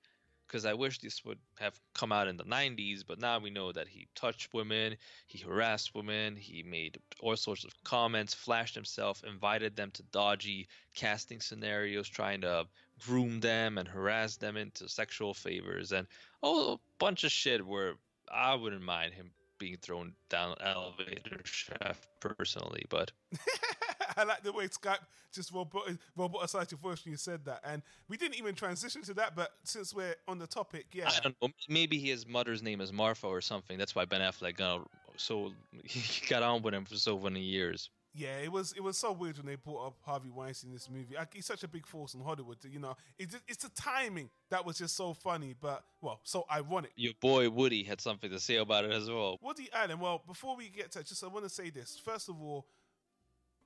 because 0.48 0.66
I 0.66 0.74
wish 0.74 1.00
this 1.00 1.26
would 1.26 1.40
have 1.60 1.80
come 1.94 2.12
out 2.12 2.28
in 2.28 2.38
the 2.38 2.44
90s, 2.44 3.04
but 3.06 3.20
now 3.20 3.40
we 3.40 3.50
know 3.50 3.72
that 3.72 3.88
he 3.88 4.08
touched 4.16 4.54
women, 4.54 4.96
he 5.28 5.40
harassed 5.40 5.96
women, 5.96 6.36
he 6.36 6.64
made 6.64 7.00
all 7.20 7.36
sorts 7.36 7.64
of 7.64 7.72
comments, 7.84 8.34
flashed 8.34 8.76
himself, 8.76 9.24
invited 9.24 9.76
them 9.76 9.92
to 9.92 10.04
dodgy 10.04 10.68
casting 10.94 11.42
scenarios, 11.42 12.08
trying 12.08 12.42
to 12.42 12.68
groom 13.06 13.40
them 13.40 13.78
and 13.78 13.88
harass 13.88 14.38
them 14.38 14.56
into 14.56 14.88
sexual 14.88 15.34
favors, 15.34 15.92
and 15.92 16.08
oh, 16.44 16.74
a 16.74 16.80
bunch 17.00 17.24
of 17.24 17.32
shit 17.32 17.66
where 17.66 17.96
I 18.32 18.56
wouldn't 18.56 18.84
mind 18.84 19.14
him 19.14 19.32
being 19.58 19.78
thrown 19.78 20.14
down 20.30 20.56
elevator 20.62 21.42
shaft 21.44 22.08
personally, 22.20 22.86
but 22.90 23.12
I 24.16 24.24
like 24.24 24.44
the 24.44 24.52
way 24.52 24.68
Skype 24.68 25.00
just 25.34 25.52
robot 25.52 25.84
roboticized 26.18 26.72
your 26.72 26.80
voice 26.80 27.04
when 27.04 27.12
you 27.12 27.18
said 27.18 27.46
that, 27.46 27.62
and 27.64 27.82
we 28.08 28.18
didn't 28.18 28.38
even 28.38 28.56
transition 28.56 29.02
to 29.04 29.14
that. 29.16 29.36
But 29.36 29.52
since 29.64 29.94
we're 29.94 30.16
on 30.28 30.40
the 30.40 30.48
topic, 30.48 30.88
yeah, 30.94 31.10
I 31.10 31.20
don't 31.22 31.36
know. 31.42 31.50
Maybe 31.70 32.00
his 32.00 32.28
mother's 32.28 32.64
name 32.64 32.82
is 32.82 32.94
Marfa 32.94 33.28
or 33.28 33.42
something. 33.42 33.78
That's 33.78 33.96
why 33.96 34.06
Ben 34.06 34.22
Affleck 34.22 34.58
got 34.58 34.88
so 35.18 35.52
he 35.84 36.26
got 36.28 36.44
on 36.44 36.62
with 36.62 36.74
him 36.74 36.86
for 36.86 36.96
so 36.96 37.20
many 37.20 37.42
years. 37.42 37.90
Yeah, 38.18 38.38
it 38.38 38.50
was 38.50 38.72
it 38.72 38.82
was 38.82 38.98
so 38.98 39.12
weird 39.12 39.36
when 39.38 39.46
they 39.46 39.56
brought 39.56 39.88
up 39.88 39.98
Harvey 40.06 40.30
Weinstein 40.30 40.70
in 40.70 40.74
this 40.74 40.90
movie. 40.90 41.16
Like, 41.16 41.34
he's 41.34 41.46
such 41.46 41.64
a 41.64 41.68
big 41.68 41.86
force 41.86 42.14
in 42.14 42.22
Hollywood. 42.22 42.58
You 42.64 42.80
know, 42.80 42.96
it's 43.20 43.36
it's 43.46 43.64
the 43.64 43.70
timing 43.76 44.30
that 44.50 44.66
was 44.66 44.78
just 44.78 44.96
so 44.96 45.14
funny, 45.14 45.54
but 45.60 45.84
well, 46.00 46.22
so 46.24 46.46
ironic. 46.50 46.92
Your 46.96 47.12
boy 47.20 47.50
Woody 47.50 47.84
had 47.84 48.00
something 48.00 48.30
to 48.30 48.40
say 48.40 48.56
about 48.56 48.86
it 48.86 48.94
as 48.94 49.10
well. 49.10 49.38
Woody 49.42 49.68
Allen. 49.74 50.00
Well, 50.00 50.24
before 50.26 50.56
we 50.56 50.70
get 50.70 50.92
to 50.92 51.00
it, 51.00 51.08
just 51.08 51.26
I 51.26 51.28
want 51.28 51.44
to 51.44 51.50
say 51.50 51.70
this. 51.70 52.02
First 52.06 52.30
of 52.30 52.42
all, 52.42 52.68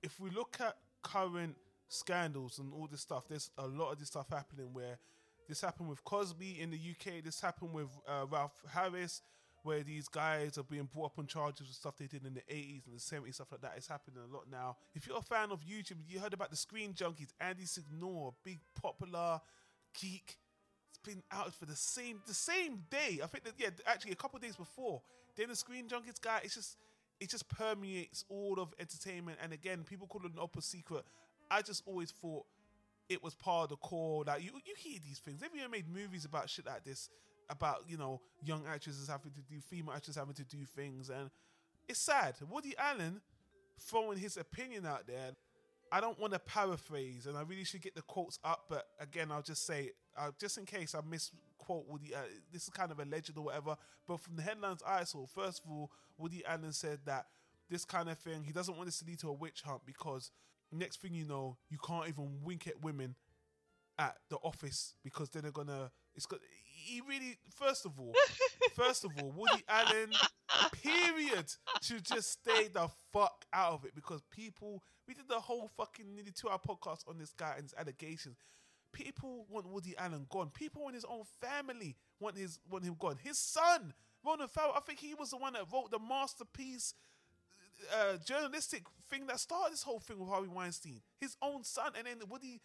if 0.03 0.19
we 0.19 0.29
look 0.29 0.57
at 0.59 0.75
current 1.03 1.55
scandals 1.87 2.59
and 2.59 2.73
all 2.73 2.87
this 2.89 3.01
stuff, 3.01 3.27
there's 3.27 3.51
a 3.57 3.67
lot 3.67 3.91
of 3.91 3.99
this 3.99 4.09
stuff 4.09 4.29
happening 4.29 4.73
where 4.73 4.99
this 5.47 5.61
happened 5.61 5.89
with 5.89 6.03
Cosby 6.03 6.59
in 6.61 6.69
the 6.69 6.77
UK. 6.77 7.23
This 7.23 7.41
happened 7.41 7.73
with 7.73 7.89
uh, 8.07 8.25
Rolf 8.29 8.53
Harris 8.71 9.21
where 9.63 9.83
these 9.83 10.07
guys 10.07 10.57
are 10.57 10.63
being 10.63 10.87
brought 10.91 11.07
up 11.07 11.19
on 11.19 11.27
charges 11.27 11.67
of 11.67 11.75
stuff 11.75 11.97
they 11.97 12.07
did 12.07 12.25
in 12.25 12.33
the 12.33 12.41
80s 12.51 12.85
and 12.87 12.95
the 12.95 12.99
70s, 12.99 13.35
stuff 13.35 13.51
like 13.51 13.61
that. 13.61 13.73
It's 13.75 13.87
happening 13.87 14.21
a 14.23 14.33
lot 14.33 14.45
now. 14.49 14.77
If 14.95 15.07
you're 15.07 15.17
a 15.17 15.21
fan 15.21 15.51
of 15.51 15.61
YouTube, 15.61 15.97
you 16.07 16.19
heard 16.19 16.33
about 16.33 16.49
the 16.49 16.55
Screen 16.55 16.93
Junkies, 16.93 17.33
Andy 17.39 17.65
Signore, 17.65 18.33
big 18.43 18.59
popular 18.81 19.41
geek. 19.99 20.37
It's 20.89 20.99
been 21.03 21.23
out 21.31 21.53
for 21.53 21.65
the 21.65 21.75
same 21.75 22.21
the 22.25 22.33
same 22.33 22.83
day. 22.89 23.19
I 23.23 23.27
think 23.27 23.43
that 23.43 23.53
yeah, 23.57 23.69
actually 23.85 24.11
a 24.11 24.15
couple 24.15 24.39
days 24.39 24.55
before. 24.55 25.01
Then 25.35 25.49
the 25.49 25.55
Screen 25.55 25.87
Junkies 25.87 26.19
guy, 26.21 26.41
it's 26.43 26.55
just 26.55 26.77
it 27.19 27.29
just 27.29 27.47
permeates 27.49 28.25
all 28.29 28.55
of 28.59 28.73
entertainment. 28.79 29.37
And 29.41 29.53
again, 29.53 29.83
people 29.83 30.07
call 30.07 30.21
it 30.25 30.31
an 30.31 30.39
upper 30.41 30.61
secret. 30.61 31.03
I 31.51 31.61
just 31.61 31.83
always 31.85 32.11
thought 32.11 32.45
it 33.09 33.23
was 33.23 33.33
part 33.33 33.63
of 33.63 33.69
the 33.69 33.75
core. 33.77 34.23
Like 34.25 34.43
you, 34.43 34.51
you 34.65 34.73
hear 34.77 34.99
these 35.05 35.19
things. 35.19 35.41
They've 35.41 35.49
even 35.55 35.71
made 35.71 35.85
movies 35.87 36.25
about 36.25 36.49
shit 36.49 36.65
like 36.65 36.83
this 36.83 37.09
about 37.49 37.83
you 37.87 37.97
know 37.97 38.21
young 38.43 38.63
actresses 38.71 39.07
having 39.07 39.31
to 39.31 39.41
do 39.41 39.59
female 39.59 39.93
actresses 39.95 40.15
having 40.15 40.35
to 40.35 40.43
do 40.43 40.59
things, 40.75 41.09
and 41.09 41.29
it's 41.87 41.99
sad. 41.99 42.35
Woody 42.49 42.75
Allen 42.77 43.21
throwing 43.79 44.17
his 44.17 44.37
opinion 44.37 44.85
out 44.85 45.07
there. 45.07 45.31
I 45.91 46.01
don't 46.01 46.19
want 46.19 46.33
to 46.33 46.39
paraphrase, 46.39 47.25
and 47.25 47.35
I 47.35 47.41
really 47.41 47.63
should 47.63 47.81
get 47.81 47.95
the 47.95 48.03
quotes 48.03 48.37
up, 48.43 48.65
but 48.69 48.85
again, 48.99 49.31
I'll 49.31 49.41
just 49.41 49.65
say, 49.65 49.89
uh, 50.15 50.29
just 50.39 50.59
in 50.59 50.65
case 50.65 50.93
I 50.93 50.99
misquote 51.69 51.87
Woody, 51.87 52.15
uh, 52.15 52.19
this 52.51 52.63
is 52.63 52.69
kind 52.69 52.91
of 52.91 52.99
a 52.99 53.05
legend 53.05 53.37
or 53.37 53.45
whatever. 53.45 53.75
But 54.07 54.19
from 54.19 54.35
the 54.35 54.41
headlines 54.41 54.81
I 54.85 55.03
saw, 55.03 55.25
first 55.25 55.63
of 55.63 55.71
all, 55.71 55.91
Woody 56.17 56.43
Allen 56.45 56.73
said 56.73 56.99
that 57.05 57.25
this 57.69 57.85
kind 57.85 58.09
of 58.09 58.17
thing, 58.17 58.43
he 58.43 58.51
doesn't 58.51 58.75
want 58.75 58.87
this 58.87 58.99
to 58.99 59.05
lead 59.05 59.19
to 59.19 59.29
a 59.29 59.33
witch 59.33 59.61
hunt 59.63 59.81
because 59.85 60.31
next 60.71 61.01
thing 61.01 61.13
you 61.13 61.25
know, 61.25 61.57
you 61.69 61.77
can't 61.77 62.07
even 62.07 62.39
wink 62.43 62.67
at 62.67 62.81
women 62.81 63.15
at 63.97 64.17
the 64.29 64.37
office 64.37 64.95
because 65.03 65.29
then 65.29 65.43
they're 65.43 65.51
gonna. 65.51 65.91
It's 66.15 66.25
got 66.25 66.39
he 66.63 67.01
really, 67.07 67.37
first 67.53 67.85
of 67.85 67.99
all, 67.99 68.13
first 68.73 69.03
of 69.05 69.11
all, 69.21 69.31
Woody 69.35 69.63
Allen, 69.67 70.11
period, 70.81 71.45
should 71.81 72.03
just 72.03 72.31
stay 72.31 72.67
the 72.73 72.89
fuck 73.13 73.45
out 73.53 73.73
of 73.73 73.85
it 73.85 73.93
because 73.93 74.21
people, 74.31 74.81
we 75.07 75.13
did 75.13 75.27
the 75.27 75.39
whole 75.39 75.69
fucking 75.77 76.15
nearly 76.15 76.31
two 76.31 76.49
hour 76.49 76.59
podcast 76.59 77.07
on 77.07 77.17
this 77.17 77.33
guy 77.33 77.53
and 77.55 77.63
his 77.63 77.73
allegations. 77.77 78.37
People 78.91 79.45
want 79.49 79.67
Woody 79.67 79.95
Allen 79.97 80.25
gone. 80.29 80.49
People 80.53 80.87
in 80.87 80.93
his 80.93 81.05
own 81.05 81.23
family 81.41 81.95
want 82.19 82.37
his 82.37 82.59
want 82.69 82.83
him 82.83 82.95
gone. 82.97 83.17
His 83.21 83.37
son, 83.37 83.93
Ronan 84.25 84.47
Farrow, 84.47 84.73
I 84.75 84.81
think 84.81 84.99
he 84.99 85.13
was 85.13 85.31
the 85.31 85.37
one 85.37 85.53
that 85.53 85.65
wrote 85.71 85.91
the 85.91 85.99
masterpiece 85.99 86.93
uh, 87.93 88.17
journalistic 88.25 88.83
thing 89.09 89.25
that 89.27 89.39
started 89.39 89.73
this 89.73 89.83
whole 89.83 89.99
thing 89.99 90.19
with 90.19 90.29
Harvey 90.29 90.47
Weinstein. 90.47 91.01
His 91.19 91.35
own 91.41 91.63
son, 91.63 91.93
and 91.97 92.07
then 92.07 92.17
Woody 92.29 92.61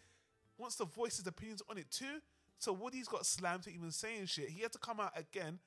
wants 0.57 0.75
to 0.77 0.85
voice 0.85 1.17
his 1.17 1.27
opinions 1.27 1.61
on 1.69 1.77
it 1.77 1.89
too. 1.91 2.21
So 2.59 2.73
Woody's 2.73 3.07
got 3.07 3.25
slammed 3.25 3.63
for 3.63 3.69
even 3.69 3.91
saying 3.91 4.27
shit. 4.27 4.49
He 4.49 4.61
had 4.61 4.71
to 4.73 4.79
come 4.79 4.99
out 4.99 5.17
again 5.17 5.59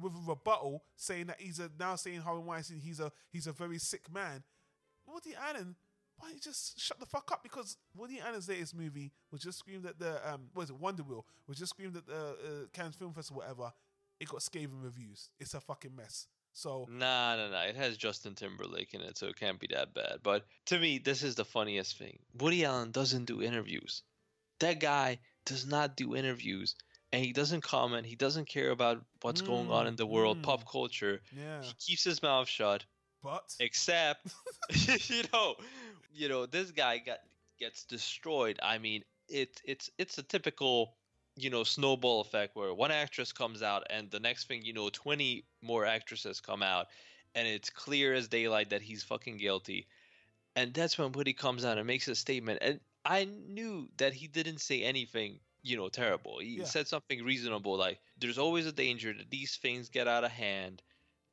with 0.00 0.12
a 0.12 0.30
rebuttal 0.30 0.82
saying 0.96 1.26
that 1.26 1.40
he's 1.40 1.60
a 1.60 1.70
now 1.78 1.94
saying 1.94 2.20
Harvey 2.20 2.42
Weinstein 2.42 2.80
he's 2.80 2.98
a 3.00 3.12
he's 3.30 3.46
a 3.46 3.52
very 3.52 3.78
sick 3.78 4.12
man. 4.12 4.42
Woody 5.06 5.34
Allen, 5.36 5.76
why 6.16 6.28
don't 6.28 6.34
you 6.34 6.40
just 6.40 6.80
shut 6.80 7.00
the 7.00 7.06
fuck 7.06 7.30
up? 7.32 7.42
Because 7.42 7.76
Woody 7.96 8.20
Allen's 8.20 8.48
latest 8.48 8.74
movie 8.76 9.12
was 9.30 9.42
just 9.42 9.58
screamed 9.58 9.86
at 9.86 9.98
the 9.98 10.20
um 10.30 10.48
what 10.52 10.64
is 10.64 10.70
it 10.70 10.76
Wonder 10.76 11.02
Wheel 11.02 11.26
was 11.46 11.58
just 11.58 11.70
screamed 11.70 11.96
at 11.96 12.06
the 12.06 12.14
uh, 12.14 12.66
Cannes 12.72 12.92
Film 12.92 13.12
Festival 13.12 13.42
whatever. 13.42 13.72
It 14.20 14.28
got 14.28 14.42
scathing 14.42 14.80
reviews. 14.80 15.30
It's 15.40 15.54
a 15.54 15.60
fucking 15.60 15.94
mess. 15.94 16.28
So 16.52 16.86
nah, 16.88 17.36
nah, 17.36 17.48
nah. 17.48 17.62
It 17.62 17.76
has 17.76 17.96
Justin 17.96 18.34
Timberlake 18.34 18.94
in 18.94 19.00
it, 19.00 19.18
so 19.18 19.26
it 19.26 19.36
can't 19.36 19.58
be 19.58 19.68
that 19.72 19.92
bad. 19.92 20.18
But 20.22 20.46
to 20.66 20.78
me, 20.78 20.98
this 20.98 21.22
is 21.22 21.34
the 21.34 21.44
funniest 21.44 21.98
thing. 21.98 22.18
Woody 22.38 22.64
Allen 22.64 22.92
doesn't 22.92 23.24
do 23.24 23.42
interviews. 23.42 24.02
That 24.60 24.78
guy 24.78 25.18
does 25.44 25.66
not 25.66 25.96
do 25.96 26.14
interviews 26.14 26.76
and 27.14 27.24
he 27.24 27.32
doesn't 27.32 27.60
comment. 27.60 28.06
He 28.06 28.16
doesn't 28.16 28.48
care 28.48 28.70
about 28.70 29.00
what's 29.22 29.40
mm, 29.40 29.46
going 29.46 29.70
on 29.70 29.86
in 29.86 29.94
the 29.94 30.06
world, 30.06 30.38
mm, 30.38 30.42
pop 30.42 30.68
culture. 30.68 31.20
Yeah. 31.36 31.62
He 31.62 31.72
keeps 31.78 32.02
his 32.02 32.20
mouth 32.20 32.48
shut. 32.48 32.84
But 33.22 33.54
except 33.60 34.34
you 35.08 35.22
know, 35.32 35.54
you 36.14 36.28
know, 36.28 36.46
this 36.46 36.70
guy 36.70 36.98
got 36.98 37.18
gets 37.58 37.84
destroyed. 37.84 38.58
I 38.62 38.78
mean, 38.78 39.02
it's 39.28 39.60
it's 39.64 39.90
it's 39.98 40.18
a 40.18 40.22
typical 40.22 40.94
you 41.36 41.50
know 41.50 41.64
snowball 41.64 42.20
effect 42.20 42.54
where 42.56 42.72
one 42.72 42.90
actress 42.92 43.32
comes 43.32 43.62
out 43.62 43.84
and 43.90 44.10
the 44.10 44.20
next 44.20 44.46
thing 44.46 44.64
you 44.64 44.72
know 44.72 44.88
20 44.88 45.44
more 45.62 45.84
actresses 45.84 46.40
come 46.40 46.62
out 46.62 46.86
and 47.34 47.48
it's 47.48 47.70
clear 47.70 48.14
as 48.14 48.28
daylight 48.28 48.70
that 48.70 48.80
he's 48.80 49.02
fucking 49.02 49.36
guilty 49.36 49.88
and 50.54 50.72
that's 50.72 50.96
when 50.96 51.10
Woody 51.10 51.32
comes 51.32 51.64
out 51.64 51.76
and 51.76 51.88
makes 51.88 52.06
a 52.06 52.14
statement 52.14 52.60
and 52.62 52.78
I 53.04 53.24
knew 53.24 53.88
that 53.98 54.14
he 54.14 54.28
didn't 54.28 54.60
say 54.60 54.82
anything, 54.82 55.38
you 55.62 55.76
know, 55.76 55.88
terrible. 55.88 56.38
He 56.38 56.58
yeah. 56.58 56.64
said 56.64 56.88
something 56.88 57.22
reasonable, 57.22 57.76
like 57.76 58.00
there's 58.18 58.38
always 58.38 58.66
a 58.66 58.72
danger 58.72 59.12
that 59.12 59.30
these 59.30 59.56
things 59.56 59.88
get 59.88 60.08
out 60.08 60.24
of 60.24 60.30
hand, 60.30 60.82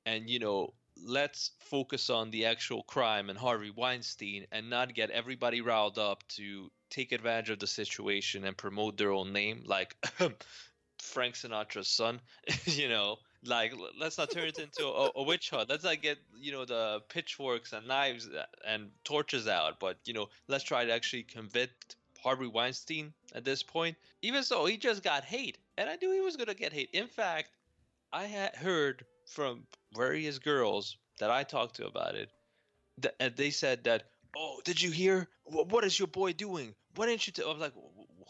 and 0.06 0.30
you 0.30 0.40
know, 0.40 0.74
let's 1.06 1.52
focus 1.60 2.10
on 2.10 2.32
the 2.32 2.46
actual 2.46 2.84
crime 2.84 3.30
and 3.30 3.38
Harvey 3.38 3.72
Weinstein, 3.72 4.46
and 4.52 4.70
not 4.70 4.94
get 4.94 5.10
everybody 5.10 5.62
riled 5.62 5.98
up 5.98 6.28
to 6.30 6.72
take 6.90 7.12
advantage 7.12 7.50
of 7.50 7.60
the 7.60 7.68
situation 7.68 8.44
and 8.46 8.56
promote 8.58 8.98
their 8.98 9.12
own 9.12 9.34
name, 9.34 9.64
like 9.66 9.96
Frank 11.00 11.36
Sinatra's 11.36 11.88
son, 11.88 12.20
you 12.66 12.90
know? 12.90 13.18
Like 13.44 13.74
let's 14.00 14.20
not 14.20 14.30
turn 14.30 14.48
it 14.48 14.60
into 14.60 14.86
a, 14.86 15.10
a, 15.16 15.24
witch 15.24 15.50
hunt. 15.50 15.68
Let's 15.68 15.84
not 15.84 16.00
get 16.00 16.20
you 16.40 16.52
know 16.52 16.64
the 16.64 17.02
pitchforks 17.10 17.74
and 17.74 17.88
knives 17.88 18.30
and 18.68 18.92
torches 19.04 19.48
out. 19.48 19.80
But 19.80 19.98
you 20.06 20.14
know 20.14 20.28
let's 20.48 20.64
try 20.64 20.86
to 20.86 20.94
actually 20.94 21.24
convict 21.24 21.96
harvey 22.24 22.46
weinstein 22.46 23.14
at 23.34 23.44
this 23.44 23.64
point. 23.64 23.98
Even 24.22 24.44
so 24.44 24.66
he 24.66 24.78
just 24.78 25.02
got 25.02 25.24
hate. 25.24 25.58
And 25.80 25.90
i 25.90 25.96
knew 25.96 26.12
he 26.12 26.22
was 26.22 26.36
going 26.36 26.50
to 26.50 26.54
get 26.54 26.72
hate. 26.72 26.92
In 26.94 27.08
fact 27.08 27.50
i 28.14 28.26
had 28.26 28.56
heard 28.56 29.06
from 29.26 29.64
various 29.96 30.40
girls 30.40 30.98
that 31.20 31.32
i 31.32 31.44
talked 31.44 31.76
to 31.76 31.86
about 31.86 32.16
it 32.16 32.30
that 33.00 33.36
they 33.36 33.52
said 33.52 33.84
that 33.84 34.04
oh 34.36 34.60
did 34.64 34.82
you 34.82 34.92
hear 34.92 35.28
what 35.46 35.84
is 35.84 35.98
your 35.98 36.08
boy 36.08 36.34
doing 36.34 36.74
why 36.96 37.06
didn't 37.06 37.26
you 37.28 37.34
tell 37.34 37.50
i 37.50 37.52
was 37.52 37.62
like 37.62 37.74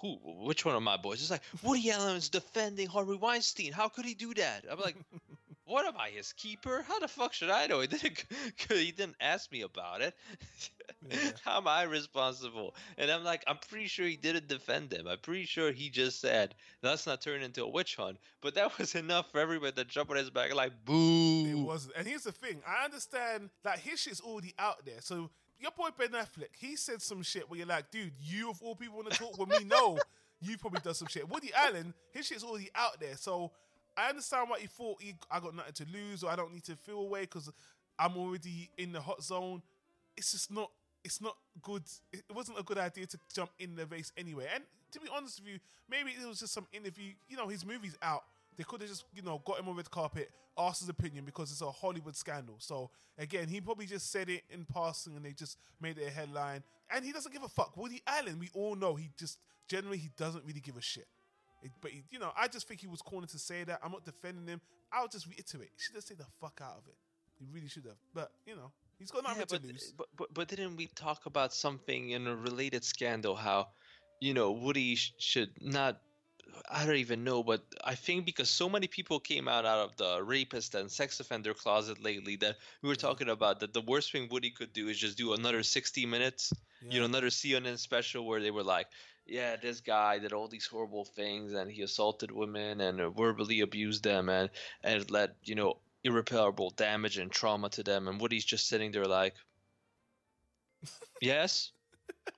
who? 0.01 0.17
Which 0.45 0.65
one 0.65 0.75
of 0.75 0.83
my 0.83 0.97
boys? 0.97 1.21
It's 1.21 1.31
like 1.31 1.43
Woody 1.63 1.91
Allen 1.91 2.17
is 2.17 2.29
defending 2.29 2.87
Harvey 2.87 3.15
Weinstein. 3.15 3.71
How 3.71 3.87
could 3.87 4.05
he 4.05 4.15
do 4.15 4.33
that? 4.33 4.65
I'm 4.69 4.79
like, 4.79 4.95
what 5.65 5.85
am 5.85 5.93
I, 5.97 6.09
his 6.09 6.33
keeper? 6.33 6.83
How 6.87 6.99
the 6.99 7.07
fuck 7.07 7.33
should 7.33 7.49
I 7.49 7.67
know? 7.67 7.79
He 7.79 7.87
didn't. 7.87 8.25
He 8.69 8.91
didn't 8.91 9.15
ask 9.21 9.51
me 9.51 9.61
about 9.61 10.01
it. 10.01 10.15
Yeah. 11.09 11.17
How 11.43 11.57
am 11.57 11.67
I 11.67 11.83
responsible? 11.83 12.75
And 12.97 13.09
I'm 13.09 13.23
like, 13.23 13.43
I'm 13.47 13.57
pretty 13.69 13.87
sure 13.87 14.05
he 14.05 14.17
didn't 14.17 14.47
defend 14.47 14.93
him. 14.93 15.07
I'm 15.07 15.19
pretty 15.19 15.45
sure 15.45 15.71
he 15.71 15.89
just 15.89 16.21
said, 16.21 16.55
"Let's 16.83 17.07
not 17.07 17.21
turn 17.21 17.41
into 17.41 17.63
a 17.63 17.69
witch 17.69 17.95
hunt." 17.95 18.17
But 18.41 18.55
that 18.55 18.77
was 18.77 18.95
enough 18.95 19.31
for 19.31 19.39
everybody 19.39 19.73
to 19.73 19.85
jump 19.85 20.11
on 20.11 20.17
his 20.17 20.29
back 20.29 20.53
like, 20.53 20.73
"Boo!" 20.85 21.45
It 21.45 21.55
wasn't. 21.55 21.95
And 21.97 22.07
here's 22.07 22.23
the 22.23 22.31
thing: 22.31 22.61
I 22.67 22.85
understand 22.85 23.49
that 23.63 23.79
his 23.79 23.99
shit's 24.01 24.21
already 24.21 24.53
out 24.59 24.85
there, 24.85 25.01
so 25.01 25.29
your 25.59 25.71
boy 25.71 25.89
Ben 25.97 26.09
Affleck, 26.09 26.55
he 26.59 26.75
said 26.75 27.01
some 27.01 27.21
shit 27.21 27.49
where 27.49 27.59
you're 27.59 27.67
like, 27.67 27.91
dude, 27.91 28.13
you 28.19 28.49
of 28.49 28.61
all 28.63 28.75
people 28.75 28.97
want 28.97 29.11
to 29.11 29.17
talk 29.17 29.37
with 29.37 29.49
me? 29.49 29.63
No, 29.63 29.99
you 30.41 30.57
probably 30.57 30.81
done 30.81 30.95
some 30.95 31.07
shit. 31.07 31.29
Woody 31.29 31.51
Allen, 31.55 31.93
his 32.11 32.25
shit's 32.25 32.43
already 32.43 32.69
out 32.73 32.99
there, 32.99 33.15
so 33.15 33.51
I 33.95 34.09
understand 34.09 34.49
what 34.49 34.59
he 34.59 34.67
thought 34.67 35.01
he, 35.01 35.13
I 35.29 35.39
got 35.39 35.55
nothing 35.55 35.73
to 35.73 35.85
lose 35.93 36.23
or 36.23 36.31
I 36.31 36.35
don't 36.35 36.53
need 36.53 36.63
to 36.65 36.75
feel 36.75 36.99
away 36.99 37.21
because 37.21 37.51
I'm 37.99 38.17
already 38.17 38.69
in 38.77 38.91
the 38.91 39.01
hot 39.01 39.23
zone. 39.23 39.61
It's 40.17 40.31
just 40.31 40.51
not. 40.51 40.71
It's 41.03 41.21
not 41.21 41.35
good. 41.61 41.83
It 42.13 42.23
wasn't 42.33 42.59
a 42.59 42.63
good 42.63 42.77
idea 42.77 43.05
to 43.07 43.17
jump 43.33 43.51
in 43.59 43.75
the 43.75 43.85
race 43.87 44.11
anyway. 44.17 44.47
And 44.53 44.63
to 44.91 44.99
be 44.99 45.07
honest 45.15 45.39
with 45.41 45.53
you, 45.53 45.59
maybe 45.89 46.11
it 46.11 46.27
was 46.27 46.39
just 46.39 46.53
some 46.53 46.67
interview. 46.73 47.11
You 47.27 47.37
know, 47.37 47.47
his 47.47 47.65
movie's 47.65 47.97
out. 48.01 48.23
They 48.57 48.63
could 48.63 48.81
have 48.81 48.89
just, 48.89 49.05
you 49.15 49.21
know, 49.21 49.41
got 49.45 49.59
him 49.59 49.69
on 49.69 49.75
red 49.75 49.89
carpet, 49.89 50.29
asked 50.57 50.81
his 50.81 50.89
opinion 50.89 51.25
because 51.25 51.51
it's 51.51 51.61
a 51.61 51.71
Hollywood 51.71 52.15
scandal. 52.15 52.55
So 52.59 52.91
again, 53.17 53.47
he 53.47 53.61
probably 53.61 53.85
just 53.85 54.11
said 54.11 54.29
it 54.29 54.43
in 54.49 54.65
passing 54.65 55.15
and 55.15 55.25
they 55.25 55.31
just 55.31 55.57
made 55.79 55.97
it 55.97 56.07
a 56.07 56.11
headline. 56.11 56.63
And 56.93 57.05
he 57.05 57.11
doesn't 57.11 57.31
give 57.31 57.43
a 57.43 57.47
fuck. 57.47 57.75
Woody 57.77 58.01
Allen, 58.05 58.37
we 58.39 58.49
all 58.53 58.75
know 58.75 58.95
he 58.95 59.09
just 59.17 59.39
generally 59.67 59.97
he 59.97 60.09
doesn't 60.17 60.43
really 60.45 60.59
give 60.59 60.77
a 60.77 60.81
shit. 60.81 61.07
It, 61.63 61.71
but 61.79 61.91
he, 61.91 62.03
you 62.11 62.19
know, 62.19 62.31
I 62.37 62.47
just 62.47 62.67
think 62.67 62.81
he 62.81 62.87
was 62.87 63.01
cornered 63.01 63.29
to 63.29 63.39
say 63.39 63.63
that. 63.63 63.79
I'm 63.83 63.91
not 63.91 64.03
defending 64.03 64.47
him. 64.47 64.61
I'll 64.91 65.07
just 65.07 65.27
reiterate. 65.27 65.69
He 65.75 65.81
should 65.81 65.95
have 65.95 66.03
said 66.03 66.17
the 66.17 66.25
fuck 66.39 66.59
out 66.61 66.77
of 66.77 66.87
it. 66.87 66.95
He 67.39 67.45
really 67.51 67.67
should 67.67 67.85
have. 67.85 67.97
But 68.13 68.31
you 68.45 68.55
know, 68.55 68.71
he's 69.01 69.11
got 69.11 69.23
nothing 69.23 69.39
Yeah, 69.39 69.45
to 69.45 69.59
but, 69.59 69.63
lose. 69.63 69.93
but 69.97 70.07
but 70.15 70.33
but 70.33 70.47
didn't 70.47 70.77
we 70.77 70.87
talk 70.87 71.25
about 71.25 71.53
something 71.53 72.11
in 72.11 72.27
a 72.27 72.35
related 72.35 72.83
scandal? 72.85 73.35
How 73.35 73.69
you 74.19 74.33
know 74.33 74.51
Woody 74.51 74.95
sh- 74.95 75.13
should 75.17 75.51
not. 75.61 76.01
I 76.69 76.85
don't 76.85 76.97
even 76.97 77.23
know, 77.23 77.43
but 77.43 77.61
I 77.83 77.95
think 77.95 78.25
because 78.25 78.49
so 78.49 78.67
many 78.69 78.87
people 78.87 79.19
came 79.19 79.47
out 79.47 79.65
out 79.65 79.79
of 79.79 79.95
the 79.97 80.23
rapist 80.23 80.75
and 80.75 80.91
sex 80.91 81.19
offender 81.19 81.53
closet 81.53 82.01
lately 82.03 82.35
that 82.37 82.57
we 82.81 82.89
were 82.89 82.95
mm-hmm. 82.95 83.07
talking 83.07 83.29
about 83.29 83.59
that 83.61 83.73
the 83.73 83.81
worst 83.81 84.11
thing 84.11 84.27
Woody 84.29 84.51
could 84.51 84.73
do 84.73 84.89
is 84.89 84.97
just 84.97 85.17
do 85.17 85.33
another 85.33 85.63
60 85.63 86.05
minutes, 86.05 86.51
you 86.81 86.99
know, 86.99 87.05
another 87.05 87.27
CNN 87.29 87.77
special 87.77 88.25
where 88.27 88.41
they 88.41 88.51
were 88.51 88.63
like, 88.63 88.87
yeah, 89.25 89.55
this 89.55 89.79
guy 89.81 90.19
did 90.19 90.33
all 90.33 90.47
these 90.49 90.67
horrible 90.67 91.05
things 91.05 91.53
and 91.53 91.71
he 91.71 91.81
assaulted 91.83 92.31
women 92.31 92.81
and 92.81 93.15
verbally 93.15 93.61
abused 93.61 94.03
them 94.03 94.29
and 94.29 94.49
and 94.83 95.09
let 95.09 95.35
you 95.43 95.55
know, 95.55 95.79
irreparable 96.03 96.71
damage 96.71 97.17
and 97.17 97.31
trauma 97.31 97.69
to 97.69 97.83
them 97.83 98.07
and 98.07 98.19
Woody's 98.19 98.45
just 98.45 98.67
sitting 98.67 98.91
there 98.91 99.05
like 99.05 99.35
Yes. 101.21 101.71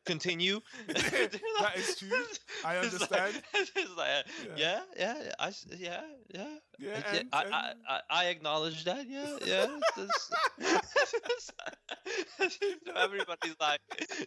Continue. 0.05 0.59
That 0.88 1.74
is 1.78 1.95
true. 1.97 2.09
I 2.66 2.76
It's 2.84 2.99
like- 3.09 3.11
understand. 3.11 3.41
it's 3.53 3.97
like, 3.97 4.26
yeah, 4.57 4.82
yeah, 4.97 5.14
yeah, 5.24 5.32
I, 5.39 5.51
yeah, 5.78 6.01
yeah. 6.34 6.55
Yeah, 6.80 7.01
I- 7.05 7.16
and- 7.18 7.30
I, 7.34 7.43
and- 7.43 7.53
I, 7.53 7.74
I, 7.89 7.99
I 8.09 8.26
acknowledge 8.26 8.84
that. 8.86 9.07
Yeah, 9.09 9.38
yeah. 9.45 9.68
So 11.39 12.93
everybody's 12.95 13.55
like, 13.59 13.80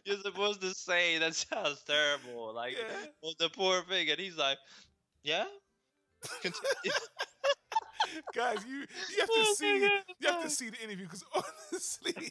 you're 0.05 0.19
supposed 0.19 0.61
to 0.63 0.75
say 0.75 1.19
that 1.19 1.35
sounds 1.35 1.83
terrible. 1.87 2.55
Like, 2.55 2.73
Yeah. 2.77 3.07
well, 3.23 3.35
the 3.39 3.49
poor 3.51 3.83
thing, 3.83 4.11
and 4.11 4.19
he's 4.19 4.37
like, 4.37 4.59
yeah. 5.23 5.45
Continue. 6.43 6.93
Guys, 8.35 8.59
you 8.69 8.85
you 9.11 9.21
have 9.21 9.29
to 9.29 9.55
see 9.57 9.79
you 9.79 10.29
have 10.29 10.43
to 10.43 10.51
see 10.51 10.71
the 10.71 10.83
interview 10.83 11.05
because 11.05 11.25
honestly, 11.73 12.31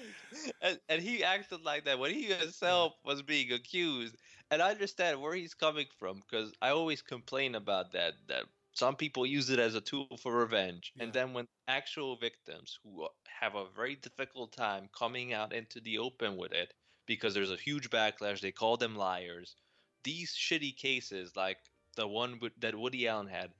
and, 0.62 0.78
and 0.88 1.02
he 1.02 1.24
acted 1.24 1.62
like 1.64 1.84
that 1.84 1.98
when 1.98 2.12
he 2.12 2.24
himself 2.24 2.94
was 3.04 3.22
being 3.22 3.52
accused. 3.52 4.16
And 4.50 4.60
I 4.60 4.70
understand 4.70 5.20
where 5.20 5.34
he's 5.34 5.54
coming 5.54 5.86
from 5.98 6.20
because 6.20 6.52
I 6.60 6.70
always 6.70 7.00
complain 7.00 7.54
about 7.54 7.92
that. 7.92 8.14
That 8.28 8.44
some 8.74 8.96
people 8.96 9.24
use 9.24 9.50
it 9.50 9.58
as 9.58 9.74
a 9.74 9.80
tool 9.80 10.18
for 10.22 10.34
revenge, 10.34 10.92
and 11.00 11.12
then 11.12 11.32
when 11.32 11.46
actual 11.68 12.16
victims 12.16 12.78
who 12.82 13.06
have 13.40 13.54
a 13.54 13.66
very 13.74 13.96
difficult 13.96 14.52
time 14.52 14.88
coming 14.96 15.32
out 15.32 15.52
into 15.52 15.80
the 15.80 15.98
open 15.98 16.36
with 16.36 16.52
it 16.52 16.72
because 17.06 17.34
there's 17.34 17.50
a 17.50 17.56
huge 17.56 17.90
backlash, 17.90 18.40
they 18.40 18.52
call 18.52 18.76
them 18.76 18.96
liars. 18.96 19.56
These 20.04 20.32
shitty 20.32 20.76
cases, 20.76 21.36
like 21.36 21.58
the 21.96 22.06
one 22.06 22.40
that 22.60 22.74
Woody 22.74 23.08
Allen 23.08 23.26
had, 23.26 23.50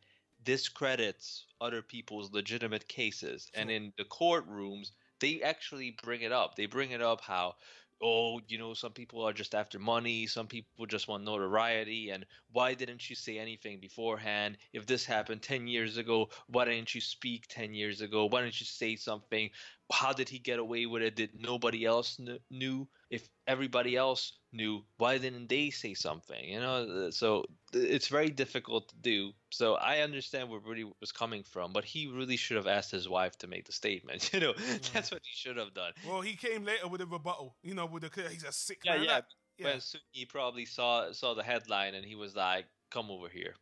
discredits 0.43 1.47
other 1.61 1.83
people's 1.83 2.33
legitimate 2.33 2.89
cases, 2.89 3.51
and 3.55 3.71
in 3.71 3.93
the 3.97 4.05
courtrooms 4.05 4.93
they 5.21 5.43
actually 5.43 5.91
bring 6.03 6.23
it 6.23 6.33
up. 6.33 6.57
They 6.57 6.67
bring 6.67 6.91
it 6.91 7.01
up 7.03 7.21
how, 7.21 7.57
oh, 8.03 8.41
you 8.49 8.59
know, 8.59 8.75
some 8.75 8.93
people 8.93 9.23
are 9.23 9.33
just 9.33 9.55
after 9.55 9.79
money, 9.79 10.27
some 10.27 10.49
people 10.49 10.87
just 10.87 11.07
want 11.09 11.23
notoriety, 11.25 12.11
and 12.11 12.27
why 12.51 12.75
didn't 12.75 13.09
you 13.09 13.15
say 13.17 13.39
anything 13.39 13.79
beforehand? 13.81 14.59
If 14.73 14.87
this 14.87 15.05
happened 15.05 15.43
10 15.43 15.67
years 15.69 15.97
ago, 15.97 16.31
why 16.49 16.65
didn't 16.65 16.95
you 16.95 17.01
speak 17.01 17.47
10 17.49 17.75
years 17.75 18.01
ago? 18.01 18.27
Why 18.27 18.43
didn't 18.43 18.61
you 18.61 18.67
say 18.67 18.97
something? 18.97 19.51
How 19.93 20.13
did 20.13 20.29
he 20.29 20.39
get 20.41 20.59
away 20.59 20.87
with 20.87 21.03
it? 21.03 21.15
Did 21.17 21.35
nobody 21.41 21.85
else 21.85 22.17
kn- 22.17 22.41
knew? 22.51 22.89
If 23.13 23.29
everybody 23.47 23.95
else 23.97 24.33
knew, 24.53 24.83
why 24.97 25.19
didn't 25.19 25.49
they 25.49 25.69
say 25.71 25.93
something? 25.95 26.43
You 26.45 26.61
know, 26.61 26.77
uh, 27.09 27.11
so 27.11 27.45
it's 27.75 28.09
very 28.09 28.31
difficult 28.31 28.89
to 28.89 28.97
do. 28.97 29.33
So 29.51 29.75
I 29.75 30.01
understand 30.01 30.49
where 30.49 30.61
Woody 30.61 30.91
was 31.01 31.13
coming 31.13 31.43
from, 31.43 31.73
but 31.75 31.85
he 31.85 32.07
really 32.07 32.37
should 32.39 32.57
have 32.57 32.67
asked 32.67 32.91
his 32.91 33.09
wife 33.09 33.37
to 33.39 33.47
make 33.47 33.67
the 33.67 33.73
statement. 33.73 34.31
You 34.33 34.41
know, 34.41 34.55
that's 34.95 35.11
what 35.11 35.21
he 35.25 35.35
should 35.35 35.59
have 35.59 35.75
done. 35.75 35.93
well, 36.09 36.23
he 36.23 36.37
came 36.37 36.65
later 36.65 36.89
with 36.89 37.03
a 37.03 37.07
rebuttal. 37.07 37.55
You 37.63 37.75
know, 37.75 37.87
with 37.87 38.03
the 38.03 38.29
he's 38.31 38.45
a 38.45 38.53
sick 38.53 38.79
Yeah, 38.85 38.97
man. 38.97 39.05
yeah. 39.05 39.15
like- 39.17 39.25
yeah. 39.59 39.67
When 39.67 39.81
he 40.13 40.25
probably 40.25 40.65
saw 40.65 41.13
saw 41.13 41.35
the 41.35 41.43
headline 41.43 41.95
and 41.95 42.05
he 42.07 42.15
was 42.17 42.35
like, 42.35 42.65
"Come 42.91 43.11
over 43.11 43.29
here. 43.29 43.55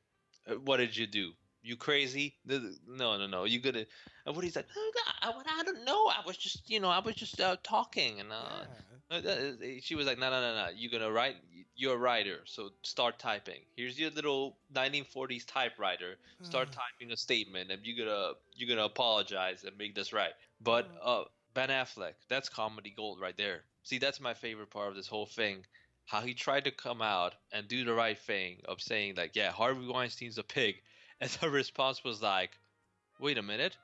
Uh, 0.49 0.55
What 0.67 0.77
did 0.77 0.97
you 0.97 1.09
do? 1.09 1.33
You 1.63 1.77
crazy? 1.77 2.37
No, 2.47 3.19
no, 3.19 3.27
no. 3.27 3.45
You 3.45 3.59
gonna?" 3.61 3.85
And 4.25 4.37
Woody's 4.37 4.55
like, 4.55 4.69
"No, 4.77 4.83
no, 4.83 5.03
I, 5.45 5.61
I 5.61 5.63
don't 5.65 5.85
know. 5.85 6.07
I 6.07 6.23
was 6.25 6.37
just, 6.37 6.71
you 6.71 6.79
know, 6.79 6.89
I 6.89 7.01
was 7.01 7.17
just 7.17 7.41
uh, 7.41 7.57
talking." 7.65 8.21
And 8.21 8.31
uh, 8.31 8.37
Yeah. 8.63 8.67
Uh, 9.11 9.15
uh, 9.15 9.53
she 9.81 9.95
was 9.95 10.07
like, 10.07 10.19
"No, 10.19 10.31
no, 10.31 10.41
no, 10.41 10.55
no. 10.55 10.69
You're 10.75 10.91
gonna 10.91 11.11
write. 11.11 11.37
You're 11.75 11.95
a 11.95 11.99
writer, 11.99 12.41
so 12.45 12.71
start 12.83 13.19
typing. 13.19 13.61
Here's 13.77 13.99
your 13.99 14.11
little 14.11 14.57
1940s 14.75 15.45
typewriter. 15.47 16.17
Start 16.43 16.69
Mm. 16.71 16.73
typing 16.75 17.13
a 17.13 17.17
statement, 17.17 17.71
and 17.71 17.85
you're 17.85 18.05
gonna 18.07 18.33
you're 18.55 18.69
gonna 18.69 18.85
apologize 18.87 19.65
and 19.65 19.77
make 19.79 19.95
this 19.95 20.13
right." 20.13 20.33
But 20.61 20.89
uh, 21.03 21.25
Ben 21.55 21.71
Affleck, 21.71 22.15
that's 22.29 22.49
comedy 22.49 22.91
gold 22.97 23.21
right 23.21 23.37
there. 23.37 23.65
See, 23.83 23.99
that's 23.99 24.21
my 24.21 24.35
favorite 24.35 24.71
part 24.71 24.89
of 24.89 24.95
this 24.95 25.07
whole 25.09 25.27
thing. 25.27 25.65
How 26.07 26.21
he 26.21 26.35
tried 26.35 26.65
to 26.65 26.71
come 26.71 27.01
out 27.03 27.35
and 27.53 27.67
do 27.69 27.85
the 27.85 27.95
right 27.95 28.19
thing 28.19 28.61
of 28.67 28.81
saying 28.81 29.15
like, 29.17 29.35
"Yeah, 29.35 29.51
Harvey 29.51 29.87
Weinstein's 29.87 30.39
a 30.39 30.43
pig," 30.45 30.83
and 31.21 31.31
the 31.31 31.51
response 31.51 32.05
was 32.05 32.21
like, 32.23 32.51
"Wait 33.19 33.39
a 33.39 33.43
minute, 33.43 33.77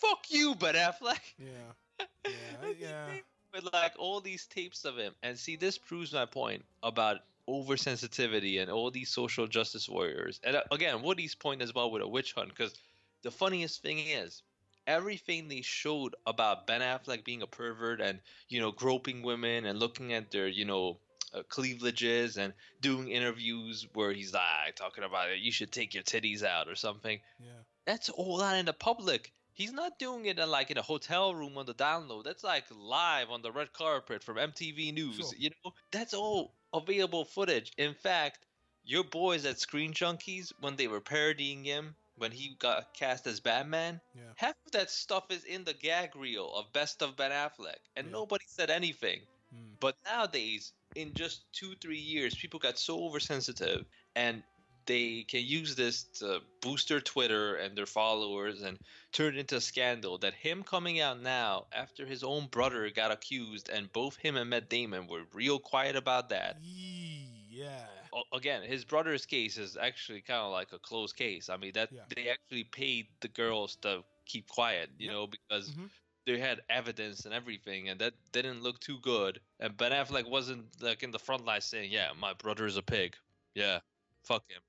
fuck 0.00 0.30
you, 0.30 0.54
Ben 0.54 0.74
Affleck." 0.74 1.20
Yeah. 1.38 1.72
Yeah. 2.24 2.72
Yeah. 2.78 3.06
With 3.52 3.68
like 3.72 3.92
all 3.98 4.20
these 4.20 4.46
tapes 4.46 4.84
of 4.84 4.96
him. 4.96 5.14
And 5.22 5.38
see, 5.38 5.56
this 5.56 5.78
proves 5.78 6.12
my 6.12 6.26
point 6.26 6.64
about 6.82 7.18
oversensitivity 7.48 8.60
and 8.60 8.70
all 8.70 8.90
these 8.90 9.08
social 9.10 9.46
justice 9.46 9.88
warriors. 9.88 10.40
And 10.44 10.56
uh, 10.56 10.62
again, 10.70 11.02
Woody's 11.02 11.34
point 11.34 11.62
as 11.62 11.74
well 11.74 11.90
with 11.90 12.02
a 12.02 12.08
witch 12.08 12.32
hunt, 12.32 12.48
because 12.48 12.74
the 13.22 13.30
funniest 13.30 13.82
thing 13.82 13.98
is 13.98 14.42
everything 14.86 15.48
they 15.48 15.62
showed 15.62 16.14
about 16.26 16.66
Ben 16.66 16.80
Affleck 16.80 17.24
being 17.24 17.42
a 17.42 17.46
pervert 17.46 18.00
and 18.00 18.18
you 18.48 18.60
know 18.60 18.72
groping 18.72 19.22
women 19.22 19.64
and 19.64 19.78
looking 19.78 20.12
at 20.12 20.30
their 20.30 20.48
you 20.48 20.64
know 20.64 20.98
uh, 21.34 21.42
cleavages 21.48 22.36
and 22.36 22.52
doing 22.80 23.08
interviews 23.08 23.86
where 23.94 24.12
he's 24.12 24.34
like 24.34 24.74
talking 24.76 25.04
about 25.04 25.30
it, 25.30 25.38
you 25.38 25.52
should 25.52 25.70
take 25.72 25.94
your 25.94 26.02
titties 26.02 26.42
out 26.42 26.68
or 26.68 26.74
something 26.74 27.20
Yeah. 27.40 27.52
that's 27.86 28.08
all 28.08 28.42
out 28.42 28.56
in 28.56 28.66
the 28.66 28.72
public. 28.72 29.32
He's 29.54 29.72
not 29.72 29.98
doing 29.98 30.26
it 30.26 30.38
in 30.38 30.50
like 30.50 30.70
in 30.70 30.78
a 30.78 30.82
hotel 30.82 31.34
room 31.34 31.58
on 31.58 31.66
the 31.66 31.74
download. 31.74 32.24
That's 32.24 32.44
like 32.44 32.64
live 32.70 33.30
on 33.30 33.42
the 33.42 33.52
red 33.52 33.72
carpet 33.72 34.22
from 34.22 34.36
MTV 34.36 34.92
News. 34.92 35.16
Sure. 35.16 35.32
You 35.36 35.50
know, 35.64 35.72
that's 35.90 36.14
all 36.14 36.54
available 36.72 37.24
footage. 37.24 37.72
In 37.76 37.94
fact, 37.94 38.46
your 38.84 39.04
boys 39.04 39.44
at 39.44 39.60
Screen 39.60 39.92
Junkies, 39.92 40.52
when 40.60 40.76
they 40.76 40.88
were 40.88 41.00
parodying 41.00 41.64
him, 41.64 41.94
when 42.16 42.32
he 42.32 42.56
got 42.58 42.94
cast 42.94 43.26
as 43.26 43.40
Batman, 43.40 44.00
Yeah. 44.14 44.32
half 44.36 44.54
of 44.66 44.72
that 44.72 44.90
stuff 44.90 45.30
is 45.30 45.44
in 45.44 45.64
the 45.64 45.74
gag 45.74 46.16
reel 46.16 46.52
of 46.54 46.72
Best 46.72 47.02
of 47.02 47.16
Ben 47.16 47.30
Affleck, 47.30 47.78
and 47.96 48.06
Yeah. 48.06 48.12
nobody 48.12 48.44
said 48.46 48.70
anything. 48.70 49.20
Mm. 49.54 49.78
But 49.80 49.96
nowadays, 50.04 50.72
in 50.94 51.14
just 51.14 51.50
two, 51.52 51.74
three 51.76 51.98
years, 51.98 52.36
people 52.36 52.58
got 52.60 52.78
so 52.78 53.04
oversensitive 53.04 53.86
and 54.14 54.42
they 54.86 55.24
can 55.24 55.42
use 55.44 55.74
this 55.74 56.04
to 56.18 56.40
boost 56.60 56.88
their 56.88 57.00
Twitter 57.00 57.56
and 57.56 57.76
their 57.76 57.86
followers 57.86 58.62
and 58.62 58.78
turn 59.12 59.34
it 59.34 59.38
into 59.40 59.56
a 59.56 59.60
scandal 59.60 60.18
that 60.18 60.34
him 60.34 60.62
coming 60.62 61.00
out 61.00 61.20
now 61.20 61.66
after 61.72 62.06
his 62.06 62.22
own 62.22 62.46
brother 62.46 62.88
got 62.90 63.10
accused 63.10 63.68
and 63.68 63.92
both 63.92 64.16
him 64.16 64.36
and 64.36 64.50
Matt 64.50 64.68
Damon 64.68 65.06
were 65.06 65.22
real 65.32 65.58
quiet 65.58 65.96
about 65.96 66.28
that. 66.30 66.58
Yeah. 66.62 67.86
Again, 68.32 68.62
his 68.62 68.84
brother's 68.84 69.24
case 69.26 69.56
is 69.56 69.76
actually 69.76 70.20
kind 70.20 70.40
of 70.40 70.52
like 70.52 70.72
a 70.72 70.78
closed 70.78 71.16
case. 71.16 71.48
I 71.48 71.56
mean, 71.56 71.72
that 71.74 71.90
Yeah. 71.92 72.04
they 72.14 72.28
actually 72.28 72.64
paid 72.64 73.06
the 73.20 73.28
girls 73.28 73.76
to 73.76 74.04
keep 74.26 74.48
quiet, 74.48 74.90
you 74.98 75.06
Yep. 75.06 75.12
know, 75.12 75.26
because 75.26 75.70
Mhm. 75.70 75.90
they 76.26 76.38
had 76.38 76.60
evidence 76.68 77.24
and 77.24 77.34
everything, 77.34 77.88
and 77.88 78.00
that 78.00 78.14
didn't 78.32 78.62
look 78.62 78.80
too 78.80 78.98
good. 79.00 79.40
And 79.60 79.76
Ben 79.76 79.92
Affleck 79.92 80.28
wasn't 80.28 80.80
like 80.82 81.02
in 81.02 81.10
the 81.10 81.18
front 81.18 81.44
line 81.44 81.60
saying, 81.60 81.90
"Yeah, 81.90 82.12
my 82.12 82.32
brother 82.34 82.66
is 82.66 82.76
a 82.76 82.82
pig. 82.82 83.16
Yeah, 83.54 83.80
fuck 84.24 84.48
him." 84.50 84.62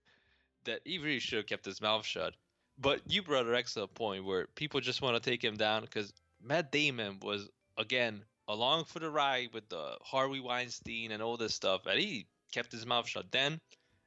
That 0.65 0.81
he 0.85 0.97
really 0.97 1.19
should 1.19 1.37
have 1.37 1.47
kept 1.47 1.65
his 1.65 1.81
mouth 1.81 2.05
shut. 2.05 2.33
But 2.79 3.01
you 3.07 3.21
brought 3.21 3.45
an 3.45 3.55
excellent 3.55 3.93
point 3.93 4.25
where 4.25 4.47
people 4.55 4.79
just 4.79 5.01
want 5.01 5.21
to 5.21 5.29
take 5.29 5.43
him 5.43 5.55
down 5.55 5.81
because 5.81 6.13
Matt 6.41 6.71
Damon 6.71 7.19
was 7.21 7.49
again 7.77 8.23
along 8.47 8.85
for 8.85 8.99
the 8.99 9.09
ride 9.09 9.49
with 9.53 9.69
the 9.69 9.97
Harvey 10.01 10.39
Weinstein 10.39 11.11
and 11.11 11.21
all 11.21 11.37
this 11.37 11.53
stuff, 11.53 11.85
and 11.85 11.99
he 11.99 12.27
kept 12.51 12.71
his 12.71 12.85
mouth 12.85 13.07
shut 13.07 13.31
then. 13.31 13.59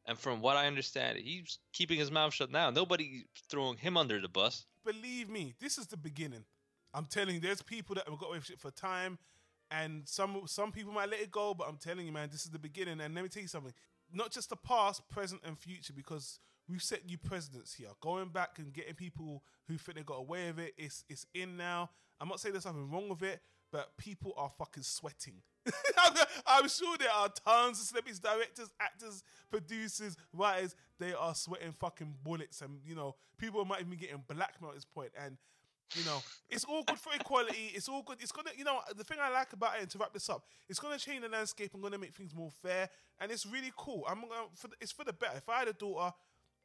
And 0.08 0.18
from 0.18 0.40
what 0.40 0.56
I 0.56 0.66
understand, 0.66 1.18
he's 1.18 1.58
keeping 1.72 1.98
his 1.98 2.12
mouth 2.12 2.32
shut 2.32 2.50
now. 2.50 2.70
Nobody's 2.70 3.24
throwing 3.50 3.76
him 3.76 3.96
under 3.96 4.20
the 4.20 4.28
bus. 4.28 4.64
Believe 4.84 5.28
me, 5.28 5.54
this 5.60 5.78
is 5.78 5.88
the 5.88 5.96
beginning. 5.96 6.44
I'm 6.94 7.06
telling 7.06 7.34
you, 7.34 7.40
there's 7.40 7.62
people 7.62 7.96
that 7.96 8.08
have 8.08 8.18
got 8.18 8.28
away 8.28 8.38
with 8.38 8.46
shit 8.46 8.60
for 8.60 8.70
time, 8.70 9.18
and 9.70 10.02
some 10.06 10.42
some 10.46 10.70
people 10.70 10.92
might 10.92 11.10
let 11.10 11.20
it 11.20 11.30
go, 11.30 11.54
but 11.54 11.68
I'm 11.68 11.76
telling 11.76 12.06
you, 12.06 12.12
man, 12.12 12.28
this 12.30 12.44
is 12.44 12.50
the 12.50 12.58
beginning. 12.58 13.00
And 13.00 13.14
let 13.14 13.22
me 13.22 13.28
tell 13.28 13.42
you 13.42 13.48
something. 13.48 13.72
Not 14.12 14.30
just 14.30 14.50
the 14.50 14.56
past, 14.56 15.08
present, 15.08 15.42
and 15.44 15.58
future, 15.58 15.92
because 15.92 16.38
we've 16.68 16.82
set 16.82 17.06
new 17.06 17.18
presidents 17.18 17.74
here. 17.74 17.88
Going 18.00 18.28
back 18.28 18.58
and 18.58 18.72
getting 18.72 18.94
people 18.94 19.42
who 19.68 19.76
think 19.76 19.96
they 19.96 20.04
got 20.04 20.18
away 20.18 20.48
with 20.48 20.66
it, 20.66 20.74
it's 20.76 21.04
it's 21.08 21.26
in 21.34 21.56
now. 21.56 21.90
I'm 22.20 22.28
not 22.28 22.40
saying 22.40 22.52
there's 22.52 22.64
something 22.64 22.90
wrong 22.90 23.08
with 23.08 23.22
it, 23.22 23.40
but 23.72 23.96
people 23.98 24.32
are 24.36 24.50
fucking 24.58 24.82
sweating. 24.82 25.42
I'm 26.46 26.68
sure 26.68 26.96
there 26.96 27.10
are 27.10 27.28
tons 27.28 27.80
of 27.80 27.86
celebrities, 27.86 28.20
directors, 28.20 28.72
actors, 28.80 29.22
producers, 29.50 30.16
writers. 30.32 30.76
They 30.98 31.12
are 31.12 31.34
sweating 31.34 31.72
fucking 31.72 32.14
bullets, 32.22 32.62
and 32.62 32.80
you 32.84 32.94
know, 32.94 33.16
people 33.38 33.64
might 33.64 33.80
even 33.80 33.90
be 33.90 33.96
getting 33.96 34.22
blackmailed 34.26 34.72
at 34.72 34.76
this 34.76 34.84
point. 34.84 35.10
And 35.22 35.36
you 35.94 36.04
know, 36.04 36.22
it's 36.50 36.64
all 36.64 36.82
good 36.82 36.98
for 36.98 37.12
equality. 37.14 37.70
It's 37.74 37.88
all 37.88 38.02
good. 38.02 38.18
It's 38.20 38.32
gonna, 38.32 38.50
you 38.56 38.64
know, 38.64 38.80
the 38.96 39.04
thing 39.04 39.18
I 39.20 39.30
like 39.30 39.52
about 39.52 39.76
it, 39.76 39.82
and 39.82 39.90
to 39.90 39.98
wrap 39.98 40.12
this 40.12 40.28
up, 40.28 40.44
it's 40.68 40.78
gonna 40.78 40.98
change 40.98 41.22
the 41.22 41.28
landscape 41.28 41.72
and 41.74 41.82
gonna 41.82 41.98
make 41.98 42.14
things 42.14 42.34
more 42.34 42.50
fair, 42.50 42.88
and 43.20 43.30
it's 43.30 43.46
really 43.46 43.72
cool. 43.76 44.04
I'm 44.08 44.20
gonna, 44.22 44.48
for 44.54 44.68
the, 44.68 44.74
it's 44.80 44.92
for 44.92 45.04
the 45.04 45.12
better. 45.12 45.36
If 45.36 45.48
I 45.48 45.60
had 45.60 45.68
a 45.68 45.72
daughter, 45.72 46.14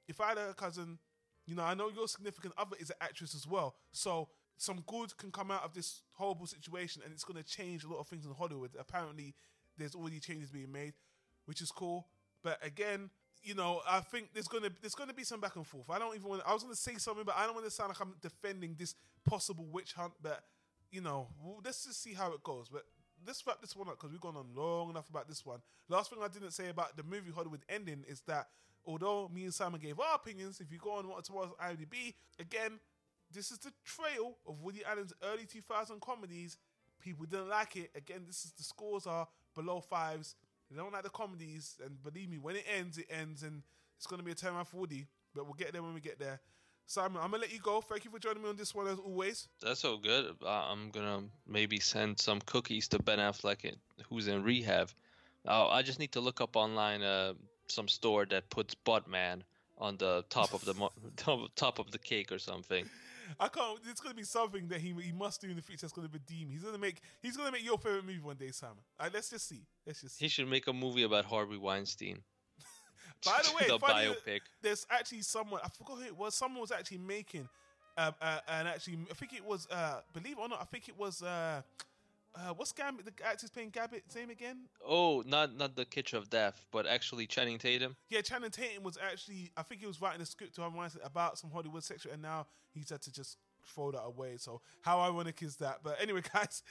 if 0.07 0.19
I 0.19 0.29
had 0.29 0.37
a 0.37 0.53
cousin, 0.53 0.97
you 1.45 1.55
know, 1.55 1.63
I 1.63 1.73
know 1.73 1.89
your 1.89 2.07
significant 2.07 2.53
other 2.57 2.75
is 2.79 2.89
an 2.89 2.97
actress 3.01 3.35
as 3.35 3.47
well, 3.47 3.75
so 3.91 4.29
some 4.57 4.83
good 4.87 5.15
can 5.17 5.31
come 5.31 5.51
out 5.51 5.63
of 5.63 5.73
this 5.73 6.01
horrible 6.13 6.47
situation, 6.47 7.01
and 7.03 7.13
it's 7.13 7.23
gonna 7.23 7.43
change 7.43 7.83
a 7.83 7.89
lot 7.89 7.99
of 7.99 8.07
things 8.07 8.25
in 8.25 8.33
Hollywood. 8.33 8.71
Apparently, 8.79 9.35
there's 9.77 9.95
already 9.95 10.19
changes 10.19 10.49
being 10.49 10.71
made, 10.71 10.93
which 11.45 11.61
is 11.61 11.71
cool. 11.71 12.07
But 12.43 12.57
again, 12.65 13.09
you 13.43 13.55
know, 13.55 13.81
I 13.87 13.99
think 14.01 14.29
there's 14.33 14.47
gonna 14.47 14.69
there's 14.81 14.95
gonna 14.95 15.13
be 15.13 15.23
some 15.23 15.39
back 15.39 15.55
and 15.55 15.65
forth. 15.65 15.89
I 15.89 15.99
don't 15.99 16.15
even 16.15 16.29
want. 16.29 16.43
I 16.45 16.53
was 16.53 16.63
gonna 16.63 16.75
say 16.75 16.95
something, 16.97 17.23
but 17.25 17.35
I 17.37 17.45
don't 17.45 17.53
want 17.55 17.65
to 17.65 17.71
sound 17.71 17.89
like 17.89 17.99
I'm 17.99 18.13
defending 18.21 18.75
this 18.77 18.95
possible 19.25 19.65
witch 19.71 19.93
hunt. 19.93 20.13
But 20.21 20.43
you 20.91 21.01
know, 21.01 21.27
let's 21.63 21.85
just 21.85 22.03
see 22.03 22.13
how 22.13 22.33
it 22.33 22.43
goes. 22.43 22.67
But 22.69 22.83
let's 23.25 23.45
wrap 23.45 23.61
this 23.61 23.75
one 23.75 23.87
up 23.87 23.97
because 23.97 24.11
we've 24.11 24.21
gone 24.21 24.35
on 24.37 24.47
long 24.55 24.89
enough 24.89 25.09
about 25.09 25.27
this 25.27 25.45
one. 25.45 25.59
Last 25.89 26.09
thing 26.09 26.19
I 26.23 26.27
didn't 26.27 26.51
say 26.51 26.69
about 26.69 26.95
the 26.97 27.03
movie 27.03 27.31
Hollywood 27.33 27.61
ending 27.69 28.03
is 28.07 28.21
that 28.27 28.47
although 28.85 29.29
me 29.33 29.43
and 29.43 29.53
Simon 29.53 29.79
gave 29.79 29.99
our 29.99 30.15
opinions, 30.15 30.59
if 30.59 30.71
you 30.71 30.77
go 30.77 30.93
on 30.93 31.07
Rotten 31.07 31.23
Tomatoes 31.23 31.55
IMDb, 31.61 32.13
again, 32.39 32.79
this 33.33 33.51
is 33.51 33.59
the 33.59 33.71
trail 33.83 34.37
of 34.47 34.61
Woody 34.61 34.83
Allen's 34.85 35.13
early 35.23 35.45
2000 35.45 36.01
comedies. 36.01 36.57
People 36.99 37.25
didn't 37.25 37.49
like 37.49 37.75
it. 37.75 37.91
Again, 37.95 38.23
this 38.27 38.45
is 38.45 38.51
the 38.51 38.63
scores 38.63 39.07
are 39.07 39.27
below 39.55 39.81
fives. 39.81 40.35
They 40.71 40.77
don't 40.77 40.93
like 40.93 41.03
the 41.03 41.09
comedies, 41.09 41.75
and 41.83 42.01
believe 42.01 42.29
me, 42.29 42.37
when 42.37 42.55
it 42.55 42.65
ends, 42.77 42.97
it 42.97 43.07
ends, 43.09 43.43
and 43.43 43.61
it's 43.97 44.07
to 44.07 44.23
be 44.23 44.31
a 44.31 44.35
turnaround 44.35 44.67
for 44.67 44.77
Woody. 44.77 45.05
But 45.35 45.45
we'll 45.45 45.53
get 45.53 45.73
there 45.73 45.83
when 45.83 45.93
we 45.93 45.99
get 45.99 46.17
there. 46.17 46.39
Simon, 46.85 47.21
I'm 47.21 47.31
gonna 47.31 47.43
let 47.43 47.53
you 47.53 47.59
go. 47.59 47.79
Thank 47.81 48.03
you 48.03 48.11
for 48.11 48.19
joining 48.19 48.43
me 48.43 48.49
on 48.49 48.55
this 48.57 48.75
one 48.75 48.87
as 48.87 48.99
always. 48.99 49.47
That's 49.61 49.85
all 49.85 49.97
good. 49.97 50.35
Uh, 50.43 50.47
I'm 50.49 50.89
gonna 50.89 51.23
maybe 51.47 51.79
send 51.79 52.19
some 52.19 52.41
cookies 52.45 52.87
to 52.89 52.99
Ben 52.99 53.19
Affleck, 53.19 53.73
who's 54.09 54.27
in 54.27 54.43
rehab. 54.43 54.89
Oh, 55.47 55.67
I 55.67 55.81
just 55.81 55.99
need 55.99 56.11
to 56.13 56.19
look 56.19 56.41
up 56.41 56.55
online 56.55 57.01
uh, 57.01 57.33
some 57.67 57.87
store 57.87 58.25
that 58.25 58.49
puts 58.49 58.75
Batman 58.75 59.43
on 59.77 59.97
the 59.97 60.23
top 60.29 60.53
of 60.53 60.65
the 60.65 60.73
top 61.55 61.79
of 61.79 61.91
the 61.91 61.97
cake 61.97 62.31
or 62.31 62.39
something. 62.39 62.89
I 63.39 63.47
can't. 63.47 63.79
It's 63.89 64.01
gonna 64.01 64.15
be 64.15 64.23
something 64.23 64.67
that 64.67 64.81
he 64.81 64.93
he 65.01 65.11
must 65.11 65.41
do 65.41 65.49
in 65.49 65.55
the 65.55 65.61
future. 65.61 65.81
That's 65.81 65.93
gonna 65.93 66.09
redeem. 66.11 66.49
He's 66.49 66.63
gonna 66.63 66.77
make. 66.77 67.01
He's 67.21 67.37
gonna 67.37 67.51
make 67.51 67.63
your 67.63 67.77
favorite 67.77 68.05
movie 68.05 68.19
one 68.19 68.35
day, 68.35 68.51
Simon. 68.51 68.77
All 68.99 69.05
right, 69.05 69.13
let's 69.13 69.29
just 69.29 69.47
see. 69.47 69.61
Let's 69.85 70.01
just 70.01 70.17
see. 70.17 70.25
He 70.25 70.29
should 70.29 70.47
make 70.47 70.67
a 70.67 70.73
movie 70.73 71.03
about 71.03 71.25
Harvey 71.25 71.57
Weinstein. 71.57 72.19
By 73.25 73.41
the 73.43 73.55
way, 73.55 73.67
the 73.67 73.77
biopic. 73.79 74.41
there's 74.61 74.85
actually 74.89 75.21
someone 75.21 75.61
I 75.63 75.69
forgot 75.69 75.97
who 75.97 76.03
it 76.05 76.17
was. 76.17 76.35
Someone 76.35 76.61
was 76.61 76.71
actually 76.71 76.99
making, 76.99 77.47
um, 77.97 78.13
uh, 78.21 78.39
and 78.47 78.67
actually 78.67 78.99
I 79.09 79.13
think 79.13 79.33
it 79.33 79.45
was, 79.45 79.67
uh, 79.71 80.01
believe 80.13 80.37
it 80.37 80.41
or 80.41 80.49
not, 80.49 80.61
I 80.61 80.65
think 80.65 80.89
it 80.89 80.97
was, 80.97 81.21
uh, 81.21 81.61
uh, 82.35 82.53
what's 82.55 82.71
Gambit? 82.71 83.05
The 83.05 83.25
actor's 83.25 83.49
playing 83.49 83.71
Gambit's 83.71 84.15
name 84.15 84.29
again? 84.29 84.57
Oh, 84.87 85.23
not 85.25 85.55
not 85.55 85.75
the 85.75 85.85
Kitchen 85.85 86.17
of 86.17 86.29
Death, 86.29 86.65
but 86.71 86.85
actually 86.87 87.27
Channing 87.27 87.57
Tatum. 87.57 87.95
Yeah, 88.09 88.21
Channing 88.21 88.51
Tatum 88.51 88.83
was 88.83 88.97
actually, 89.01 89.51
I 89.57 89.63
think 89.63 89.81
he 89.81 89.87
was 89.87 90.01
writing 90.01 90.21
a 90.21 90.25
script 90.25 90.55
to 90.55 90.61
Harvey 90.61 90.77
Weinstein 90.77 91.03
about 91.03 91.37
some 91.37 91.51
Hollywood 91.51 91.83
section, 91.83 92.11
and 92.11 92.21
now 92.21 92.47
he's 92.73 92.89
had 92.89 93.01
to 93.01 93.11
just 93.11 93.37
throw 93.73 93.91
that 93.91 94.03
away. 94.03 94.37
So 94.37 94.61
how 94.81 95.01
ironic 95.01 95.41
is 95.43 95.57
that? 95.57 95.79
But 95.83 95.97
anyway, 96.01 96.21
guys, 96.33 96.63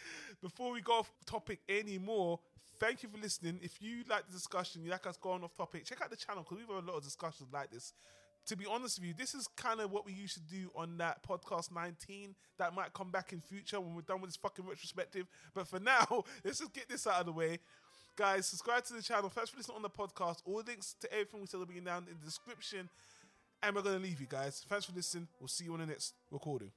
before 0.43 0.73
we 0.73 0.81
go 0.81 0.95
off 0.95 1.13
topic 1.27 1.61
anymore, 1.69 2.41
thank 2.79 3.03
you 3.03 3.09
for 3.09 3.19
listening. 3.19 3.61
If 3.63 3.81
you 3.81 4.03
like 4.09 4.27
the 4.27 4.33
discussion, 4.33 4.83
you 4.83 4.91
like 4.91 5.07
us 5.07 5.19
going 5.19 5.45
off 5.45 5.57
topic, 5.57 5.85
check 5.85 6.01
out 6.03 6.11
the 6.11 6.17
channel 6.17 6.43
because 6.43 6.59
we've 6.59 6.75
had 6.75 6.85
a 6.85 6.87
lot 6.87 6.97
of 6.97 7.05
discussions 7.05 7.49
like 7.53 7.71
this. 7.71 7.93
To 8.51 8.57
be 8.57 8.67
honest 8.67 8.99
with 8.99 9.07
you, 9.07 9.15
this 9.17 9.33
is 9.33 9.47
kind 9.57 9.81
of 9.81 9.93
what 9.93 10.05
we 10.05 10.13
used 10.13 10.35
to 10.35 10.41
do 10.41 10.73
on 10.75 10.99
that 10.99 11.23
podcast 11.23 11.71
19 11.73 12.35
that 12.59 12.75
might 12.75 12.93
come 12.93 13.13
back 13.13 13.33
in 13.33 13.41
future 13.41 13.81
when 13.81 13.95
we're 13.95 14.01
done 14.01 14.21
with 14.21 14.31
this 14.31 14.37
fucking 14.37 14.67
retrospective. 14.67 15.29
But 15.55 15.69
for 15.69 15.79
now, 15.79 16.25
let's 16.45 16.59
just 16.59 16.73
get 16.73 16.89
this 16.89 17.07
out 17.07 17.21
of 17.21 17.27
the 17.27 17.33
way. 17.33 17.61
Guys, 18.17 18.47
subscribe 18.47 18.83
to 18.87 18.95
the 18.95 19.03
channel. 19.03 19.31
Thanks 19.31 19.51
for 19.51 19.57
listening 19.59 19.77
on 19.77 19.83
the 19.83 19.89
podcast. 19.89 20.39
All 20.45 20.65
links 20.67 20.97
to 21.01 21.13
everything 21.13 21.43
we 21.43 21.47
said 21.47 21.59
will 21.59 21.67
be 21.67 21.79
down 21.79 22.09
in 22.11 22.17
the 22.19 22.27
description. 22.27 22.89
And 23.63 23.77
we're 23.77 23.83
going 23.83 23.99
to 23.99 24.03
leave 24.03 24.21
you 24.21 24.27
guys. 24.29 24.65
Thanks 24.69 24.87
for 24.87 24.97
listening. 24.97 25.29
We'll 25.39 25.47
see 25.47 25.67
you 25.67 25.75
on 25.75 25.79
the 25.79 25.87
next 25.87 26.15
recording. 26.33 26.73